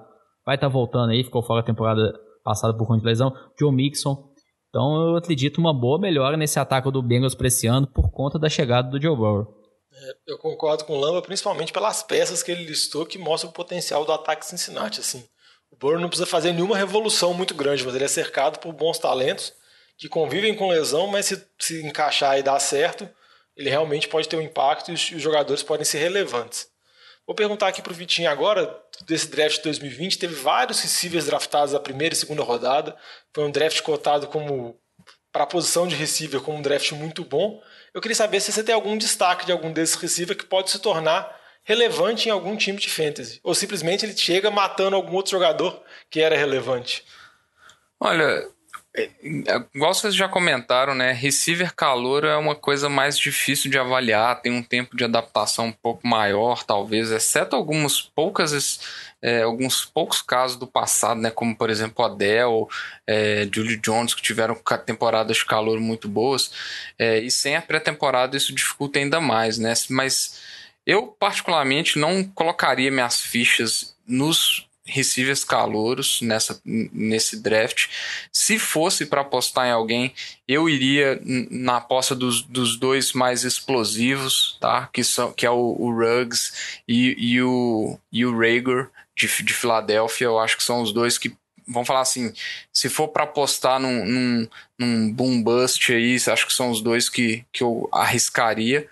Vai 0.44 0.56
estar 0.56 0.66
tá 0.66 0.72
voltando 0.72 1.10
aí, 1.10 1.22
ficou 1.22 1.42
fora 1.42 1.60
a 1.60 1.64
temporada 1.64 2.12
passado 2.44 2.76
por 2.76 2.86
conta 2.86 3.00
de 3.00 3.06
lesão, 3.06 3.34
Joe 3.58 3.72
Mixon. 3.72 4.30
Então 4.68 5.08
eu 5.08 5.16
acredito 5.16 5.58
uma 5.58 5.72
boa 5.72 5.98
melhora 5.98 6.36
nesse 6.36 6.58
ataque 6.58 6.90
do 6.90 7.02
Bengals 7.02 7.34
para 7.34 7.48
esse 7.48 7.66
ano 7.66 7.86
por 7.86 8.10
conta 8.10 8.38
da 8.38 8.48
chegada 8.48 8.90
do 8.90 9.00
Joe 9.00 9.16
Burrow. 9.16 9.64
É, 9.92 10.32
eu 10.32 10.38
concordo 10.38 10.84
com 10.84 10.96
o 10.96 11.00
Lamba, 11.00 11.22
principalmente 11.22 11.72
pelas 11.72 12.02
peças 12.02 12.42
que 12.42 12.50
ele 12.52 12.64
listou 12.64 13.06
que 13.06 13.16
mostram 13.16 13.50
o 13.50 13.54
potencial 13.54 14.04
do 14.04 14.12
ataque 14.12 14.44
Cincinnati. 14.44 15.00
Assim. 15.00 15.24
O 15.70 15.76
Burrow 15.76 16.00
não 16.00 16.08
precisa 16.08 16.26
fazer 16.26 16.52
nenhuma 16.52 16.76
revolução 16.76 17.32
muito 17.32 17.54
grande, 17.54 17.84
mas 17.84 17.94
ele 17.94 18.04
é 18.04 18.08
cercado 18.08 18.58
por 18.58 18.72
bons 18.72 18.98
talentos 18.98 19.52
que 19.96 20.08
convivem 20.08 20.54
com 20.54 20.68
lesão, 20.68 21.06
mas 21.06 21.26
se, 21.26 21.46
se 21.58 21.86
encaixar 21.86 22.38
e 22.38 22.42
dar 22.42 22.58
certo, 22.58 23.08
ele 23.56 23.70
realmente 23.70 24.08
pode 24.08 24.28
ter 24.28 24.36
um 24.36 24.42
impacto 24.42 24.90
e 24.90 24.94
os, 24.94 25.10
os 25.12 25.22
jogadores 25.22 25.62
podem 25.62 25.84
ser 25.84 25.98
relevantes. 25.98 26.66
Vou 27.26 27.34
perguntar 27.34 27.68
aqui 27.68 27.80
para 27.80 27.92
o 27.92 27.96
Vitinho 27.96 28.30
agora, 28.30 28.78
desse 29.06 29.28
draft 29.28 29.56
de 29.56 29.62
2020, 29.64 30.18
teve 30.18 30.34
vários 30.34 30.80
receivers 30.80 31.24
draftados 31.26 31.72
na 31.72 31.80
primeira 31.80 32.14
e 32.14 32.18
segunda 32.18 32.42
rodada. 32.42 32.94
Foi 33.32 33.44
um 33.44 33.50
draft 33.50 33.80
cotado 33.80 34.26
como 34.26 34.78
para 35.32 35.44
a 35.44 35.46
posição 35.46 35.88
de 35.88 35.96
receiver 35.96 36.40
como 36.40 36.58
um 36.58 36.62
draft 36.62 36.92
muito 36.92 37.24
bom. 37.24 37.62
Eu 37.94 38.00
queria 38.00 38.14
saber 38.14 38.40
se 38.40 38.52
você 38.52 38.62
tem 38.62 38.74
algum 38.74 38.96
destaque 38.96 39.46
de 39.46 39.52
algum 39.52 39.72
desses 39.72 39.96
receivers 39.96 40.38
que 40.38 40.46
pode 40.46 40.70
se 40.70 40.78
tornar 40.78 41.34
relevante 41.64 42.28
em 42.28 42.30
algum 42.30 42.56
time 42.56 42.78
de 42.78 42.90
fantasy. 42.90 43.40
Ou 43.42 43.54
simplesmente 43.54 44.04
ele 44.04 44.16
chega 44.16 44.50
matando 44.50 44.94
algum 44.94 45.16
outro 45.16 45.32
jogador 45.32 45.82
que 46.10 46.20
era 46.20 46.36
relevante. 46.36 47.04
Olha, 47.98 48.46
igual 49.74 49.92
vocês 49.92 50.14
já 50.14 50.28
comentaram, 50.28 50.94
né? 50.94 51.12
Receiver 51.12 51.74
calor 51.74 52.24
é 52.24 52.36
uma 52.36 52.54
coisa 52.54 52.88
mais 52.88 53.18
difícil 53.18 53.68
de 53.70 53.76
avaliar, 53.76 54.40
tem 54.40 54.52
um 54.52 54.62
tempo 54.62 54.96
de 54.96 55.02
adaptação 55.02 55.66
um 55.66 55.72
pouco 55.72 56.06
maior, 56.06 56.62
talvez, 56.62 57.10
exceto 57.10 57.56
algumas 57.56 58.00
poucas, 58.00 58.80
é, 59.20 59.42
alguns 59.42 59.84
poucos 59.84 60.22
casos 60.22 60.56
do 60.56 60.66
passado, 60.66 61.20
né? 61.20 61.30
Como 61.30 61.56
por 61.56 61.70
exemplo 61.70 62.04
Adele, 62.04 62.66
é, 63.04 63.48
Julie 63.52 63.78
Jones, 63.78 64.14
que 64.14 64.22
tiveram 64.22 64.56
temporadas 64.86 65.38
de 65.38 65.44
calor 65.44 65.80
muito 65.80 66.08
boas, 66.08 66.52
é, 66.96 67.18
e 67.18 67.30
sem 67.32 67.56
a 67.56 67.62
pré-temporada 67.62 68.36
isso 68.36 68.54
dificulta 68.54 69.00
ainda 69.00 69.20
mais, 69.20 69.58
né? 69.58 69.74
Mas 69.90 70.40
eu 70.86 71.08
particularmente 71.08 71.98
não 71.98 72.22
colocaria 72.22 72.92
minhas 72.92 73.20
fichas 73.20 73.96
nos 74.06 74.68
receivers 74.86 75.44
calouros 75.44 76.20
nessa, 76.20 76.60
nesse 76.64 77.40
draft. 77.40 77.88
Se 78.32 78.58
fosse 78.58 79.06
para 79.06 79.22
apostar 79.22 79.66
em 79.66 79.70
alguém, 79.70 80.12
eu 80.46 80.68
iria 80.68 81.20
na 81.50 81.78
aposta 81.78 82.14
dos, 82.14 82.42
dos 82.42 82.76
dois 82.76 83.12
mais 83.12 83.44
explosivos, 83.44 84.58
tá? 84.60 84.88
Que, 84.92 85.02
são, 85.02 85.32
que 85.32 85.46
é 85.46 85.50
o, 85.50 85.76
o 85.78 85.90
Ruggs 85.90 86.52
e, 86.86 87.16
e, 87.18 87.42
o, 87.42 87.98
e 88.12 88.26
o 88.26 88.38
Rager 88.38 88.90
de, 89.16 89.26
de 89.42 89.54
Filadélfia. 89.54 90.26
Eu 90.26 90.38
acho 90.38 90.56
que 90.56 90.64
são 90.64 90.82
os 90.82 90.92
dois 90.92 91.16
que 91.16 91.34
vamos 91.66 91.86
falar 91.86 92.02
assim, 92.02 92.30
se 92.70 92.90
for 92.90 93.08
para 93.08 93.24
apostar 93.24 93.80
num, 93.80 94.04
num, 94.04 94.48
num 94.78 95.10
boom 95.10 95.42
bust 95.42 95.94
aí, 95.94 96.16
acho 96.16 96.46
que 96.46 96.52
são 96.52 96.70
os 96.70 96.82
dois 96.82 97.08
que, 97.08 97.42
que 97.50 97.62
eu 97.62 97.88
arriscaria. 97.90 98.86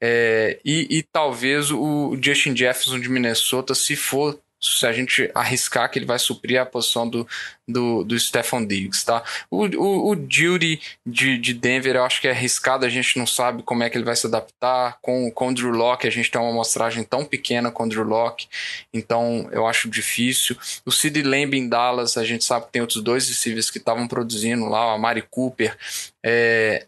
É, 0.00 0.58
e, 0.64 0.98
e 0.98 1.02
talvez 1.04 1.70
o 1.70 2.18
Justin 2.20 2.54
Jefferson 2.54 3.00
de 3.00 3.08
Minnesota, 3.08 3.74
se 3.74 3.96
for 3.96 4.38
se 4.66 4.86
a 4.86 4.92
gente 4.92 5.30
arriscar 5.34 5.90
que 5.90 5.98
ele 5.98 6.06
vai 6.06 6.18
suprir 6.18 6.60
a 6.60 6.66
posição 6.66 7.08
do, 7.08 7.26
do, 7.66 8.04
do 8.04 8.18
Stefan 8.18 8.64
Diggs, 8.66 9.04
tá? 9.04 9.22
O, 9.50 9.64
o, 9.64 10.12
o 10.12 10.26
Judy 10.28 10.80
de, 11.04 11.38
de 11.38 11.54
Denver 11.54 11.96
eu 11.96 12.04
acho 12.04 12.20
que 12.20 12.28
é 12.28 12.30
arriscado, 12.30 12.84
a 12.84 12.88
gente 12.88 13.18
não 13.18 13.26
sabe 13.26 13.62
como 13.62 13.82
é 13.82 13.90
que 13.90 13.96
ele 13.96 14.04
vai 14.04 14.16
se 14.16 14.26
adaptar. 14.26 14.98
Com, 15.00 15.30
com 15.30 15.48
o 15.48 15.54
Drew 15.54 15.70
Locke, 15.70 16.06
a 16.06 16.10
gente 16.10 16.30
tem 16.30 16.40
uma 16.40 16.50
amostragem 16.50 17.04
tão 17.04 17.24
pequena 17.24 17.70
com 17.70 17.84
o 17.84 17.88
Drew 17.88 18.04
Locke, 18.04 18.48
então 18.92 19.48
eu 19.52 19.66
acho 19.66 19.88
difícil. 19.88 20.56
O 20.84 20.90
Sid 20.90 21.22
Lamb 21.22 21.56
em 21.56 21.68
Dallas, 21.68 22.16
a 22.16 22.24
gente 22.24 22.44
sabe 22.44 22.66
que 22.66 22.72
tem 22.72 22.82
outros 22.82 23.02
dois 23.02 23.28
receivers 23.28 23.70
que 23.70 23.78
estavam 23.78 24.06
produzindo 24.08 24.66
lá, 24.66 24.92
a 24.92 24.98
Mari 24.98 25.22
Cooper. 25.30 25.76
É, 26.24 26.86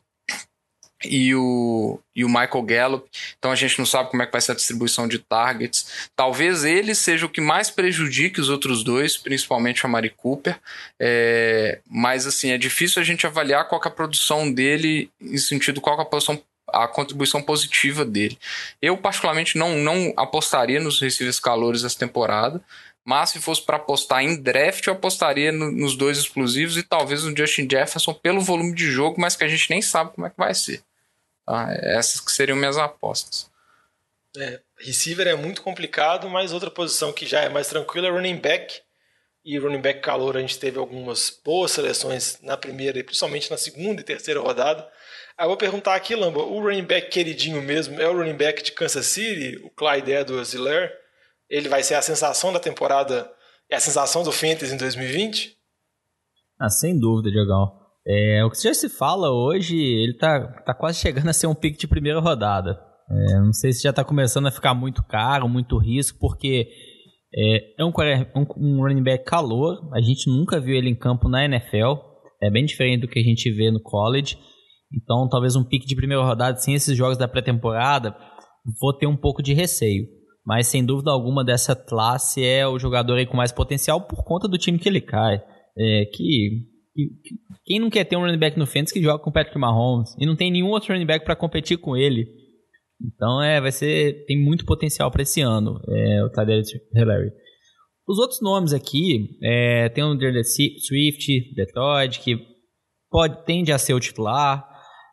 e 1.05 1.35
o, 1.35 2.01
e 2.15 2.25
o 2.25 2.29
Michael 2.29 2.63
Gallup. 2.63 3.09
Então 3.39 3.51
a 3.51 3.55
gente 3.55 3.79
não 3.79 3.87
sabe 3.87 4.11
como 4.11 4.23
é 4.23 4.27
que 4.27 4.33
vai 4.33 4.41
ser 4.41 4.53
a 4.53 4.55
distribuição 4.55 5.07
de 5.07 5.19
targets. 5.19 6.09
Talvez 6.17 6.65
ele 6.65 6.95
seja 6.95 7.27
o 7.27 7.29
que 7.29 7.41
mais 7.41 7.71
prejudique 7.71 8.41
os 8.41 8.49
outros 8.49 8.83
dois, 8.83 9.17
principalmente 9.17 9.85
a 9.85 9.89
Mari 9.89 10.11
Cooper. 10.11 10.59
É, 10.99 11.81
mas 11.89 12.27
assim, 12.27 12.51
é 12.51 12.59
difícil 12.59 13.01
a 13.01 13.05
gente 13.05 13.27
avaliar 13.27 13.69
qual 13.69 13.81
é 13.85 13.89
a 13.89 13.91
produção 13.91 14.51
dele, 14.53 15.11
em 15.21 15.39
sentido 15.39 15.81
qual 15.81 15.99
é 15.99 16.03
a 16.03 16.05
produção 16.05 16.41
a 16.71 16.87
contribuição 16.87 17.41
positiva 17.41 18.05
dele. 18.05 18.39
Eu, 18.83 18.95
particularmente, 18.99 19.57
não, 19.57 19.79
não 19.79 20.13
apostaria 20.17 20.79
nos 20.79 21.01
receivers 21.01 21.41
calores 21.41 21.83
essa 21.83 21.99
temporada, 21.99 22.63
mas 23.09 23.31
se 23.31 23.41
fosse 23.41 23.63
para 23.63 23.77
apostar 23.77 24.23
em 24.23 24.37
draft, 24.37 24.87
eu 24.87 24.93
apostaria 24.93 25.51
no, 25.51 25.73
nos 25.73 25.97
dois 25.97 26.19
explosivos 26.19 26.77
e 26.77 26.83
talvez 26.83 27.25
no 27.25 27.35
Justin 27.35 27.67
Jefferson 27.71 28.13
pelo 28.13 28.43
volume 28.43 28.75
de 28.75 28.85
jogo, 28.91 29.19
mas 29.19 29.35
que 29.35 29.45
a 29.45 29.49
gente 29.49 29.71
nem 29.71 29.81
sabe 29.81 30.13
como 30.13 30.27
é 30.27 30.31
que 30.31 30.37
vai 30.37 30.55
ser. 30.55 30.83
Tá? 31.49 31.73
Essas 31.81 32.21
que 32.21 32.31
seriam 32.31 32.59
minhas 32.59 32.77
apostas. 32.77 33.51
É, 34.37 34.61
receiver 34.79 35.27
é 35.27 35.35
muito 35.35 35.63
complicado, 35.63 36.29
mas 36.29 36.53
outra 36.53 36.71
posição 36.71 37.11
que 37.11 37.25
já 37.25 37.41
é 37.41 37.49
mais 37.49 37.69
tranquila 37.69 38.09
é 38.09 38.11
running 38.11 38.37
back. 38.37 38.83
E 39.43 39.59
running 39.59 39.81
back 39.81 40.03
calor, 40.03 40.37
a 40.37 40.41
gente 40.43 40.59
teve 40.59 40.79
algumas 40.79 41.41
boas 41.43 41.73
seleções 41.73 42.39
na 42.43 42.55
primeira 42.55 42.99
e 42.99 43.03
principalmente 43.03 43.51
na 43.51 43.57
segunda 43.57 44.03
e 44.03 44.05
terceira 44.05 44.41
rodada. 44.41 44.87
Aí 45.39 45.45
eu 45.45 45.49
vou 45.49 45.57
perguntar 45.57 45.95
aqui, 45.95 46.15
Lamba, 46.15 46.41
o 46.41 46.61
running 46.61 46.85
back 46.85 47.09
queridinho 47.09 47.63
mesmo 47.63 47.99
é 47.99 48.07
o 48.07 48.13
running 48.13 48.37
back 48.37 48.63
de 48.63 48.73
Kansas 48.73 49.07
City, 49.07 49.57
o 49.65 49.71
Clyde 49.71 50.13
Edwards-Helaire? 50.13 50.93
Ele 51.49 51.69
vai 51.71 51.83
ser 51.83 51.95
a 51.95 52.03
sensação 52.03 52.53
da 52.53 52.61
temporada 52.61 53.33
e 53.71 53.75
a 53.75 53.81
sensação 53.81 54.23
do 54.23 54.31
Fantasy 54.31 54.75
em 54.75 54.77
2020? 54.77 55.57
Ah, 56.59 56.69
sem 56.69 56.99
dúvida, 56.99 57.31
Diogão. 57.31 57.88
É, 58.09 58.43
o 58.43 58.51
que 58.51 58.63
já 58.63 58.73
se 58.73 58.89
fala 58.89 59.31
hoje, 59.31 59.77
ele 59.77 60.15
tá, 60.15 60.41
tá 60.65 60.73
quase 60.73 60.99
chegando 60.99 61.29
a 61.29 61.33
ser 61.33 61.47
um 61.47 61.55
pick 61.55 61.79
de 61.79 61.87
primeira 61.87 62.21
rodada. 62.21 62.81
É, 63.11 63.41
não 63.41 63.53
sei 63.53 63.73
se 63.73 63.83
já 63.83 63.91
está 63.91 64.03
começando 64.03 64.47
a 64.47 64.51
ficar 64.51 64.73
muito 64.75 65.03
caro, 65.03 65.47
muito 65.47 65.77
risco, 65.77 66.19
porque 66.19 66.69
é, 67.35 67.83
é 67.83 67.85
um, 67.85 67.93
um, 68.57 68.81
running 68.81 69.03
back 69.03 69.25
calor. 69.25 69.91
A 69.95 70.01
gente 70.01 70.31
nunca 70.31 70.59
viu 70.59 70.75
ele 70.75 70.89
em 70.89 70.95
campo 70.95 71.29
na 71.29 71.45
NFL. 71.45 71.97
É 72.43 72.51
bem 72.51 72.65
diferente 72.65 73.03
do 73.03 73.09
que 73.09 73.19
a 73.19 73.23
gente 73.23 73.51
vê 73.53 73.71
no 73.71 73.81
college. 73.83 74.39
Então, 74.95 75.29
talvez 75.29 75.55
um 75.55 75.65
pick 75.65 75.85
de 75.85 75.95
primeira 75.97 76.23
rodada, 76.23 76.57
sem 76.57 76.75
esses 76.75 76.97
jogos 76.97 77.19
da 77.19 77.29
pré-temporada, 77.29 78.17
vou 78.81 78.95
ter 78.95 79.07
um 79.07 79.17
pouco 79.17 79.43
de 79.43 79.53
receio. 79.53 80.07
Mas, 80.47 80.67
sem 80.67 80.83
dúvida 80.83 81.11
alguma, 81.11 81.45
dessa 81.45 81.77
classe 81.77 82.43
é 82.43 82.67
o 82.67 82.79
jogador 82.79 83.19
aí 83.19 83.27
com 83.27 83.37
mais 83.37 83.53
potencial 83.53 84.01
por 84.01 84.25
conta 84.25 84.49
do 84.49 84.57
time 84.57 84.79
que 84.79 84.89
ele 84.89 85.03
cai. 85.03 85.43
É, 85.77 86.05
que 86.07 86.68
quem 87.65 87.79
não 87.79 87.91
quer 87.91 88.05
ter 88.05 88.17
um 88.17 88.21
running 88.21 88.39
back 88.39 88.59
no 88.59 88.67
Fantasy 88.67 88.95
que 88.95 89.03
joga 89.03 89.23
com 89.23 89.31
o 89.31 89.33
Patrick 89.33 89.59
Mahomes? 89.59 90.15
E 90.19 90.27
não 90.27 90.37
tem 90.37 90.51
nenhum 90.51 90.69
outro 90.69 90.93
running 90.93 91.07
back 91.07 91.25
para 91.25 91.37
competir 91.37 91.79
com 91.79 91.97
ele. 91.97 92.27
Então, 93.01 93.43
é, 93.43 93.61
vai 93.61 93.71
ser. 93.71 94.25
Tem 94.27 94.37
muito 94.37 94.65
potencial 94.65 95.11
para 95.11 95.23
esse 95.23 95.41
ano, 95.41 95.81
é, 95.89 96.25
o 96.25 96.31
Tadeusz 96.31 96.71
Hillary. 96.95 97.31
Os 98.09 98.19
outros 98.19 98.41
nomes 98.41 98.73
aqui, 98.73 99.39
é, 99.43 99.89
tem 99.91 100.03
o 100.03 100.15
Derek 100.15 100.43
Swift, 100.43 101.55
Detroit, 101.55 102.21
que 102.21 102.39
pode, 103.11 103.45
tende 103.45 103.71
a 103.71 103.79
ser 103.79 103.93
o 103.93 104.01
titular. 104.01 104.67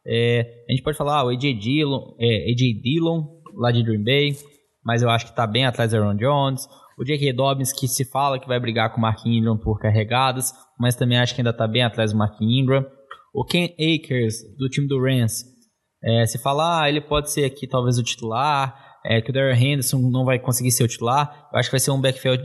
É, 0.07 0.63
a 0.69 0.71
gente 0.71 0.81
pode 0.81 0.97
falar 0.97 1.19
ah, 1.19 1.25
o 1.25 1.29
AJ 1.29 1.59
Dillon, 1.59 2.15
é, 2.19 2.49
AJ 2.51 2.81
Dillon, 2.81 3.23
lá 3.57 3.71
de 3.71 3.83
Green 3.83 4.03
Bay, 4.03 4.35
mas 4.83 5.01
eu 5.01 5.09
acho 5.09 5.25
que 5.25 5.31
está 5.31 5.45
bem 5.45 5.65
atrás 5.65 5.91
do 5.91 5.97
Aaron 5.97 6.15
Jones. 6.15 6.65
O 6.97 7.03
J.K. 7.03 7.34
Dobbins, 7.34 7.73
que 7.73 7.88
se 7.88 8.05
fala 8.05 8.39
que 8.39 8.47
vai 8.47 8.60
brigar 8.60 8.91
com 8.91 8.97
o 8.97 9.01
Mark 9.01 9.25
Ingram 9.25 9.58
por 9.58 9.79
carregadas, 9.79 10.53
mas 10.79 10.95
também 10.95 11.17
acho 11.17 11.36
que 11.36 11.41
ainda 11.41 11.49
está 11.49 11.67
bem 11.67 11.84
atrás 11.84 12.12
do 12.12 12.17
Mark 12.17 12.39
Ingram. 12.41 12.86
O 13.34 13.43
Ken 13.43 13.65
Akers, 13.73 14.36
do 14.58 14.69
time 14.69 14.88
do 14.88 15.01
Rams, 15.01 15.43
é, 16.03 16.25
se 16.25 16.38
fala, 16.38 16.84
ah, 16.84 16.89
ele 16.89 17.01
pode 17.01 17.31
ser 17.31 17.43
aqui 17.43 17.67
talvez 17.67 17.97
o 17.97 18.03
titular, 18.03 18.73
é, 19.05 19.21
que 19.21 19.29
o 19.29 19.34
Darrell 19.34 19.55
Henderson 19.55 19.97
não 20.10 20.23
vai 20.23 20.39
conseguir 20.39 20.71
ser 20.71 20.84
o 20.84 20.88
titular. 20.88 21.47
Eu 21.51 21.60
acho 21.60 21.69
que 21.69 21.73
vai 21.73 21.79
ser 21.79 21.91
um 21.91 21.99
backfield, 21.99 22.43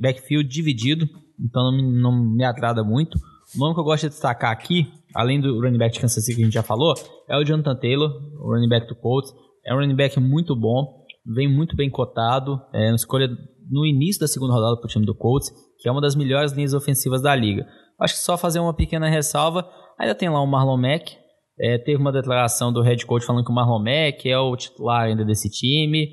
backfield 0.00 0.48
dividido, 0.48 1.06
então 1.38 1.70
não 1.70 1.72
me, 1.72 2.00
não 2.00 2.34
me 2.36 2.44
agrada 2.44 2.84
muito. 2.84 3.18
O 3.56 3.58
nome 3.58 3.74
que 3.74 3.80
eu 3.80 3.84
gosto 3.84 4.04
de 4.04 4.10
destacar 4.10 4.52
aqui, 4.52 4.86
além 5.14 5.40
do 5.40 5.60
running 5.60 5.78
back 5.78 5.94
de 5.94 6.00
Kansas 6.00 6.24
City 6.24 6.36
que 6.36 6.42
a 6.42 6.44
gente 6.44 6.54
já 6.54 6.62
falou, 6.62 6.94
é 7.28 7.36
o 7.36 7.44
Jonathan 7.44 7.74
Taylor, 7.74 8.10
o 8.38 8.54
running 8.54 8.68
back 8.68 8.86
do 8.86 8.94
Colts. 8.94 9.32
É 9.66 9.74
um 9.74 9.78
running 9.78 9.96
back 9.96 10.18
muito 10.20 10.54
bom, 10.54 11.04
vem 11.26 11.48
muito 11.48 11.74
bem 11.76 11.90
cotado, 11.90 12.60
é 12.72 12.86
uma 12.88 12.96
escolha 12.96 13.28
no 13.70 13.86
início 13.86 14.20
da 14.20 14.26
segunda 14.26 14.52
rodada 14.52 14.76
para 14.76 14.86
o 14.86 14.90
time 14.90 15.06
do 15.06 15.14
Colts, 15.14 15.50
que 15.78 15.88
é 15.88 15.92
uma 15.92 16.00
das 16.00 16.14
melhores 16.14 16.52
linhas 16.52 16.74
ofensivas 16.74 17.22
da 17.22 17.34
liga. 17.34 17.66
Acho 18.00 18.14
que 18.14 18.20
só 18.20 18.36
fazer 18.36 18.60
uma 18.60 18.74
pequena 18.74 19.08
ressalva, 19.08 19.68
ainda 19.98 20.14
tem 20.14 20.28
lá 20.28 20.42
o 20.42 20.46
Marlon 20.46 20.76
Mack, 20.76 21.16
é, 21.58 21.78
teve 21.78 22.00
uma 22.00 22.12
declaração 22.12 22.72
do 22.72 22.82
head 22.82 23.04
coach 23.04 23.24
falando 23.24 23.44
que 23.44 23.50
o 23.50 23.54
Marlon 23.54 23.78
Mack 23.78 24.26
é 24.26 24.38
o 24.38 24.56
titular 24.56 25.02
ainda 25.02 25.24
desse 25.24 25.50
time, 25.50 26.08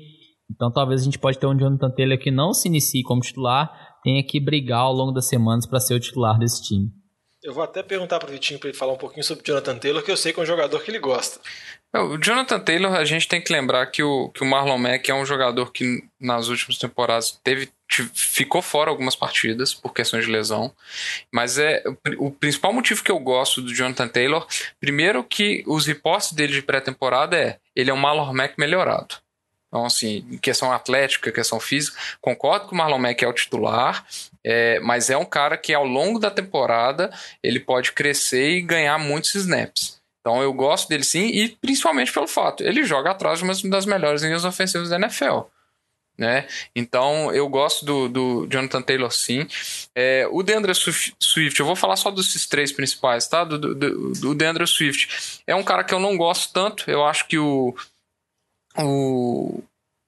então 0.50 0.70
talvez 0.70 1.00
a 1.00 1.04
gente 1.04 1.18
pode 1.18 1.38
ter 1.38 1.46
um 1.46 1.56
Jonathan 1.56 1.90
Taylor 1.90 2.18
que 2.18 2.30
não 2.30 2.52
se 2.52 2.68
inicie 2.68 3.02
como 3.02 3.20
titular, 3.20 3.70
tenha 4.02 4.22
que 4.22 4.38
brigar 4.38 4.80
ao 4.80 4.92
longo 4.92 5.12
das 5.12 5.28
semanas 5.28 5.66
para 5.66 5.80
ser 5.80 5.94
o 5.94 6.00
titular 6.00 6.38
desse 6.38 6.62
time. 6.62 6.97
Eu 7.48 7.54
vou 7.54 7.64
até 7.64 7.82
perguntar 7.82 8.18
para 8.18 8.28
o 8.28 8.32
Vitinho 8.32 8.60
para 8.60 8.68
ele 8.68 8.76
falar 8.76 8.92
um 8.92 8.98
pouquinho 8.98 9.24
sobre 9.24 9.42
o 9.42 9.46
Jonathan 9.46 9.78
Taylor, 9.78 10.02
que 10.02 10.10
eu 10.10 10.18
sei 10.18 10.34
que 10.34 10.38
é 10.38 10.42
um 10.42 10.46
jogador 10.46 10.82
que 10.82 10.90
ele 10.90 10.98
gosta. 10.98 11.40
O 11.94 12.18
Jonathan 12.18 12.60
Taylor, 12.60 12.94
a 12.94 13.06
gente 13.06 13.26
tem 13.26 13.40
que 13.40 13.50
lembrar 13.50 13.86
que 13.86 14.02
o, 14.02 14.28
que 14.28 14.42
o 14.42 14.46
Marlon 14.46 14.76
Mack 14.76 15.08
é 15.08 15.14
um 15.14 15.24
jogador 15.24 15.72
que 15.72 16.04
nas 16.20 16.48
últimas 16.48 16.76
temporadas 16.76 17.40
teve, 17.42 17.70
ficou 18.12 18.60
fora 18.60 18.90
algumas 18.90 19.16
partidas 19.16 19.72
por 19.72 19.94
questões 19.94 20.26
de 20.26 20.30
lesão. 20.30 20.70
Mas 21.32 21.56
é 21.56 21.82
o 22.18 22.30
principal 22.30 22.70
motivo 22.70 23.02
que 23.02 23.10
eu 23.10 23.18
gosto 23.18 23.62
do 23.62 23.74
Jonathan 23.74 24.08
Taylor, 24.08 24.46
primeiro 24.78 25.24
que 25.24 25.64
os 25.66 25.86
reportes 25.86 26.32
dele 26.32 26.52
de 26.52 26.60
pré-temporada 26.60 27.34
é 27.34 27.56
ele 27.74 27.88
é 27.90 27.94
um 27.94 27.96
Marlon 27.96 28.34
Mack 28.34 28.58
melhorado. 28.58 29.14
Então, 29.68 29.84
assim, 29.84 30.38
questão 30.40 30.72
atlética, 30.72 31.30
questão 31.30 31.60
física, 31.60 31.98
concordo 32.20 32.68
que 32.68 32.72
o 32.72 32.76
Marlon 32.76 32.98
Mack 32.98 33.22
é 33.22 33.28
o 33.28 33.32
titular, 33.32 34.04
é, 34.42 34.80
mas 34.80 35.10
é 35.10 35.16
um 35.16 35.26
cara 35.26 35.58
que 35.58 35.74
ao 35.74 35.84
longo 35.84 36.18
da 36.18 36.30
temporada 36.30 37.10
ele 37.42 37.60
pode 37.60 37.92
crescer 37.92 38.50
e 38.50 38.62
ganhar 38.62 38.98
muitos 38.98 39.34
snaps. 39.34 39.98
Então 40.20 40.42
eu 40.42 40.52
gosto 40.52 40.88
dele 40.88 41.04
sim, 41.04 41.26
e 41.26 41.48
principalmente 41.48 42.12
pelo 42.12 42.26
fato, 42.26 42.62
ele 42.62 42.82
joga 42.82 43.10
atrás 43.10 43.38
de 43.38 43.44
uma 43.44 43.54
das 43.70 43.86
melhores 43.86 44.22
linhas 44.22 44.44
ofensivas 44.44 44.88
da 44.88 44.96
NFL. 44.96 45.40
Né? 46.18 46.48
Então 46.74 47.32
eu 47.32 47.48
gosto 47.48 47.84
do, 47.84 48.08
do 48.08 48.46
Jonathan 48.50 48.82
Taylor 48.82 49.10
sim. 49.12 49.46
É, 49.94 50.26
o 50.32 50.42
Deandre 50.42 50.74
Swift, 50.74 51.60
eu 51.60 51.64
vou 51.64 51.76
falar 51.76 51.94
só 51.94 52.10
desses 52.10 52.44
três 52.44 52.72
principais, 52.72 53.28
tá? 53.28 53.44
Do, 53.44 53.56
do, 53.72 54.12
do 54.12 54.34
Deandre 54.34 54.66
Swift. 54.66 55.40
É 55.46 55.54
um 55.54 55.62
cara 55.62 55.84
que 55.84 55.94
eu 55.94 56.00
não 56.00 56.16
gosto 56.16 56.52
tanto. 56.52 56.90
Eu 56.90 57.04
acho 57.04 57.28
que 57.28 57.38
o. 57.38 57.72
O. 58.78 59.62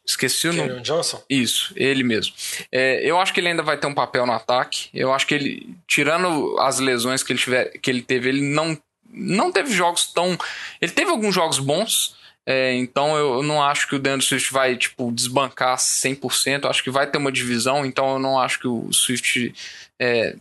Esqueci 0.06 0.48
o 0.48 0.52
nome. 0.52 0.80
Johnson? 0.80 1.22
Isso, 1.28 1.72
ele 1.76 2.02
mesmo. 2.02 2.34
É, 2.72 3.00
eu 3.04 3.20
acho 3.20 3.32
que 3.32 3.38
ele 3.38 3.48
ainda 3.48 3.62
vai 3.62 3.76
ter 3.76 3.86
um 3.86 3.94
papel 3.94 4.26
no 4.26 4.32
ataque. 4.32 4.88
Eu 4.92 5.12
acho 5.12 5.26
que 5.26 5.34
ele, 5.34 5.76
tirando 5.86 6.58
as 6.58 6.80
lesões 6.80 7.22
que 7.22 7.32
ele, 7.32 7.38
tiver, 7.38 7.78
que 7.78 7.90
ele 7.90 8.02
teve, 8.02 8.28
ele 8.28 8.40
não 8.40 8.76
não 9.12 9.50
teve 9.52 9.72
jogos 9.72 10.12
tão. 10.12 10.38
Ele 10.80 10.92
teve 10.92 11.10
alguns 11.10 11.34
jogos 11.34 11.58
bons, 11.58 12.16
é, 12.46 12.74
então 12.74 13.16
eu 13.16 13.42
não 13.42 13.62
acho 13.62 13.88
que 13.88 13.94
o 13.94 13.98
Deandre 13.98 14.26
Swift 14.26 14.52
vai 14.52 14.76
tipo, 14.76 15.12
desbancar 15.12 15.76
100%. 15.76 16.64
Eu 16.64 16.70
acho 16.70 16.82
que 16.82 16.90
vai 16.90 17.06
ter 17.06 17.18
uma 17.18 17.32
divisão, 17.32 17.84
então 17.84 18.14
eu 18.14 18.18
não 18.18 18.38
acho 18.38 18.58
que 18.60 18.68
o 18.68 18.92
Swift 18.92 19.54
é, 20.00 20.36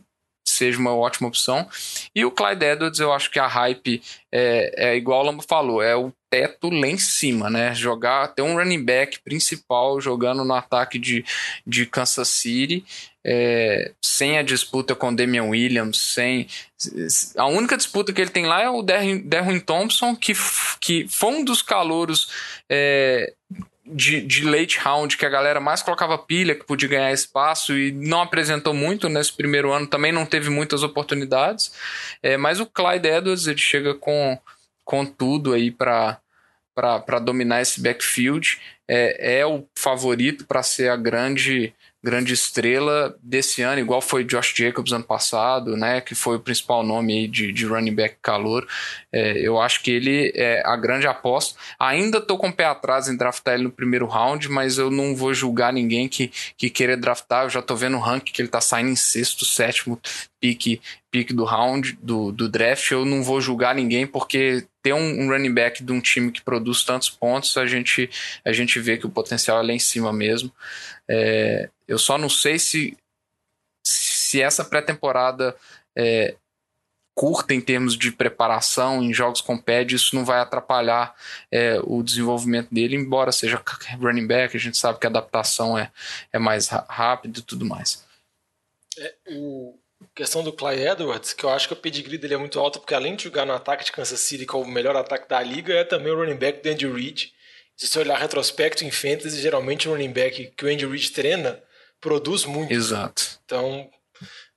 seja 0.48 0.80
uma 0.80 0.96
ótima 0.96 1.28
opção. 1.28 1.68
E 2.16 2.24
o 2.26 2.32
Clyde 2.32 2.66
Edwards, 2.66 3.00
eu 3.00 3.14
acho 3.14 3.30
que 3.30 3.40
a 3.40 3.48
hype 3.48 4.02
é, 4.32 4.92
é 4.92 4.96
igual 4.96 5.22
o 5.22 5.26
Lambo 5.26 5.44
falou, 5.48 5.82
é 5.82 5.96
o 5.96 6.14
teto 6.30 6.70
lá 6.70 6.88
em 6.88 6.98
cima, 6.98 7.50
né? 7.50 7.74
Jogar, 7.74 8.28
ter 8.30 8.42
um 8.42 8.56
running 8.56 8.84
back 8.84 9.20
principal 9.20 10.00
jogando 10.00 10.44
no 10.44 10.54
ataque 10.54 11.00
de, 11.00 11.26
de 11.66 11.86
Kansas 11.86 12.28
City, 12.28 12.86
é, 13.24 13.92
sem 14.02 14.38
a 14.38 14.44
disputa 14.44 14.96
com 14.96 15.14
Damian 15.14 15.46
Williams, 15.46 15.98
sem. 15.98 16.48
A 17.38 17.48
única 17.48 17.76
disputa 17.76 18.14
que 18.14 18.22
ele 18.22 18.30
tem 18.30 18.46
lá 18.46 18.62
é 18.62 18.70
o 18.70 18.82
Derwin 18.82 19.60
Thompson, 19.60 20.16
que, 20.16 20.34
que 20.80 21.08
foi 21.10 21.30
um 21.30 21.44
dos 21.44 21.62
calouros 21.62 22.30
é, 22.70 23.34
de, 23.86 24.22
de 24.22 24.46
late 24.46 24.80
round 24.80 25.18
que 25.18 25.26
a 25.26 25.30
galera 25.30 25.60
mais 25.60 25.82
colocava 25.82 26.18
pilha, 26.18 26.56
que 26.56 26.64
podia 26.64 26.88
ganhar 26.88 27.12
espaço 27.12 27.76
e 27.78 27.92
não 27.92 28.22
apresentou 28.22 28.74
muito 28.74 29.10
nesse 29.10 29.34
primeiro 29.34 29.72
ano, 29.72 29.88
também 29.88 30.12
não 30.12 30.26
teve 30.26 30.50
muitas 30.50 30.84
oportunidades. 30.84 31.74
É, 32.22 32.38
mas 32.38 32.60
o 32.60 32.66
Clyde 32.66 33.08
Edwards 33.08 33.48
ele 33.48 33.58
chega 33.58 33.96
com, 33.96 34.38
com 34.86 35.06
tudo 35.06 35.54
aí 35.54 35.72
para 35.72 36.20
para 36.80 37.20
dominar 37.20 37.62
esse 37.62 37.82
backfield. 37.82 38.60
É, 38.88 39.40
é 39.40 39.46
o 39.46 39.66
favorito 39.76 40.46
para 40.46 40.64
ser 40.64 40.90
a 40.90 40.96
grande 40.96 41.74
grande 42.02 42.34
estrela 42.34 43.18
desse 43.22 43.62
ano, 43.62 43.82
igual 43.82 44.02
foi 44.02 44.24
Josh 44.24 44.54
Jacobs 44.56 44.94
ano 44.94 45.04
passado, 45.04 45.76
né, 45.76 46.00
que 46.00 46.16
foi 46.16 46.38
o 46.38 46.40
principal 46.40 46.82
nome 46.82 47.28
de, 47.28 47.52
de 47.52 47.66
running 47.66 47.94
back 47.94 48.16
calor. 48.22 48.66
É, 49.12 49.38
eu 49.38 49.60
acho 49.60 49.84
que 49.84 49.92
ele 49.92 50.32
é 50.34 50.64
a 50.66 50.78
grande 50.78 51.08
aposta. 51.08 51.60
Ainda 51.78 52.20
estou 52.20 52.38
com 52.38 52.48
o 52.48 52.54
pé 52.54 52.66
atrás 52.66 53.10
em 53.10 53.18
draftar 53.18 53.56
ele 53.56 53.64
no 53.64 53.72
primeiro 53.72 54.08
round, 54.08 54.48
mas 54.50 54.78
eu 54.78 54.90
não 54.90 55.14
vou 55.14 55.34
julgar 55.34 55.74
ninguém 55.74 56.08
que, 56.08 56.32
que 56.58 56.70
queira 56.70 56.96
draftar. 56.96 57.44
Eu 57.46 57.50
já 57.50 57.60
estou 57.60 57.76
vendo 57.76 57.98
o 57.98 58.02
rank 58.02 58.24
que 58.24 58.42
ele 58.42 58.48
está 58.48 58.62
saindo 58.62 58.92
em 58.92 58.96
sexto, 58.96 59.44
sétimo 59.44 60.00
pique, 60.40 60.82
pique 61.12 61.34
do 61.34 61.44
round, 61.44 61.98
do, 62.02 62.32
do 62.32 62.48
draft. 62.48 62.92
Eu 62.92 63.04
não 63.04 63.24
vou 63.24 63.42
julgar 63.42 63.76
ninguém 63.76 64.08
porque 64.08 64.66
ter 64.82 64.94
um, 64.94 65.22
um, 65.22 65.30
running 65.30 65.54
back 65.54 65.84
de 65.84 65.92
um 65.92 66.00
time 66.00 66.32
que 66.32 66.42
produz 66.42 66.84
tantos 66.84 67.10
pontos, 67.10 67.58
a 67.58 67.66
gente, 67.66 68.10
a 68.46 68.52
gente 68.52 68.80
vê 68.80 68.98
que 68.98 69.06
o 69.06 69.10
potencial 69.10 69.60
é 69.60 69.64
lá 69.64 69.74
em 69.74 69.80
cima 69.80 70.14
mesmo. 70.14 70.52
É, 71.08 71.70
eu 71.88 71.98
só 71.98 72.18
não 72.18 72.30
sei 72.30 72.58
se, 72.58 72.98
se 73.86 74.42
essa 74.42 74.64
pré-temporada 74.64 75.56
é, 75.98 76.36
curta 77.20 77.54
em 77.54 77.60
termos 77.60 77.98
de 77.98 78.14
preparação 78.14 79.04
em 79.04 79.14
jogos 79.14 79.42
com 79.42 79.58
pad, 79.58 79.94
isso 79.94 80.16
não 80.16 80.24
vai 80.24 80.40
atrapalhar 80.40 81.14
é, 81.52 81.78
o 81.84 82.02
desenvolvimento 82.02 82.74
dele, 82.74 82.96
embora 82.96 83.34
seja 83.34 83.62
running 84.00 84.26
back, 84.26 84.56
a 84.56 84.60
gente 84.60 84.78
sabe 84.78 85.00
que 85.00 85.06
a 85.06 85.10
adaptação 85.10 85.78
é, 85.78 85.92
é 86.32 86.40
mais 86.40 86.70
rápida 86.70 87.40
e 87.40 87.42
tudo 87.42 87.66
mais. 87.66 88.06
É, 88.98 89.16
o 89.32 89.78
questão 90.20 90.44
do 90.44 90.52
Clay 90.52 90.86
Edwards, 90.86 91.32
que 91.32 91.46
eu 91.46 91.50
acho 91.50 91.66
que 91.66 91.74
o 91.74 91.78
pedigree 91.78 92.18
dele 92.18 92.34
é 92.34 92.38
muito 92.38 92.60
alto, 92.60 92.80
porque 92.80 92.94
além 92.94 93.16
de 93.16 93.24
jogar 93.24 93.46
no 93.46 93.54
ataque 93.54 93.86
de 93.86 93.92
Kansas 93.94 94.20
City, 94.20 94.46
que 94.46 94.54
é 94.54 94.60
o 94.60 94.66
melhor 94.66 94.94
ataque 94.98 95.30
da 95.30 95.42
liga, 95.42 95.74
é 95.74 95.86
também 95.86 96.12
o 96.12 96.18
running 96.18 96.36
back 96.36 96.62
do 96.62 96.70
Andy 96.70 96.88
Reid. 96.88 97.34
Se 97.78 97.88
você 97.88 98.00
olhar 98.00 98.18
retrospecto 98.18 98.84
em 98.84 98.92
fantasy, 98.92 99.42
geralmente 99.42 99.88
o 99.88 99.94
running 99.94 100.12
back 100.12 100.52
que 100.58 100.66
o 100.66 100.68
Andy 100.68 100.86
Reid 100.86 101.12
treina 101.12 101.64
produz 102.02 102.44
muito. 102.44 102.74
Exato. 102.74 103.40
Então, 103.46 103.90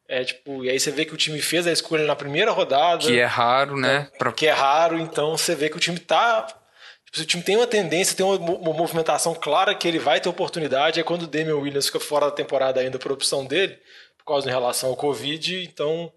é 0.08 0.24
tipo, 0.24 0.64
e 0.64 0.70
aí 0.70 0.80
você 0.80 0.90
vê 0.90 1.04
que 1.04 1.14
o 1.14 1.16
time 1.16 1.40
fez 1.40 1.64
a 1.64 1.72
escolha 1.72 2.04
na 2.04 2.16
primeira 2.16 2.50
rodada. 2.50 3.06
Que 3.06 3.20
é 3.20 3.24
raro, 3.24 3.76
né? 3.76 4.10
É, 4.12 4.18
pra... 4.18 4.32
Que 4.32 4.48
é 4.48 4.52
raro, 4.52 4.98
então 4.98 5.36
você 5.36 5.54
vê 5.54 5.70
que 5.70 5.76
o 5.76 5.80
time 5.80 6.00
tá. 6.00 6.42
Tipo, 7.04 7.18
se 7.18 7.22
o 7.22 7.26
time 7.26 7.42
tem 7.44 7.56
uma 7.56 7.68
tendência, 7.68 8.16
tem 8.16 8.26
uma, 8.26 8.34
uma, 8.34 8.72
movimentação 8.72 9.32
clara 9.32 9.76
que 9.76 9.86
ele 9.86 10.00
vai 10.00 10.20
ter 10.20 10.28
oportunidade, 10.28 10.98
é 10.98 11.04
quando 11.04 11.22
o 11.22 11.26
Damian 11.28 11.54
Williams 11.54 11.86
fica 11.86 12.00
fora 12.00 12.26
da 12.26 12.32
temporada 12.32 12.80
ainda 12.80 12.98
por 12.98 13.12
opção 13.12 13.46
dele, 13.46 13.78
por 14.24 14.34
causa 14.34 14.48
em 14.48 14.52
relação 14.52 14.90
ao 14.90 14.96
Covid, 14.96 15.64
então 15.64 16.12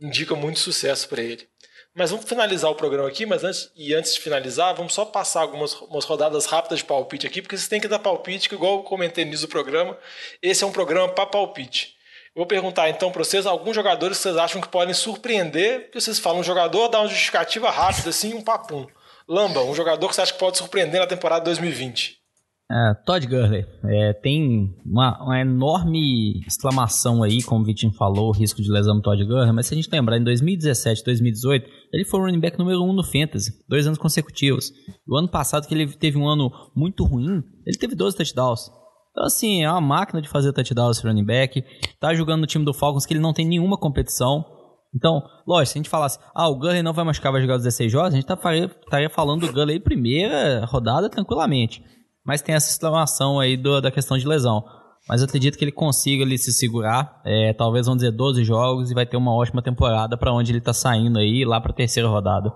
indica 0.00 0.34
muito 0.34 0.58
sucesso 0.58 1.08
para 1.08 1.22
ele. 1.22 1.48
Mas 1.94 2.10
vamos 2.10 2.28
finalizar 2.28 2.70
o 2.70 2.74
programa 2.74 3.08
aqui, 3.08 3.24
mas 3.24 3.42
antes, 3.42 3.70
e 3.74 3.94
antes 3.94 4.14
de 4.14 4.20
finalizar, 4.20 4.74
vamos 4.74 4.92
só 4.92 5.06
passar 5.06 5.40
algumas 5.40 5.72
rodadas 6.04 6.44
rápidas 6.44 6.80
de 6.80 6.84
palpite 6.84 7.26
aqui, 7.26 7.40
porque 7.40 7.56
vocês 7.56 7.68
têm 7.68 7.80
que 7.80 7.88
dar 7.88 7.98
palpite, 7.98 8.50
que 8.50 8.54
igual 8.54 8.78
eu 8.78 8.82
comentei 8.82 9.24
nisso 9.24 9.46
do 9.46 9.50
programa, 9.50 9.96
esse 10.42 10.62
é 10.62 10.66
um 10.66 10.72
programa 10.72 11.08
para 11.08 11.24
palpite. 11.24 11.96
Eu 12.34 12.40
vou 12.40 12.46
perguntar 12.46 12.90
então 12.90 13.10
para 13.10 13.24
vocês 13.24 13.46
alguns 13.46 13.74
jogadores 13.74 14.18
que 14.18 14.24
vocês 14.24 14.36
acham 14.36 14.60
que 14.60 14.68
podem 14.68 14.92
surpreender, 14.92 15.90
que 15.90 15.98
vocês 15.98 16.18
falam 16.18 16.40
um 16.40 16.44
jogador, 16.44 16.88
dá 16.88 17.00
uma 17.00 17.08
justificativa 17.08 17.70
rápida 17.70 18.10
assim, 18.10 18.34
um 18.34 18.42
papum. 18.42 18.86
Lamba, 19.26 19.62
um 19.62 19.74
jogador 19.74 20.06
que 20.06 20.14
você 20.14 20.20
acha 20.20 20.34
que 20.34 20.38
pode 20.38 20.58
surpreender 20.58 21.00
na 21.00 21.06
temporada 21.06 21.46
2020. 21.46 22.20
É, 22.68 22.94
Todd 23.06 23.24
Gurley, 23.28 23.64
é, 23.84 24.12
tem 24.12 24.74
uma, 24.84 25.22
uma, 25.22 25.40
enorme 25.40 26.40
exclamação 26.44 27.22
aí, 27.22 27.40
como 27.40 27.62
o 27.62 27.64
Vitinho 27.64 27.92
falou, 27.92 28.28
o 28.28 28.32
risco 28.32 28.60
de 28.60 28.68
lesão 28.68 28.96
do 28.96 29.02
Todd 29.02 29.24
Gurley, 29.24 29.52
mas 29.52 29.66
se 29.66 29.74
a 29.74 29.76
gente 29.76 29.88
lembrar, 29.88 30.18
em 30.18 30.24
2017, 30.24 31.04
2018, 31.04 31.70
ele 31.92 32.04
foi 32.04 32.18
o 32.18 32.24
running 32.24 32.40
back 32.40 32.58
número 32.58 32.82
1 32.82 32.90
um 32.90 32.92
no 32.92 33.04
Fantasy, 33.04 33.52
dois 33.68 33.86
anos 33.86 34.00
consecutivos. 34.00 34.72
O 35.06 35.16
ano 35.16 35.28
passado, 35.28 35.68
que 35.68 35.74
ele 35.74 35.86
teve 35.86 36.18
um 36.18 36.26
ano 36.26 36.50
muito 36.74 37.04
ruim, 37.04 37.40
ele 37.64 37.78
teve 37.78 37.94
12 37.94 38.16
touchdowns. 38.16 38.68
Então, 39.12 39.24
assim, 39.24 39.62
é 39.62 39.70
uma 39.70 39.80
máquina 39.80 40.20
de 40.20 40.28
fazer 40.28 40.52
touchdowns 40.52 40.98
esse 40.98 41.06
running 41.06 41.24
back. 41.24 41.64
Tá 42.00 42.14
jogando 42.14 42.40
no 42.40 42.46
time 42.46 42.64
do 42.64 42.74
Falcons, 42.74 43.06
que 43.06 43.14
ele 43.14 43.20
não 43.20 43.32
tem 43.32 43.46
nenhuma 43.46 43.78
competição. 43.78 44.44
Então, 44.92 45.22
lógico, 45.46 45.72
se 45.72 45.78
a 45.78 45.80
gente 45.80 45.88
falasse, 45.88 46.18
ah, 46.34 46.48
o 46.48 46.58
Gurley 46.58 46.82
não 46.82 46.92
vai 46.92 47.04
machucar, 47.04 47.30
vai 47.30 47.40
jogar 47.40 47.56
os 47.56 47.62
16 47.62 47.92
jogos, 47.92 48.12
a 48.12 48.16
gente 48.16 48.28
estaria 48.28 49.08
falando 49.08 49.46
do 49.46 49.52
Gurley 49.52 49.78
primeira 49.78 50.64
rodada 50.64 51.08
tranquilamente 51.08 51.80
mas 52.26 52.42
tem 52.42 52.54
essa 52.54 52.70
exclamação 52.70 53.38
aí 53.38 53.56
do, 53.56 53.80
da 53.80 53.90
questão 53.90 54.18
de 54.18 54.26
lesão. 54.26 54.64
Mas 55.08 55.20
eu 55.20 55.26
acredito 55.26 55.56
que 55.56 55.64
ele 55.64 55.72
consiga 55.72 56.24
ali 56.24 56.36
se 56.36 56.52
segurar, 56.52 57.22
é, 57.24 57.52
talvez 57.52 57.86
vamos 57.86 58.02
dizer 58.02 58.10
12 58.10 58.44
jogos 58.44 58.90
e 58.90 58.94
vai 58.94 59.06
ter 59.06 59.16
uma 59.16 59.32
ótima 59.32 59.62
temporada 59.62 60.18
para 60.18 60.32
onde 60.32 60.50
ele 60.50 60.58
está 60.58 60.72
saindo 60.72 61.18
aí, 61.18 61.44
lá 61.44 61.60
para 61.60 61.70
a 61.70 61.74
terceira 61.74 62.08
rodada. 62.08 62.52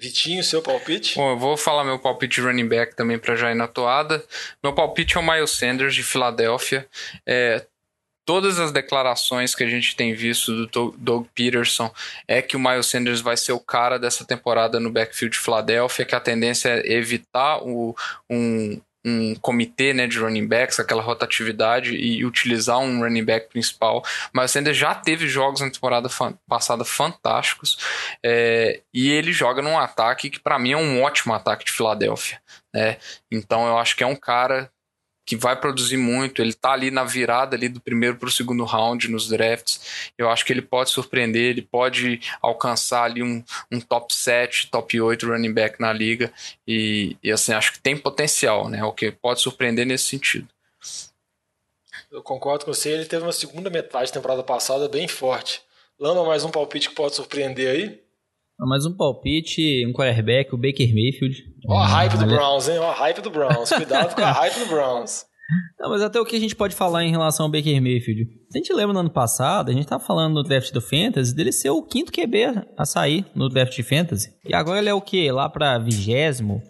Vitinho, 0.00 0.42
seu 0.42 0.60
palpite? 0.60 1.14
Bom, 1.14 1.30
eu 1.30 1.38
vou 1.38 1.56
falar 1.56 1.84
meu 1.84 1.96
palpite 1.96 2.40
de 2.40 2.46
running 2.46 2.66
back 2.66 2.96
também 2.96 3.20
para 3.20 3.36
já 3.36 3.52
ir 3.52 3.54
na 3.54 3.68
toada. 3.68 4.20
Meu 4.60 4.72
palpite 4.72 5.16
é 5.16 5.20
o 5.20 5.22
Miles 5.22 5.52
Sanders 5.52 5.94
de 5.94 6.02
Filadélfia. 6.02 6.88
É, 7.24 7.64
todas 8.24 8.58
as 8.58 8.72
declarações 8.72 9.54
que 9.54 9.62
a 9.62 9.68
gente 9.68 9.94
tem 9.94 10.12
visto 10.12 10.66
do 10.66 10.92
Doug 10.98 11.26
Peterson 11.32 11.88
é 12.26 12.42
que 12.42 12.56
o 12.56 12.60
Miles 12.60 12.86
Sanders 12.86 13.20
vai 13.20 13.36
ser 13.36 13.52
o 13.52 13.60
cara 13.60 13.96
dessa 13.96 14.24
temporada 14.24 14.80
no 14.80 14.90
backfield 14.90 15.36
de 15.36 15.40
Filadélfia, 15.40 16.04
que 16.04 16.16
a 16.16 16.20
tendência 16.20 16.68
é 16.70 16.94
evitar 16.94 17.62
o, 17.62 17.94
um, 18.28 18.80
um 19.04 19.34
comitê 19.34 19.92
né, 19.92 20.06
de 20.06 20.18
running 20.18 20.46
backs, 20.46 20.78
aquela 20.78 21.02
rotatividade 21.02 21.94
e 21.94 22.24
utilizar 22.24 22.78
um 22.78 23.00
running 23.00 23.24
back 23.24 23.48
principal. 23.48 24.04
Mas 24.32 24.56
ainda 24.56 24.72
já 24.72 24.94
teve 24.94 25.26
jogos 25.28 25.60
na 25.60 25.70
temporada 25.70 26.08
passada 26.48 26.84
fantásticos 26.84 27.78
é, 28.24 28.80
e 28.92 29.10
ele 29.10 29.32
joga 29.32 29.60
num 29.60 29.78
ataque 29.78 30.30
que 30.30 30.40
para 30.40 30.58
mim 30.58 30.72
é 30.72 30.76
um 30.76 31.02
ótimo 31.02 31.34
ataque 31.34 31.64
de 31.64 31.72
Filadélfia. 31.72 32.40
Né? 32.72 32.96
Então 33.30 33.66
eu 33.66 33.78
acho 33.78 33.96
que 33.96 34.04
é 34.04 34.06
um 34.06 34.16
cara 34.16 34.70
que 35.24 35.36
vai 35.36 35.58
produzir 35.58 35.96
muito. 35.96 36.42
Ele 36.42 36.50
está 36.50 36.72
ali 36.72 36.90
na 36.90 37.04
virada 37.04 37.56
ali 37.56 37.68
do 37.68 37.80
primeiro 37.80 38.16
para 38.16 38.28
o 38.28 38.32
segundo 38.32 38.64
round 38.64 39.08
nos 39.08 39.28
drafts. 39.28 40.12
Eu 40.18 40.28
acho 40.28 40.44
que 40.44 40.52
ele 40.52 40.62
pode 40.62 40.90
surpreender, 40.90 41.50
ele 41.50 41.62
pode 41.62 42.20
alcançar 42.40 43.04
ali 43.04 43.22
um, 43.22 43.42
um 43.70 43.80
top 43.80 44.14
7, 44.14 44.70
top 44.70 45.00
8 45.00 45.26
running 45.26 45.52
back 45.52 45.80
na 45.80 45.92
liga. 45.92 46.32
E, 46.66 47.16
e 47.22 47.30
assim, 47.30 47.52
acho 47.52 47.72
que 47.72 47.80
tem 47.80 47.96
potencial, 47.96 48.68
né? 48.68 48.82
O 48.84 48.92
que 48.92 49.10
pode 49.10 49.40
surpreender 49.40 49.86
nesse 49.86 50.04
sentido. 50.04 50.48
Eu 52.10 52.22
concordo 52.22 52.64
com 52.64 52.74
você. 52.74 52.90
Ele 52.90 53.06
teve 53.06 53.22
uma 53.22 53.32
segunda 53.32 53.70
metade 53.70 54.10
da 54.10 54.14
temporada 54.14 54.42
passada 54.42 54.88
bem 54.88 55.08
forte. 55.08 55.62
Lama, 55.98 56.24
mais 56.24 56.44
um 56.44 56.50
palpite 56.50 56.88
que 56.88 56.94
pode 56.94 57.14
surpreender 57.14 57.68
aí? 57.70 58.01
Mais 58.66 58.86
um 58.86 58.96
palpite, 58.96 59.84
um 59.86 59.92
quarterback, 59.92 60.54
o 60.54 60.56
Baker 60.56 60.94
Mayfield. 60.94 61.42
Ó 61.68 61.78
a 61.78 61.86
hype 61.86 62.16
do 62.16 62.26
Browns, 62.26 62.68
hein? 62.68 62.78
Ó 62.78 62.90
a 62.90 62.94
hype 62.94 63.20
do 63.20 63.30
Browns. 63.30 63.70
Cuidado 63.70 64.14
com 64.14 64.22
a 64.22 64.30
hype 64.32 64.58
do 64.60 64.66
Browns. 64.66 65.24
Não, 65.78 65.90
mas 65.90 66.00
até 66.00 66.20
o 66.20 66.24
que 66.24 66.36
a 66.36 66.40
gente 66.40 66.54
pode 66.54 66.74
falar 66.74 67.04
em 67.04 67.10
relação 67.10 67.46
ao 67.46 67.52
Baker 67.52 67.82
Mayfield. 67.82 68.22
A 68.54 68.58
gente 68.58 68.72
lembra 68.72 68.92
no 68.94 69.00
ano 69.00 69.10
passado, 69.10 69.70
a 69.70 69.72
gente 69.72 69.86
tava 69.86 70.02
falando 70.04 70.34
no 70.34 70.42
draft 70.42 70.72
do 70.72 70.80
Fantasy 70.80 71.34
dele 71.34 71.52
ser 71.52 71.70
o 71.70 71.82
quinto 71.82 72.12
QB 72.12 72.64
a 72.76 72.84
sair 72.84 73.26
no 73.34 73.48
draft 73.48 73.74
de 73.74 73.82
Fantasy. 73.82 74.30
E 74.46 74.54
agora 74.54 74.78
ele 74.78 74.88
é 74.88 74.94
o 74.94 75.00
quê? 75.00 75.30
Lá 75.32 75.48
pra 75.48 75.78
vigésimo? 75.78 76.62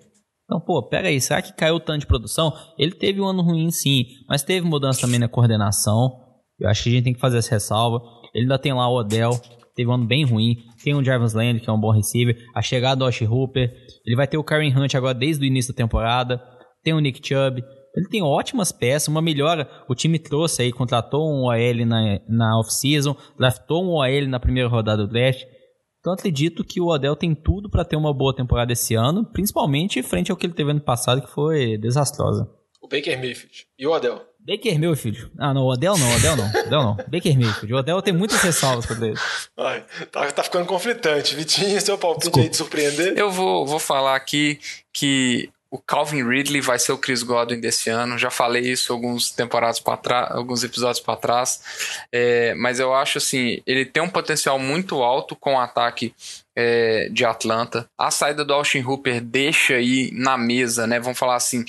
Então, 0.45 0.61
pô, 0.61 0.83
pera 0.83 1.09
aí, 1.09 1.21
será 1.21 1.41
que 1.41 1.53
caiu 1.53 1.79
tanto 1.79 2.01
de 2.01 2.07
produção? 2.07 2.53
Ele 2.79 2.93
teve 2.93 3.21
um 3.21 3.27
ano 3.27 3.43
ruim, 3.43 3.71
sim, 3.71 4.05
mas 4.29 4.43
teve 4.43 4.67
mudança 4.67 5.01
também 5.01 5.21
na 5.21 5.29
coordenação. 5.29 6.11
Eu 6.59 6.69
acho 6.69 6.83
que 6.83 6.89
a 6.89 6.93
gente 6.93 7.05
tem 7.05 7.15
que 7.15 7.21
fazer 7.21 7.39
essa 7.39 7.53
ressalva. 7.53 8.01
Ele 8.35 8.45
ainda 8.45 8.59
tem 8.59 8.73
lá 8.73 8.89
o 8.89 8.99
Odell, 8.99 9.41
teve 9.75 9.89
um 9.89 9.95
ano 9.95 10.07
bem 10.07 10.25
ruim. 10.25 10.57
Tem 10.83 10.95
o 10.95 11.05
Jarvis 11.05 11.33
Land, 11.33 11.61
que 11.61 11.71
é 11.71 11.73
um 11.73 11.81
bom 11.81 11.93
receiver. 11.93 12.37
A 12.55 12.63
chegada 12.63 12.97
do 12.97 13.05
Osh 13.05 13.23
Hooper. 13.23 13.73
Ele 14.05 14.17
vai 14.17 14.27
ter 14.27 14.39
o 14.39 14.45
Karen 14.45 14.75
Hunt 14.77 14.95
agora 14.95 15.15
desde 15.15 15.45
o 15.45 15.47
início 15.47 15.73
da 15.73 15.77
temporada. 15.77 16.43
Tem 16.83 16.93
o 16.93 17.01
Nick 17.01 17.21
Chubb. 17.27 17.63
Ele 17.95 18.09
tem 18.09 18.23
ótimas 18.23 18.73
peças, 18.73 19.09
uma 19.09 19.21
melhora. 19.21 19.69
O 19.89 19.95
time 19.95 20.19
trouxe 20.19 20.63
aí, 20.63 20.73
contratou 20.73 21.31
um 21.31 21.45
OL 21.45 21.87
na, 21.87 22.21
na 22.29 22.59
off-season, 22.59 23.15
draftou 23.39 23.85
um 23.85 23.91
OL 23.91 24.29
na 24.29 24.41
primeira 24.41 24.69
rodada 24.69 25.07
do 25.07 25.13
draft. 25.13 25.45
Então 26.01 26.15
acredito 26.15 26.65
que 26.65 26.81
o 26.81 26.89
Odell 26.89 27.15
tem 27.15 27.33
tudo 27.33 27.71
para 27.71 27.85
ter 27.85 27.95
uma 27.95 28.13
boa 28.13 28.35
temporada 28.35 28.73
esse 28.73 28.95
ano, 28.95 29.25
principalmente 29.25 30.03
frente 30.03 30.33
ao 30.33 30.37
que 30.37 30.47
ele 30.47 30.53
teve 30.53 30.73
ano 30.73 30.81
passado, 30.81 31.23
que 31.23 31.31
foi 31.31 31.79
desastrosa. 31.79 32.51
O 32.83 32.89
Baker 32.89 33.17
Mayfield. 33.19 33.67
E 33.79 33.87
o 33.87 33.93
Odell? 33.93 34.21
Baker 34.47 34.79
Mayfield. 34.79 35.31
Ah, 35.39 35.55
não, 35.55 35.63
o 35.63 35.73
Odell 35.73 35.97
não, 35.97 36.11
o 36.11 36.17
Odell 36.17 36.37
não. 36.37 36.47
Odell 36.49 36.83
não. 36.83 36.95
Baker 36.97 37.39
Mayfield. 37.39 37.73
O 37.73 37.77
Odell 37.77 38.03
tem 38.03 38.13
muitas 38.13 38.41
ressalvas 38.41 38.87
para 38.87 39.07
ele. 39.07 39.19
Ai, 39.57 39.85
tá, 40.11 40.33
tá 40.33 40.43
ficando 40.43 40.67
conflitante. 40.67 41.35
Vitinho, 41.37 41.81
seu 41.81 41.97
palpite 41.97 42.25
Desculpa. 42.25 42.45
aí 42.45 42.49
de 42.51 42.57
surpreender? 42.57 43.17
Eu 43.17 43.31
vou, 43.31 43.67
vou 43.67 43.79
falar 43.79 44.17
aqui 44.17 44.59
que 44.93 45.51
o 45.73 45.79
Calvin 45.79 46.23
Ridley 46.23 46.61
vai 46.61 46.79
ser 46.79 46.93
o 46.93 46.99
Chris 46.99 47.23
Godwin 47.23 47.59
desse 47.59 47.89
ano. 47.89 48.19
Já 48.19 48.29
falei 48.29 48.63
isso 48.63 48.93
alguns 48.93 49.31
temporadas 49.31 49.81
para 49.81 49.97
trás, 49.97 50.31
alguns 50.31 50.63
episódios 50.63 51.01
para 51.01 51.17
trás. 51.17 52.05
É, 52.13 52.53
mas 52.57 52.79
eu 52.79 52.95
acho 52.95 53.17
assim, 53.17 53.63
ele 53.67 53.87
tem 53.87 54.03
um 54.03 54.09
potencial 54.09 54.59
muito 54.59 55.03
alto 55.03 55.35
com 55.35 55.55
o 55.55 55.59
ataque 55.59 56.15
é, 56.55 57.09
de 57.11 57.25
Atlanta. 57.25 57.89
A 57.97 58.11
saída 58.11 58.45
do 58.45 58.53
Austin 58.53 58.83
Hooper 58.83 59.23
deixa 59.23 59.77
aí 59.77 60.11
na 60.13 60.37
mesa, 60.37 60.87
né? 60.87 61.01
Vamos 61.01 61.19
falar 61.19 61.37
assim, 61.37 61.65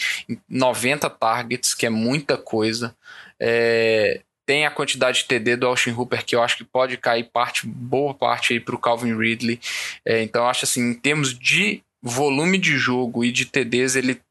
90 0.49 1.09
targets, 1.09 1.73
que 1.73 1.85
é 1.85 1.89
muita 1.89 2.37
coisa. 2.37 2.93
É, 3.39 4.19
tem 4.45 4.65
a 4.65 4.71
quantidade 4.71 5.19
de 5.19 5.25
TD 5.27 5.55
do 5.55 5.67
Austin 5.67 5.91
Hooper 5.91 6.25
que 6.25 6.35
eu 6.35 6.43
acho 6.43 6.57
que 6.57 6.65
pode 6.65 6.97
cair 6.97 7.23
parte, 7.31 7.65
boa 7.65 8.13
parte 8.13 8.51
aí 8.51 8.59
para 8.59 8.75
o 8.75 8.79
Calvin 8.79 9.17
Ridley. 9.17 9.61
É, 10.05 10.21
então 10.21 10.43
eu 10.43 10.49
acho 10.49 10.65
assim, 10.65 10.91
em 10.91 10.93
termos 10.93 11.33
de 11.33 11.81
volume 12.03 12.57
de 12.57 12.77
jogo 12.77 13.23
e 13.23 13.31
de 13.31 13.45
TDs, 13.45 13.95
ele 13.95 14.21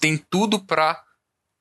tem 0.00 0.16
tudo 0.16 0.58
para 0.58 1.04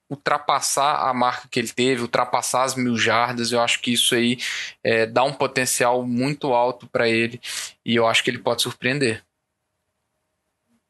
ultrapassar 0.09 1.09
a 1.09 1.13
marca 1.13 1.49
que 1.49 1.59
ele 1.59 1.67
teve, 1.67 2.01
ultrapassar 2.01 2.63
as 2.63 2.75
mil 2.75 2.97
jardas. 2.97 3.51
Eu 3.51 3.59
acho 3.59 3.81
que 3.81 3.91
isso 3.91 4.15
aí 4.15 4.37
é, 4.81 5.05
dá 5.05 5.23
um 5.25 5.33
potencial 5.33 6.01
muito 6.03 6.53
alto 6.53 6.87
para 6.87 7.09
ele 7.09 7.41
e 7.83 7.93
eu 7.93 8.07
acho 8.07 8.23
que 8.23 8.29
ele 8.29 8.39
pode 8.39 8.61
surpreender. 8.61 9.21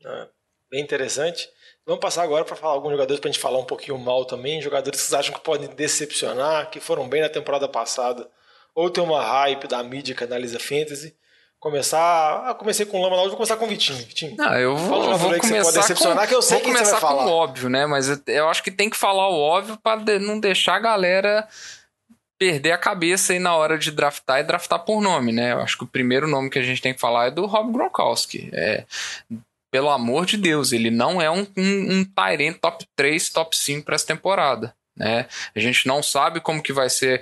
É, 0.06 0.28
bem 0.70 0.84
interessante. 0.84 1.50
Vamos 1.84 2.02
passar 2.02 2.22
agora 2.22 2.46
para 2.46 2.56
falar 2.56 2.74
alguns 2.74 2.92
jogadores 2.92 3.20
para 3.20 3.30
a 3.30 3.32
gente 3.32 3.42
falar 3.42 3.58
um 3.58 3.66
pouquinho 3.66 3.98
mal 3.98 4.24
também. 4.26 4.62
Jogadores 4.62 5.00
que 5.00 5.08
vocês 5.08 5.20
acham 5.20 5.34
que 5.34 5.44
podem 5.44 5.68
decepcionar, 5.70 6.70
que 6.70 6.80
foram 6.80 7.10
bem 7.10 7.22
na 7.22 7.30
temporada 7.30 7.68
passada, 7.68 8.30
ou 8.76 8.90
tem 8.90 9.04
uma 9.04 9.24
hype 9.24 9.68
da 9.68 9.82
mídia 9.82 10.14
que 10.14 10.24
analisa 10.24 10.60
fantasy. 10.60 11.16
Começar. 11.60 12.50
Ah, 12.50 12.54
comecei 12.54 12.86
com 12.86 13.00
o 13.00 13.02
Lama, 13.02 13.16
vou 13.16 13.32
começar 13.32 13.58
com 13.58 13.66
o 13.66 13.68
Vitinho. 13.68 13.98
Vitinho. 13.98 14.36
Não, 14.38 14.54
eu 14.54 14.78
vou, 14.78 15.10
eu 15.10 15.18
vou 15.18 15.40
começar 15.40 15.96
com, 15.96 16.28
que 16.28 16.36
eu 16.36 16.42
sei 16.42 16.58
vou 16.58 16.68
começar 16.68 17.00
com 17.00 17.14
o 17.14 17.30
óbvio, 17.30 17.68
né? 17.68 17.88
Mas 17.88 18.10
eu, 18.10 18.20
eu, 18.28 18.50
acho 18.50 18.62
que 18.62 18.70
tem 18.70 18.90
que 18.90 18.98
falar 18.98 19.28
o 19.28 19.40
óbvio 19.40 19.78
para 19.82 20.02
de, 20.02 20.20
não 20.20 20.40
deixar 20.40 20.76
a 20.76 20.80
galera 20.80 21.48
perder 22.40 22.72
a 22.72 22.78
cabeça 22.78 23.34
aí 23.34 23.40
na 23.40 23.56
hora 23.56 23.78
de 23.78 23.90
draftar 23.90 24.40
e 24.40 24.44
draftar 24.44 24.80
por 24.86 25.02
nome, 25.02 25.32
né? 25.32 25.54
Eu 25.54 25.62
acho 25.62 25.78
que 25.78 25.84
o 25.84 25.88
primeiro 25.88 26.28
nome 26.28 26.52
que 26.52 26.60
a 26.60 26.64
gente 26.64 26.82
tem 26.82 26.94
que 26.94 27.00
falar 27.00 27.28
é 27.28 27.32
do 27.32 27.48
Rob 27.48 27.72
Gronkowski. 27.74 28.52
É, 28.54 28.86
pelo 29.72 29.90
amor 29.90 30.26
de 30.26 30.38
Deus, 30.38 30.72
ele 30.72 30.92
não 30.92 31.20
é 31.20 31.30
um, 31.30 31.46
um, 31.58 32.00
um 32.00 32.06
top 32.54 32.86
3, 32.96 33.30
top 33.30 33.58
5 33.58 33.84
para 33.84 33.96
essa 33.96 34.06
temporada. 34.06 34.76
Né? 34.98 35.28
A 35.56 35.60
gente 35.60 35.88
não 35.88 36.02
sabe 36.02 36.42
como 36.42 36.62
que 36.62 36.74
vai 36.74 36.90
ser, 36.90 37.22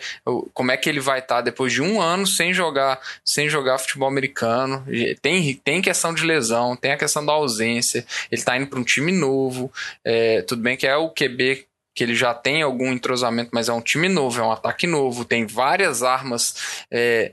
como 0.54 0.72
é 0.72 0.78
que 0.78 0.90
ele 0.90 1.00
vai 1.00 1.20
estar 1.20 1.36
tá 1.36 1.42
depois 1.42 1.74
de 1.74 1.82
um 1.82 2.02
ano 2.02 2.26
sem 2.26 2.54
jogar, 2.54 3.00
sem 3.24 3.50
jogar 3.50 3.78
futebol 3.78 4.08
americano. 4.08 4.86
Tem, 5.22 5.54
tem 5.56 5.82
questão 5.82 6.14
de 6.14 6.26
lesão, 6.26 6.76
tem 6.76 6.94
a 6.94 6.98
questão 6.98 7.26
da 7.26 7.34
ausência. 7.34 8.06
Ele 8.32 8.40
está 8.40 8.58
indo 8.58 8.68
para 8.68 8.80
um 8.80 8.84
time 8.84 9.12
novo. 9.12 9.72
É, 10.04 10.42
tudo 10.44 10.62
bem 10.62 10.78
que 10.78 10.88
é 10.88 10.96
o 10.96 11.10
QB 11.10 11.68
que 11.96 12.04
ele 12.04 12.14
já 12.14 12.34
tem 12.34 12.62
algum 12.62 12.92
entrosamento, 12.92 13.52
mas 13.54 13.70
é 13.70 13.74
um 13.74 13.82
time 13.82 14.10
novo, 14.10 14.42
é 14.42 14.44
um 14.44 14.52
ataque 14.52 14.86
novo, 14.86 15.24
tem 15.24 15.46
várias 15.46 16.04
armas 16.04 16.84
é, 16.92 17.32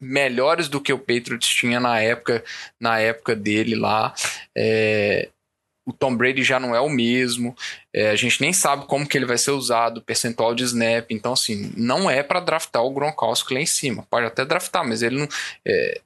melhores 0.00 0.68
do 0.68 0.80
que 0.80 0.92
o 0.92 0.98
Patriots 0.98 1.48
tinha 1.48 1.80
na 1.80 2.00
época, 2.00 2.44
na 2.80 3.00
época 3.00 3.34
dele 3.34 3.74
lá. 3.74 4.14
É, 4.56 5.28
o 5.84 5.92
Tom 5.92 6.16
Brady 6.16 6.42
já 6.42 6.60
não 6.60 6.74
é 6.74 6.80
o 6.80 6.88
mesmo, 6.88 7.56
é, 7.92 8.10
a 8.10 8.16
gente 8.16 8.40
nem 8.40 8.52
sabe 8.52 8.86
como 8.86 9.06
que 9.06 9.18
ele 9.18 9.26
vai 9.26 9.38
ser 9.38 9.50
usado, 9.50 10.02
percentual 10.02 10.54
de 10.54 10.64
snap, 10.64 11.10
então 11.10 11.32
assim, 11.32 11.72
não 11.76 12.10
é 12.10 12.22
para 12.22 12.40
draftar 12.40 12.82
o 12.82 12.92
Gronkowski 12.92 13.54
lá 13.54 13.60
em 13.60 13.66
cima, 13.66 14.06
pode 14.08 14.26
até 14.26 14.44
draftar, 14.44 14.86
mas 14.86 15.02
ele 15.02 15.18
não... 15.18 15.28
É, 15.64 16.00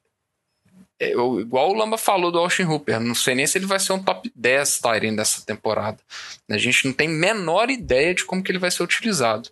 é, 0.99 1.11
igual 1.11 1.71
o 1.71 1.75
Lamba 1.75 1.99
falou 1.99 2.33
do 2.33 2.39
Austin 2.39 2.63
Hooper, 2.63 2.99
não 2.99 3.15
sei 3.15 3.35
nem 3.35 3.47
se 3.47 3.59
ele 3.59 3.67
vai 3.67 3.79
ser 3.79 3.93
um 3.93 4.03
top 4.03 4.33
10 4.35 4.81
Tyrant 4.81 5.15
dessa 5.15 5.45
temporada. 5.45 5.99
A 6.51 6.57
gente 6.57 6.87
não 6.87 6.93
tem 6.95 7.07
menor 7.07 7.69
ideia 7.69 8.15
de 8.15 8.25
como 8.25 8.43
que 8.43 8.51
ele 8.51 8.59
vai 8.59 8.71
ser 8.71 8.83
utilizado. 8.83 9.51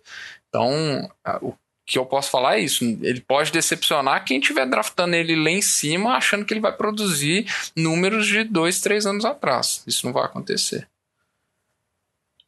Então, 0.49 1.07
o 1.41 1.53
que 1.85 1.99
eu 1.99 2.05
posso 2.05 2.31
falar 2.31 2.57
é 2.57 2.61
isso. 2.61 2.83
Ele 2.83 3.21
pode 3.21 3.51
decepcionar 3.51 4.25
quem 4.25 4.39
estiver 4.39 4.65
draftando 4.65 5.15
ele 5.15 5.35
lá 5.35 5.51
em 5.51 5.61
cima, 5.61 6.15
achando 6.15 6.43
que 6.43 6.53
ele 6.53 6.61
vai 6.61 6.75
produzir 6.75 7.45
números 7.75 8.25
de 8.25 8.43
dois, 8.43 8.81
três 8.81 9.05
anos 9.05 9.23
atrás. 9.23 9.83
Isso 9.85 10.05
não 10.05 10.13
vai 10.13 10.25
acontecer. 10.25 10.87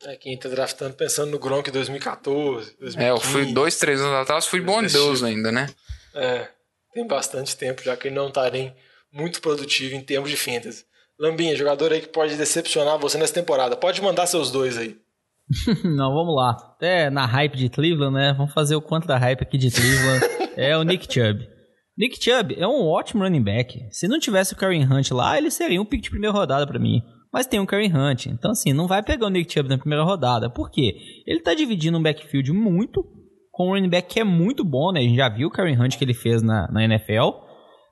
É, 0.04 0.16
quem 0.16 0.36
está 0.36 0.48
draftando 0.50 0.94
pensando 0.94 1.32
no 1.32 1.40
Gronk 1.40 1.72
2014, 1.72 2.76
2015. 2.80 2.98
É, 3.00 3.10
eu 3.10 3.20
fui 3.20 3.46
dois, 3.52 3.78
três 3.78 4.00
anos 4.00 4.16
atrás, 4.16 4.46
fui 4.46 4.62
bom 4.62 4.82
Deus 4.84 5.24
ainda, 5.24 5.52
né? 5.52 5.68
É, 6.14 6.48
tem 6.94 7.06
bastante 7.06 7.56
tempo, 7.56 7.84
já 7.84 7.98
que 7.98 8.08
ele 8.08 8.16
não 8.16 8.28
está 8.28 8.50
nem 8.50 8.76
muito 9.12 9.42
produtivo 9.42 9.96
em 9.96 10.02
termos 10.02 10.30
de 10.30 10.38
fantasy. 10.38 10.86
Lambinha, 11.20 11.56
jogador 11.56 11.92
aí 11.92 12.02
que 12.02 12.10
pode 12.10 12.36
decepcionar 12.36 13.00
você 13.00 13.18
nessa 13.18 13.34
temporada. 13.34 13.76
Pode 13.76 14.02
mandar 14.02 14.28
seus 14.28 14.52
dois 14.52 14.78
aí. 14.78 14.96
Não, 15.84 16.14
vamos 16.14 16.36
lá. 16.36 16.52
Até 16.52 17.10
na 17.10 17.26
hype 17.26 17.56
de 17.56 17.70
Cleveland, 17.70 18.14
né? 18.14 18.34
Vamos 18.34 18.54
fazer 18.54 18.76
o 18.76 18.82
quanto 18.82 19.08
da 19.08 19.18
hype 19.18 19.42
aqui 19.42 19.58
de 19.58 19.72
Cleveland. 19.72 20.26
é 20.58 20.78
o 20.78 20.84
Nick 20.84 21.12
Chubb. 21.12 21.48
Nick 21.98 22.24
Chubb 22.24 22.56
é 22.56 22.68
um 22.68 22.86
ótimo 22.86 23.24
running 23.24 23.44
back. 23.44 23.88
Se 23.92 24.08
não 24.08 24.20
tivesse 24.20 24.54
o 24.54 24.58
Karen 24.58 24.86
Hunt 24.86 25.10
lá, 25.12 25.38
ele 25.38 25.50
seria 25.50 25.82
um 25.82 25.86
pick 25.86 26.04
de 26.04 26.10
primeira 26.10 26.36
rodada 26.36 26.68
para 26.68 26.80
mim. 26.80 27.02
Mas 27.34 27.48
tem 27.48 27.60
o 27.60 27.66
Karen 27.66 27.92
Hunt. 27.92 28.28
Então, 28.28 28.52
assim, 28.52 28.72
não 28.74 28.88
vai 28.88 29.02
pegar 29.02 29.26
o 29.26 29.30
Nick 29.30 29.52
Chubb 29.52 29.70
na 29.70 29.78
primeira 29.78 30.04
rodada. 30.04 30.50
Por 30.50 30.70
quê? 30.70 30.96
Ele 31.26 31.42
tá 31.42 31.54
dividindo 31.54 31.98
um 31.98 32.04
backfield 32.04 32.52
muito 32.54 33.04
com 33.52 33.70
um 33.70 33.72
running 33.72 33.90
back 33.90 34.14
que 34.14 34.20
é 34.20 34.24
muito 34.24 34.64
bom, 34.64 34.92
né? 34.92 35.00
A 35.00 35.04
gente 35.04 35.16
já 35.16 35.28
viu 35.28 35.48
o 35.48 35.52
Karen 35.52 35.80
Hunt 35.80 35.98
que 35.98 36.04
ele 36.04 36.14
fez 36.14 36.44
na, 36.44 36.72
na 36.72 36.84
NFL. 36.84 37.32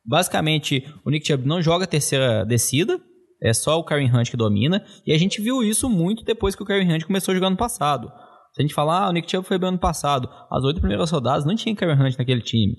Basicamente, 0.06 0.86
o 1.04 1.10
Nick 1.10 1.26
Chubb 1.26 1.48
não 1.48 1.62
joga 1.62 1.88
terceira 1.88 2.46
descida. 2.46 3.00
É 3.42 3.54
só 3.54 3.78
o 3.78 3.84
Karen 3.84 4.12
Hunt 4.12 4.30
que 4.30 4.38
domina. 4.38 4.84
E 5.06 5.14
a 5.14 5.18
gente 5.18 5.42
viu 5.42 5.64
isso 5.64 5.90
muito 5.90 6.24
depois 6.24 6.56
que 6.56 6.64
o 6.64 6.66
Karen 6.66 6.94
Hunt 6.94 7.04
começou 7.04 7.32
a 7.32 7.36
jogar 7.36 7.50
no 7.50 7.58
passado. 7.58 8.08
Se 8.54 8.62
a 8.62 8.64
gente 8.64 8.74
falar, 8.74 9.06
ah, 9.06 9.10
o 9.10 9.12
Nick 9.12 9.30
Chubb 9.30 9.46
foi 9.46 9.58
bem 9.58 9.68
ano 9.68 9.78
passado, 9.78 10.30
as 10.50 10.64
oito 10.64 10.80
primeiras 10.80 11.12
rodadas 11.12 11.46
não 11.46 11.56
tinha 11.56 11.76
Karen 11.76 12.02
Hunt 12.02 12.18
naquele 12.18 12.42
time. 12.42 12.74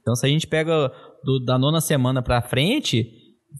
Então, 0.00 0.16
se 0.16 0.26
a 0.26 0.28
gente 0.28 0.48
pega 0.48 0.90
do, 1.22 1.44
da 1.44 1.56
nona 1.56 1.80
semana 1.80 2.20
pra 2.20 2.42
frente, 2.42 3.08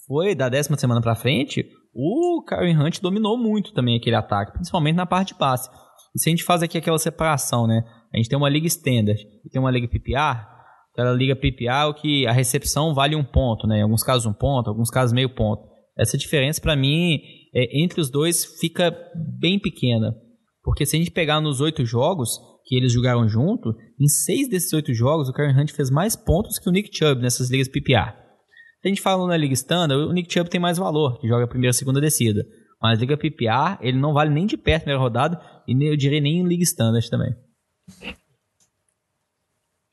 foi 0.06 0.34
da 0.34 0.48
décima 0.48 0.76
semana 0.76 1.00
pra 1.00 1.14
frente, 1.14 1.64
o 1.94 2.42
Karen 2.44 2.76
Hunt 2.76 3.00
dominou 3.00 3.38
muito 3.38 3.72
também 3.72 3.96
aquele 3.96 4.16
ataque, 4.16 4.52
principalmente 4.52 4.96
na 4.96 5.06
parte 5.06 5.28
de 5.28 5.34
passe. 5.36 5.70
E 6.14 6.20
se 6.20 6.28
a 6.28 6.32
gente 6.32 6.42
faz 6.42 6.62
aqui 6.62 6.76
aquela 6.76 6.98
separação, 6.98 7.66
né? 7.66 7.84
A 8.12 8.16
gente 8.16 8.28
tem 8.28 8.36
uma 8.36 8.48
liga 8.48 8.66
standard 8.66 9.20
e 9.44 9.48
tem 9.48 9.60
uma 9.60 9.70
liga 9.70 9.88
PPR. 9.88 10.46
Aquela 10.92 11.12
liga 11.12 11.34
PPR 11.34 11.90
é 11.90 11.92
que 11.94 12.26
a 12.26 12.32
recepção 12.32 12.92
vale 12.92 13.16
um 13.16 13.24
ponto, 13.24 13.66
né? 13.66 13.78
Em 13.78 13.82
alguns 13.82 14.02
casos 14.02 14.26
um 14.26 14.32
ponto, 14.32 14.68
em 14.68 14.70
alguns 14.70 14.90
casos 14.90 15.12
meio 15.12 15.34
ponto. 15.34 15.62
Essa 15.96 16.16
diferença, 16.16 16.60
para 16.60 16.76
mim, 16.76 17.20
é, 17.54 17.82
entre 17.82 18.00
os 18.00 18.10
dois 18.10 18.44
fica 18.58 18.96
bem 19.38 19.58
pequena. 19.58 20.14
Porque 20.62 20.86
se 20.86 20.96
a 20.96 20.98
gente 20.98 21.10
pegar 21.10 21.40
nos 21.40 21.60
oito 21.60 21.84
jogos 21.84 22.38
que 22.64 22.76
eles 22.76 22.92
jogaram 22.92 23.28
junto, 23.28 23.74
em 24.00 24.06
seis 24.06 24.48
desses 24.48 24.72
oito 24.72 24.94
jogos, 24.94 25.28
o 25.28 25.32
Karen 25.32 25.60
Hunt 25.60 25.72
fez 25.72 25.90
mais 25.90 26.14
pontos 26.14 26.58
que 26.58 26.68
o 26.68 26.72
Nick 26.72 26.96
Chubb 26.96 27.20
nessas 27.20 27.50
ligas 27.50 27.68
PPR. 27.68 28.12
Se 28.80 28.86
a 28.86 28.88
gente 28.88 29.00
fala 29.00 29.26
na 29.26 29.36
Liga 29.36 29.54
Standard, 29.54 30.02
o 30.08 30.12
Nick 30.12 30.32
Chubb 30.32 30.48
tem 30.48 30.60
mais 30.60 30.78
valor, 30.78 31.20
que 31.20 31.28
joga 31.28 31.44
a 31.44 31.48
primeira 31.48 31.70
e 31.70 31.74
segunda 31.74 32.00
descida. 32.00 32.44
Mas 32.80 32.98
Liga 32.98 33.16
PPR, 33.16 33.78
ele 33.80 33.98
não 33.98 34.12
vale 34.12 34.30
nem 34.30 34.46
de 34.46 34.56
perto 34.56 34.80
na 34.80 34.84
primeira 34.86 35.00
rodada, 35.00 35.40
e 35.68 35.88
eu 35.88 35.96
diria 35.96 36.20
nem 36.20 36.40
em 36.40 36.46
Liga 36.46 36.64
Standard 36.64 37.08
também. 37.08 37.32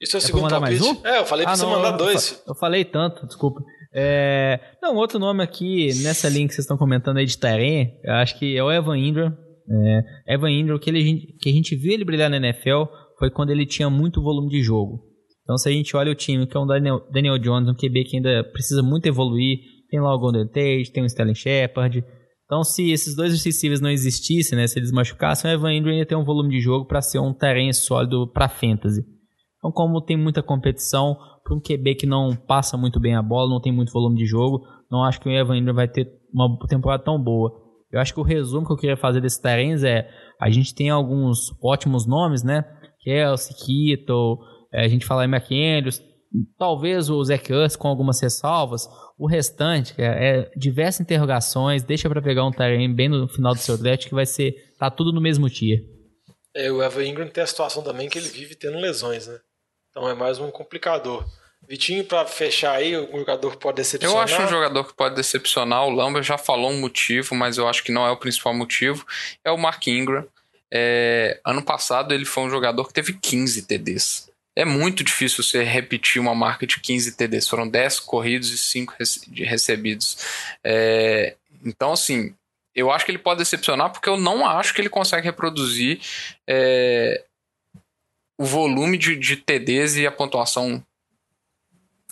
Isso 0.02 0.16
é 0.16 0.20
o 0.20 0.24
é 0.24 0.26
segundo 0.26 0.50
palpite? 0.50 0.60
Mais 0.60 0.82
um? 0.82 1.06
É, 1.06 1.20
eu 1.20 1.26
falei 1.26 1.46
pra 1.46 1.54
ah, 1.54 1.58
você 1.58 1.64
não, 1.64 1.72
mandar 1.72 1.92
dois. 1.92 2.44
Eu 2.48 2.56
falei 2.56 2.86
tanto, 2.86 3.28
desculpa. 3.28 3.62
É... 3.94 4.60
Não, 4.82 4.96
outro 4.96 5.20
nome 5.20 5.44
aqui, 5.44 5.88
nessa 6.04 6.30
linha 6.30 6.48
que 6.48 6.54
vocês 6.54 6.66
estão 6.66 6.78
comentando 6.78 7.18
aí 7.18 7.26
de 7.26 7.38
Taren, 7.38 7.92
eu 8.04 8.14
acho 8.14 8.38
que 8.38 8.56
é 8.56 8.64
o 8.64 8.72
Evan 8.72 8.98
Ingram. 8.98 9.36
É, 9.72 10.34
Evan 10.34 10.52
Ingram, 10.52 10.80
que, 10.80 10.90
ele, 10.90 11.28
que 11.40 11.50
a 11.50 11.54
gente 11.54 11.76
viu 11.76 11.94
ele 11.94 12.06
brilhar 12.06 12.30
na 12.30 12.38
NFL 12.38 12.86
foi 13.20 13.30
quando 13.30 13.52
ele 13.52 13.66
tinha 13.66 13.90
muito 13.90 14.22
volume 14.22 14.50
de 14.50 14.62
jogo. 14.62 15.04
Então, 15.44 15.58
se 15.58 15.68
a 15.68 15.72
gente 15.72 15.96
olha 15.96 16.12
o 16.12 16.16
time, 16.16 16.48
que 16.48 16.56
é 16.56 16.60
um 16.60 16.66
Daniel, 16.66 17.02
Daniel 17.12 17.38
Jones, 17.38 17.70
um 17.70 17.74
QB 17.74 18.04
que 18.06 18.18
ainda 18.18 18.44
precisa 18.52 18.82
muito 18.82 19.08
evoluir, 19.08 19.58
tem 19.90 20.00
lá 20.00 20.14
o 20.14 20.20
Golden 20.20 20.48
Tate, 20.48 20.92
tem 20.92 21.04
o 21.04 21.08
Sterling 21.08 21.36
Shepard. 21.36 22.04
Então, 22.46 22.64
se 22.64 22.92
esses 22.92 23.16
dois 23.16 23.44
receivers 23.44 23.82
não 23.82 23.90
existissem, 23.90 24.58
né, 24.58 24.68
se 24.68 24.80
eles 24.80 24.92
machucassem, 24.92 25.50
o 25.50 25.54
Evan 25.54 25.74
Ingram 25.74 25.94
ia 25.94 26.06
ter 26.06 26.16
um 26.16 26.24
volume 26.24 26.50
de 26.50 26.60
jogo 26.60 26.86
para 26.86 27.02
ser 27.02 27.20
um 27.20 27.34
terreno 27.34 27.74
sólido 27.74 28.28
para 28.32 28.48
fantasy. 28.50 29.02
Então, 29.58 29.72
como 29.72 30.02
tem 30.02 30.18
muita 30.18 30.42
competição, 30.42 31.18
para 31.50 31.58
um 31.58 31.60
QB 31.60 31.96
que 31.96 32.06
não 32.06 32.36
passa 32.36 32.78
muito 32.78 33.00
bem 33.00 33.16
a 33.16 33.22
bola, 33.22 33.50
não 33.50 33.60
tem 33.60 33.74
muito 33.74 33.92
volume 33.92 34.16
de 34.16 34.26
jogo, 34.26 34.62
não 34.92 35.04
acho 35.04 35.20
que 35.20 35.28
o 35.28 35.32
Evan 35.32 35.58
Ingram 35.58 35.74
vai 35.74 35.88
ter 35.88 36.08
uma 36.32 36.58
temporada 36.68 37.04
tão 37.04 37.22
boa. 37.22 37.52
Eu 37.92 38.00
acho 38.00 38.14
que 38.14 38.20
o 38.20 38.24
resumo 38.24 38.68
que 38.68 38.74
eu 38.74 38.78
queria 38.78 38.98
fazer 38.98 39.20
desse 39.20 39.42
Tyrens 39.42 39.84
é: 39.84 40.08
a 40.40 40.50
gente 40.50 40.76
tem 40.76 40.90
alguns 40.90 41.52
ótimos 41.62 42.06
nomes, 42.06 42.44
né? 42.44 42.64
Kelsey, 43.02 43.56
Kittle, 43.56 44.38
é, 44.72 44.86
a 44.86 44.88
gente 44.88 45.06
fala 45.06 45.26
em 45.26 45.28
McAndrews, 45.28 46.02
talvez 46.58 47.10
o 47.10 47.24
Zach 47.24 47.52
Ertz 47.52 47.76
com 47.76 47.88
algumas 47.88 48.22
ressalvas. 48.22 48.88
O 49.18 49.28
restante 49.28 49.94
é, 49.98 50.06
é 50.06 50.52
diversas 50.56 51.02
interrogações. 51.02 51.84
Deixa 51.84 52.08
para 52.08 52.22
pegar 52.22 52.46
um 52.46 52.52
Tyrene 52.52 52.94
bem 52.94 53.10
no 53.10 53.28
final 53.28 53.54
do 53.54 53.60
seu 53.60 53.78
draft 53.78 54.08
que 54.08 54.14
vai 54.14 54.26
ser 54.26 54.54
tá 54.78 54.92
tudo 54.92 55.12
no 55.12 55.20
mesmo 55.20 55.50
tier. 55.50 55.80
É, 56.56 56.72
o 56.72 56.84
Evan 56.84 57.06
Ingram 57.06 57.28
tem 57.28 57.44
a 57.44 57.48
situação 57.48 57.84
também 57.84 58.08
que 58.08 58.18
ele 58.18 58.30
vive 58.30 58.56
tendo 58.56 58.78
lesões, 58.78 59.28
né? 59.28 59.40
Então 59.90 60.08
é 60.08 60.14
mais 60.14 60.40
um 60.40 60.52
complicador. 60.52 61.26
Vitinho, 61.68 62.04
para 62.04 62.26
fechar 62.26 62.74
aí, 62.74 62.98
um 62.98 63.20
jogador 63.20 63.52
que 63.52 63.58
pode 63.58 63.76
decepcionar. 63.78 64.16
Eu 64.16 64.22
acho 64.22 64.42
um 64.42 64.48
jogador 64.48 64.84
que 64.86 64.94
pode 64.94 65.16
decepcionar. 65.16 65.86
O 65.86 65.92
Lamba 65.92 66.24
já 66.24 66.38
falou 66.38 66.72
um 66.72 66.80
motivo, 66.80 67.36
mas 67.36 67.58
eu 67.58 67.68
acho 67.68 67.84
que 67.84 67.92
não 67.92 68.06
é 68.06 68.12
o 68.12 68.18
principal 68.18 68.54
motivo. 68.54 69.06
É 69.44 69.52
o 69.52 69.58
Mark 69.58 69.86
Ingram. 69.88 70.26
É, 70.72 71.40
ano 71.46 71.62
passado 71.62 72.14
ele 72.14 72.26
foi 72.26 72.44
um 72.44 72.50
jogador 72.50 72.88
que 72.88 72.94
teve 72.94 73.14
15 73.14 73.64
TDs. 73.64 74.30
É 74.56 74.66
muito 74.66 75.04
difícil 75.04 75.44
você 75.44 75.64
repetir 75.64 76.22
uma 76.22 76.34
marca 76.34 76.66
de 76.66 76.80
15 76.80 77.16
TDs. 77.16 77.48
Foram 77.48 77.68
10 77.68 78.00
corridos 78.00 78.52
e 78.52 78.58
5 78.58 78.96
recebidos. 79.46 80.18
É, 80.64 81.36
então, 81.64 81.94
assim, 81.94 82.34
eu 82.76 82.92
acho 82.92 83.06
que 83.06 83.12
ele 83.12 83.20
pode 83.20 83.40
decepcionar 83.40 83.92
porque 83.92 84.10
eu 84.10 84.18
não 84.18 84.46
acho 84.48 84.74
que 84.74 84.82
ele 84.82 84.90
consegue 84.90 85.26
reproduzir 85.26 86.02
é, 86.48 87.24
o 88.40 88.46
volume 88.46 88.98
de, 88.98 89.16
de 89.16 89.36
TDs 89.36 89.98
e 89.98 90.08
a 90.08 90.12
pontuação 90.12 90.84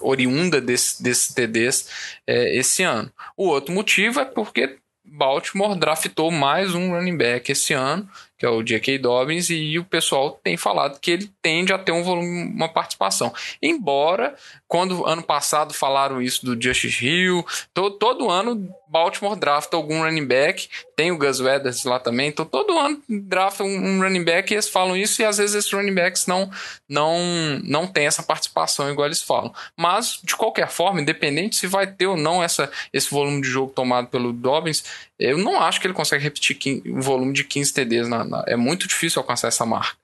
oriunda 0.02 0.62
desses 0.62 1.00
desse 1.00 1.34
TDs 1.34 1.90
é, 2.26 2.56
esse 2.58 2.84
ano. 2.84 3.12
O 3.36 3.48
outro 3.48 3.74
motivo 3.74 4.20
é 4.20 4.26
porque 4.26 4.78
Baltimore 5.10 5.76
draftou 5.76 6.30
mais 6.30 6.76
um 6.76 6.92
running 6.92 7.18
back 7.18 7.50
esse 7.52 7.74
ano, 7.74 8.08
que 8.38 8.46
é 8.46 8.50
o 8.50 8.62
J.K. 8.62 9.00
Dobbins, 9.00 9.50
e 9.50 9.80
o 9.80 9.86
pessoal 9.86 10.40
tem 10.44 10.58
falado 10.58 11.00
que 11.00 11.10
ele 11.10 11.32
tende 11.42 11.72
a 11.72 11.80
ter 11.80 11.94
um 11.94 12.04
volume, 12.04 12.52
uma 12.54 12.68
participação. 12.68 13.34
Embora, 13.62 14.36
quando 14.68 15.06
ano 15.06 15.24
passado 15.24 15.74
falaram 15.74 16.22
isso 16.22 16.46
do 16.46 16.62
Justice 16.62 17.06
Hill, 17.06 17.46
to, 17.74 17.92
todo 17.92 18.30
ano 18.30 18.70
Baltimore 18.90 19.38
drafta 19.38 19.76
algum 19.76 20.02
running 20.02 20.26
back, 20.26 20.70
tem 20.96 21.12
o 21.12 21.18
Gus 21.18 21.40
Weathers 21.40 21.84
lá 21.84 22.00
também, 22.00 22.30
então 22.30 22.46
todo 22.46 22.78
ano 22.78 23.02
drafta 23.08 23.64
um, 23.64 24.02
running 24.02 24.24
back 24.24 24.52
e 24.52 24.56
eles 24.56 24.70
falam 24.70 24.96
isso, 24.96 25.22
e 25.22 25.26
às 25.26 25.38
vezes 25.38 25.56
esses 25.56 25.72
running 25.72 25.94
backs 25.94 26.26
não, 26.28 26.50
não, 26.88 27.18
não 27.64 27.88
tem 27.88 28.08
essa 28.08 28.24
participação 28.24 28.90
igual 28.90 29.08
eles 29.08 29.22
falam. 29.22 29.54
Mas, 29.76 30.20
de 30.24 30.36
qualquer 30.36 30.70
forma, 30.70 31.02
independente 31.02 31.56
se 31.56 31.68
vai 31.68 31.88
ter 31.88 32.08
ou 32.08 32.18
não 32.18 32.44
essa, 32.44 32.72
esse 32.94 33.10
volume 33.10 33.42
de 33.42 33.48
jogo 33.48 33.72
tomado 33.74 34.08
pelo 34.08 34.32
Dobbins, 34.32 34.84
eu 35.20 35.38
não 35.38 35.62
acho 35.62 35.80
que 35.82 35.88
ele 35.88 35.94
consegue 35.94 36.24
repetir 36.24 36.58
o 36.86 37.02
volume 37.02 37.34
de 37.34 37.44
15 37.44 37.74
TDs 37.74 38.08
na, 38.08 38.24
na, 38.24 38.44
é 38.48 38.56
muito 38.56 38.88
difícil 38.88 39.22
alcançar 39.22 39.48
essa 39.48 39.66
marca. 39.66 39.98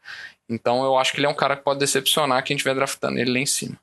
Então 0.50 0.84
eu 0.84 0.98
acho 0.98 1.14
que 1.14 1.20
ele 1.20 1.26
é 1.26 1.30
um 1.30 1.36
cara 1.36 1.56
que 1.56 1.64
pode 1.64 1.80
decepcionar 1.80 2.44
quem 2.44 2.56
estiver 2.56 2.76
draftando 2.76 3.18
ele 3.18 3.32
lá 3.32 3.40
em 3.40 3.46
cima. 3.46 3.80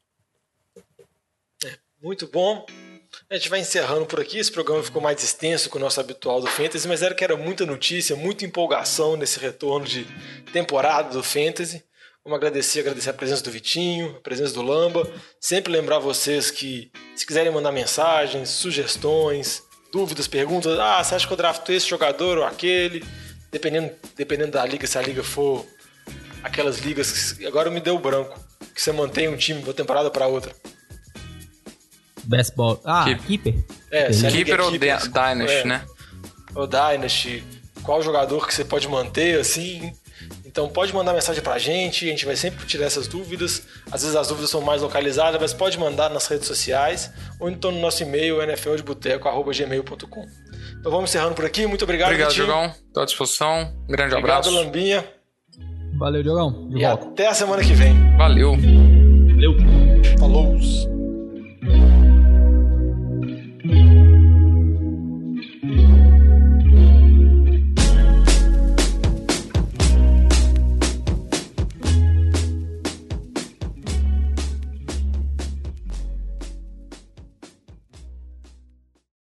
É, 1.64 1.78
muito 2.02 2.26
bom. 2.26 2.66
A 3.28 3.34
gente 3.34 3.48
vai 3.48 3.60
encerrando 3.60 4.06
por 4.06 4.20
aqui. 4.20 4.38
Esse 4.38 4.50
programa 4.50 4.82
ficou 4.82 5.00
mais 5.00 5.22
extenso 5.22 5.70
que 5.70 5.76
o 5.76 5.80
nosso 5.80 6.00
habitual 6.00 6.40
do 6.40 6.46
Fantasy, 6.46 6.86
mas 6.86 7.02
era 7.02 7.14
que 7.14 7.24
era 7.24 7.36
muita 7.36 7.66
notícia, 7.66 8.16
muita 8.16 8.44
empolgação 8.44 9.16
nesse 9.16 9.38
retorno 9.38 9.86
de 9.86 10.06
temporada 10.52 11.10
do 11.10 11.22
Fantasy. 11.22 11.82
Vamos 12.24 12.36
agradecer, 12.36 12.80
agradecer 12.80 13.10
a 13.10 13.14
presença 13.14 13.42
do 13.42 13.50
Vitinho, 13.50 14.16
a 14.16 14.20
presença 14.20 14.52
do 14.52 14.62
Lamba. 14.62 15.10
Sempre 15.40 15.72
lembrar 15.72 15.98
vocês 15.98 16.50
que, 16.50 16.90
se 17.16 17.26
quiserem 17.26 17.52
mandar 17.52 17.72
mensagens, 17.72 18.50
sugestões, 18.50 19.62
dúvidas, 19.92 20.28
perguntas, 20.28 20.78
ah, 20.78 21.02
você 21.02 21.14
acha 21.14 21.26
que 21.26 21.32
eu 21.32 21.36
drafto 21.36 21.72
esse 21.72 21.88
jogador 21.88 22.38
ou 22.38 22.44
aquele? 22.44 23.02
dependendo, 23.50 23.92
dependendo 24.16 24.52
da 24.52 24.64
liga, 24.64 24.86
se 24.86 24.96
a 24.96 25.02
liga 25.02 25.22
for 25.22 25.66
aquelas 26.42 26.78
ligas 26.78 27.32
que 27.32 27.46
agora 27.46 27.70
me 27.70 27.80
deu 27.80 27.98
branco, 27.98 28.38
que 28.74 28.80
você 28.80 28.92
mantém 28.92 29.28
um 29.28 29.36
time 29.36 29.60
de 29.60 29.66
uma 29.66 29.74
temporada 29.74 30.10
para 30.10 30.26
outra. 30.26 30.54
Best 32.24 32.54
ball. 32.54 32.80
Ah, 32.84 33.04
Keeper. 33.26 33.54
É, 33.90 34.12
se 34.12 34.26
Keeper, 34.28 34.60
ou 34.60 34.70
Keeper, 34.70 34.98
Dynasty, 35.08 35.56
é, 35.56 35.64
né? 35.64 35.84
Ou 36.54 36.66
Dynasty. 36.66 37.44
Qual 37.82 38.02
jogador 38.02 38.46
que 38.46 38.54
você 38.54 38.64
pode 38.64 38.86
manter, 38.88 39.40
assim. 39.40 39.92
Então 40.44 40.68
pode 40.68 40.92
mandar 40.92 41.12
mensagem 41.12 41.40
pra 41.40 41.58
gente, 41.58 42.06
a 42.06 42.08
gente 42.08 42.26
vai 42.26 42.34
sempre 42.34 42.66
tirar 42.66 42.86
essas 42.86 43.06
dúvidas. 43.06 43.62
Às 43.90 44.02
vezes 44.02 44.16
as 44.16 44.26
dúvidas 44.28 44.50
são 44.50 44.60
mais 44.60 44.82
localizadas, 44.82 45.40
mas 45.40 45.54
pode 45.54 45.78
mandar 45.78 46.10
nas 46.10 46.26
redes 46.26 46.48
sociais 46.48 47.10
ou 47.38 47.48
então 47.48 47.70
no 47.70 47.80
nosso 47.80 48.02
e-mail 48.02 48.42
nfldeboteco.gmail.com. 48.42 50.26
Então 50.78 50.90
vamos 50.90 51.10
encerrando 51.10 51.34
por 51.36 51.44
aqui. 51.44 51.66
Muito 51.66 51.84
obrigado, 51.84 52.08
Obrigado, 52.08 52.30
Vitinho. 52.30 52.46
Diogão. 52.46 52.74
Estou 52.86 53.02
à 53.02 53.06
disposição. 53.06 53.72
Um 53.88 53.92
grande 53.92 54.14
obrigado, 54.14 54.48
abraço. 54.48 54.48
Obrigado, 54.48 54.66
Lambinha. 54.66 55.04
Valeu, 55.98 56.22
Diogão. 56.22 56.68
De 56.68 56.78
e 56.78 56.82
volta. 56.84 57.06
até 57.06 57.28
a 57.28 57.34
semana 57.34 57.62
que 57.62 57.72
vem. 57.72 58.16
Valeu. 58.16 58.56
Valeu. 58.56 59.56
Falou. 60.18 60.89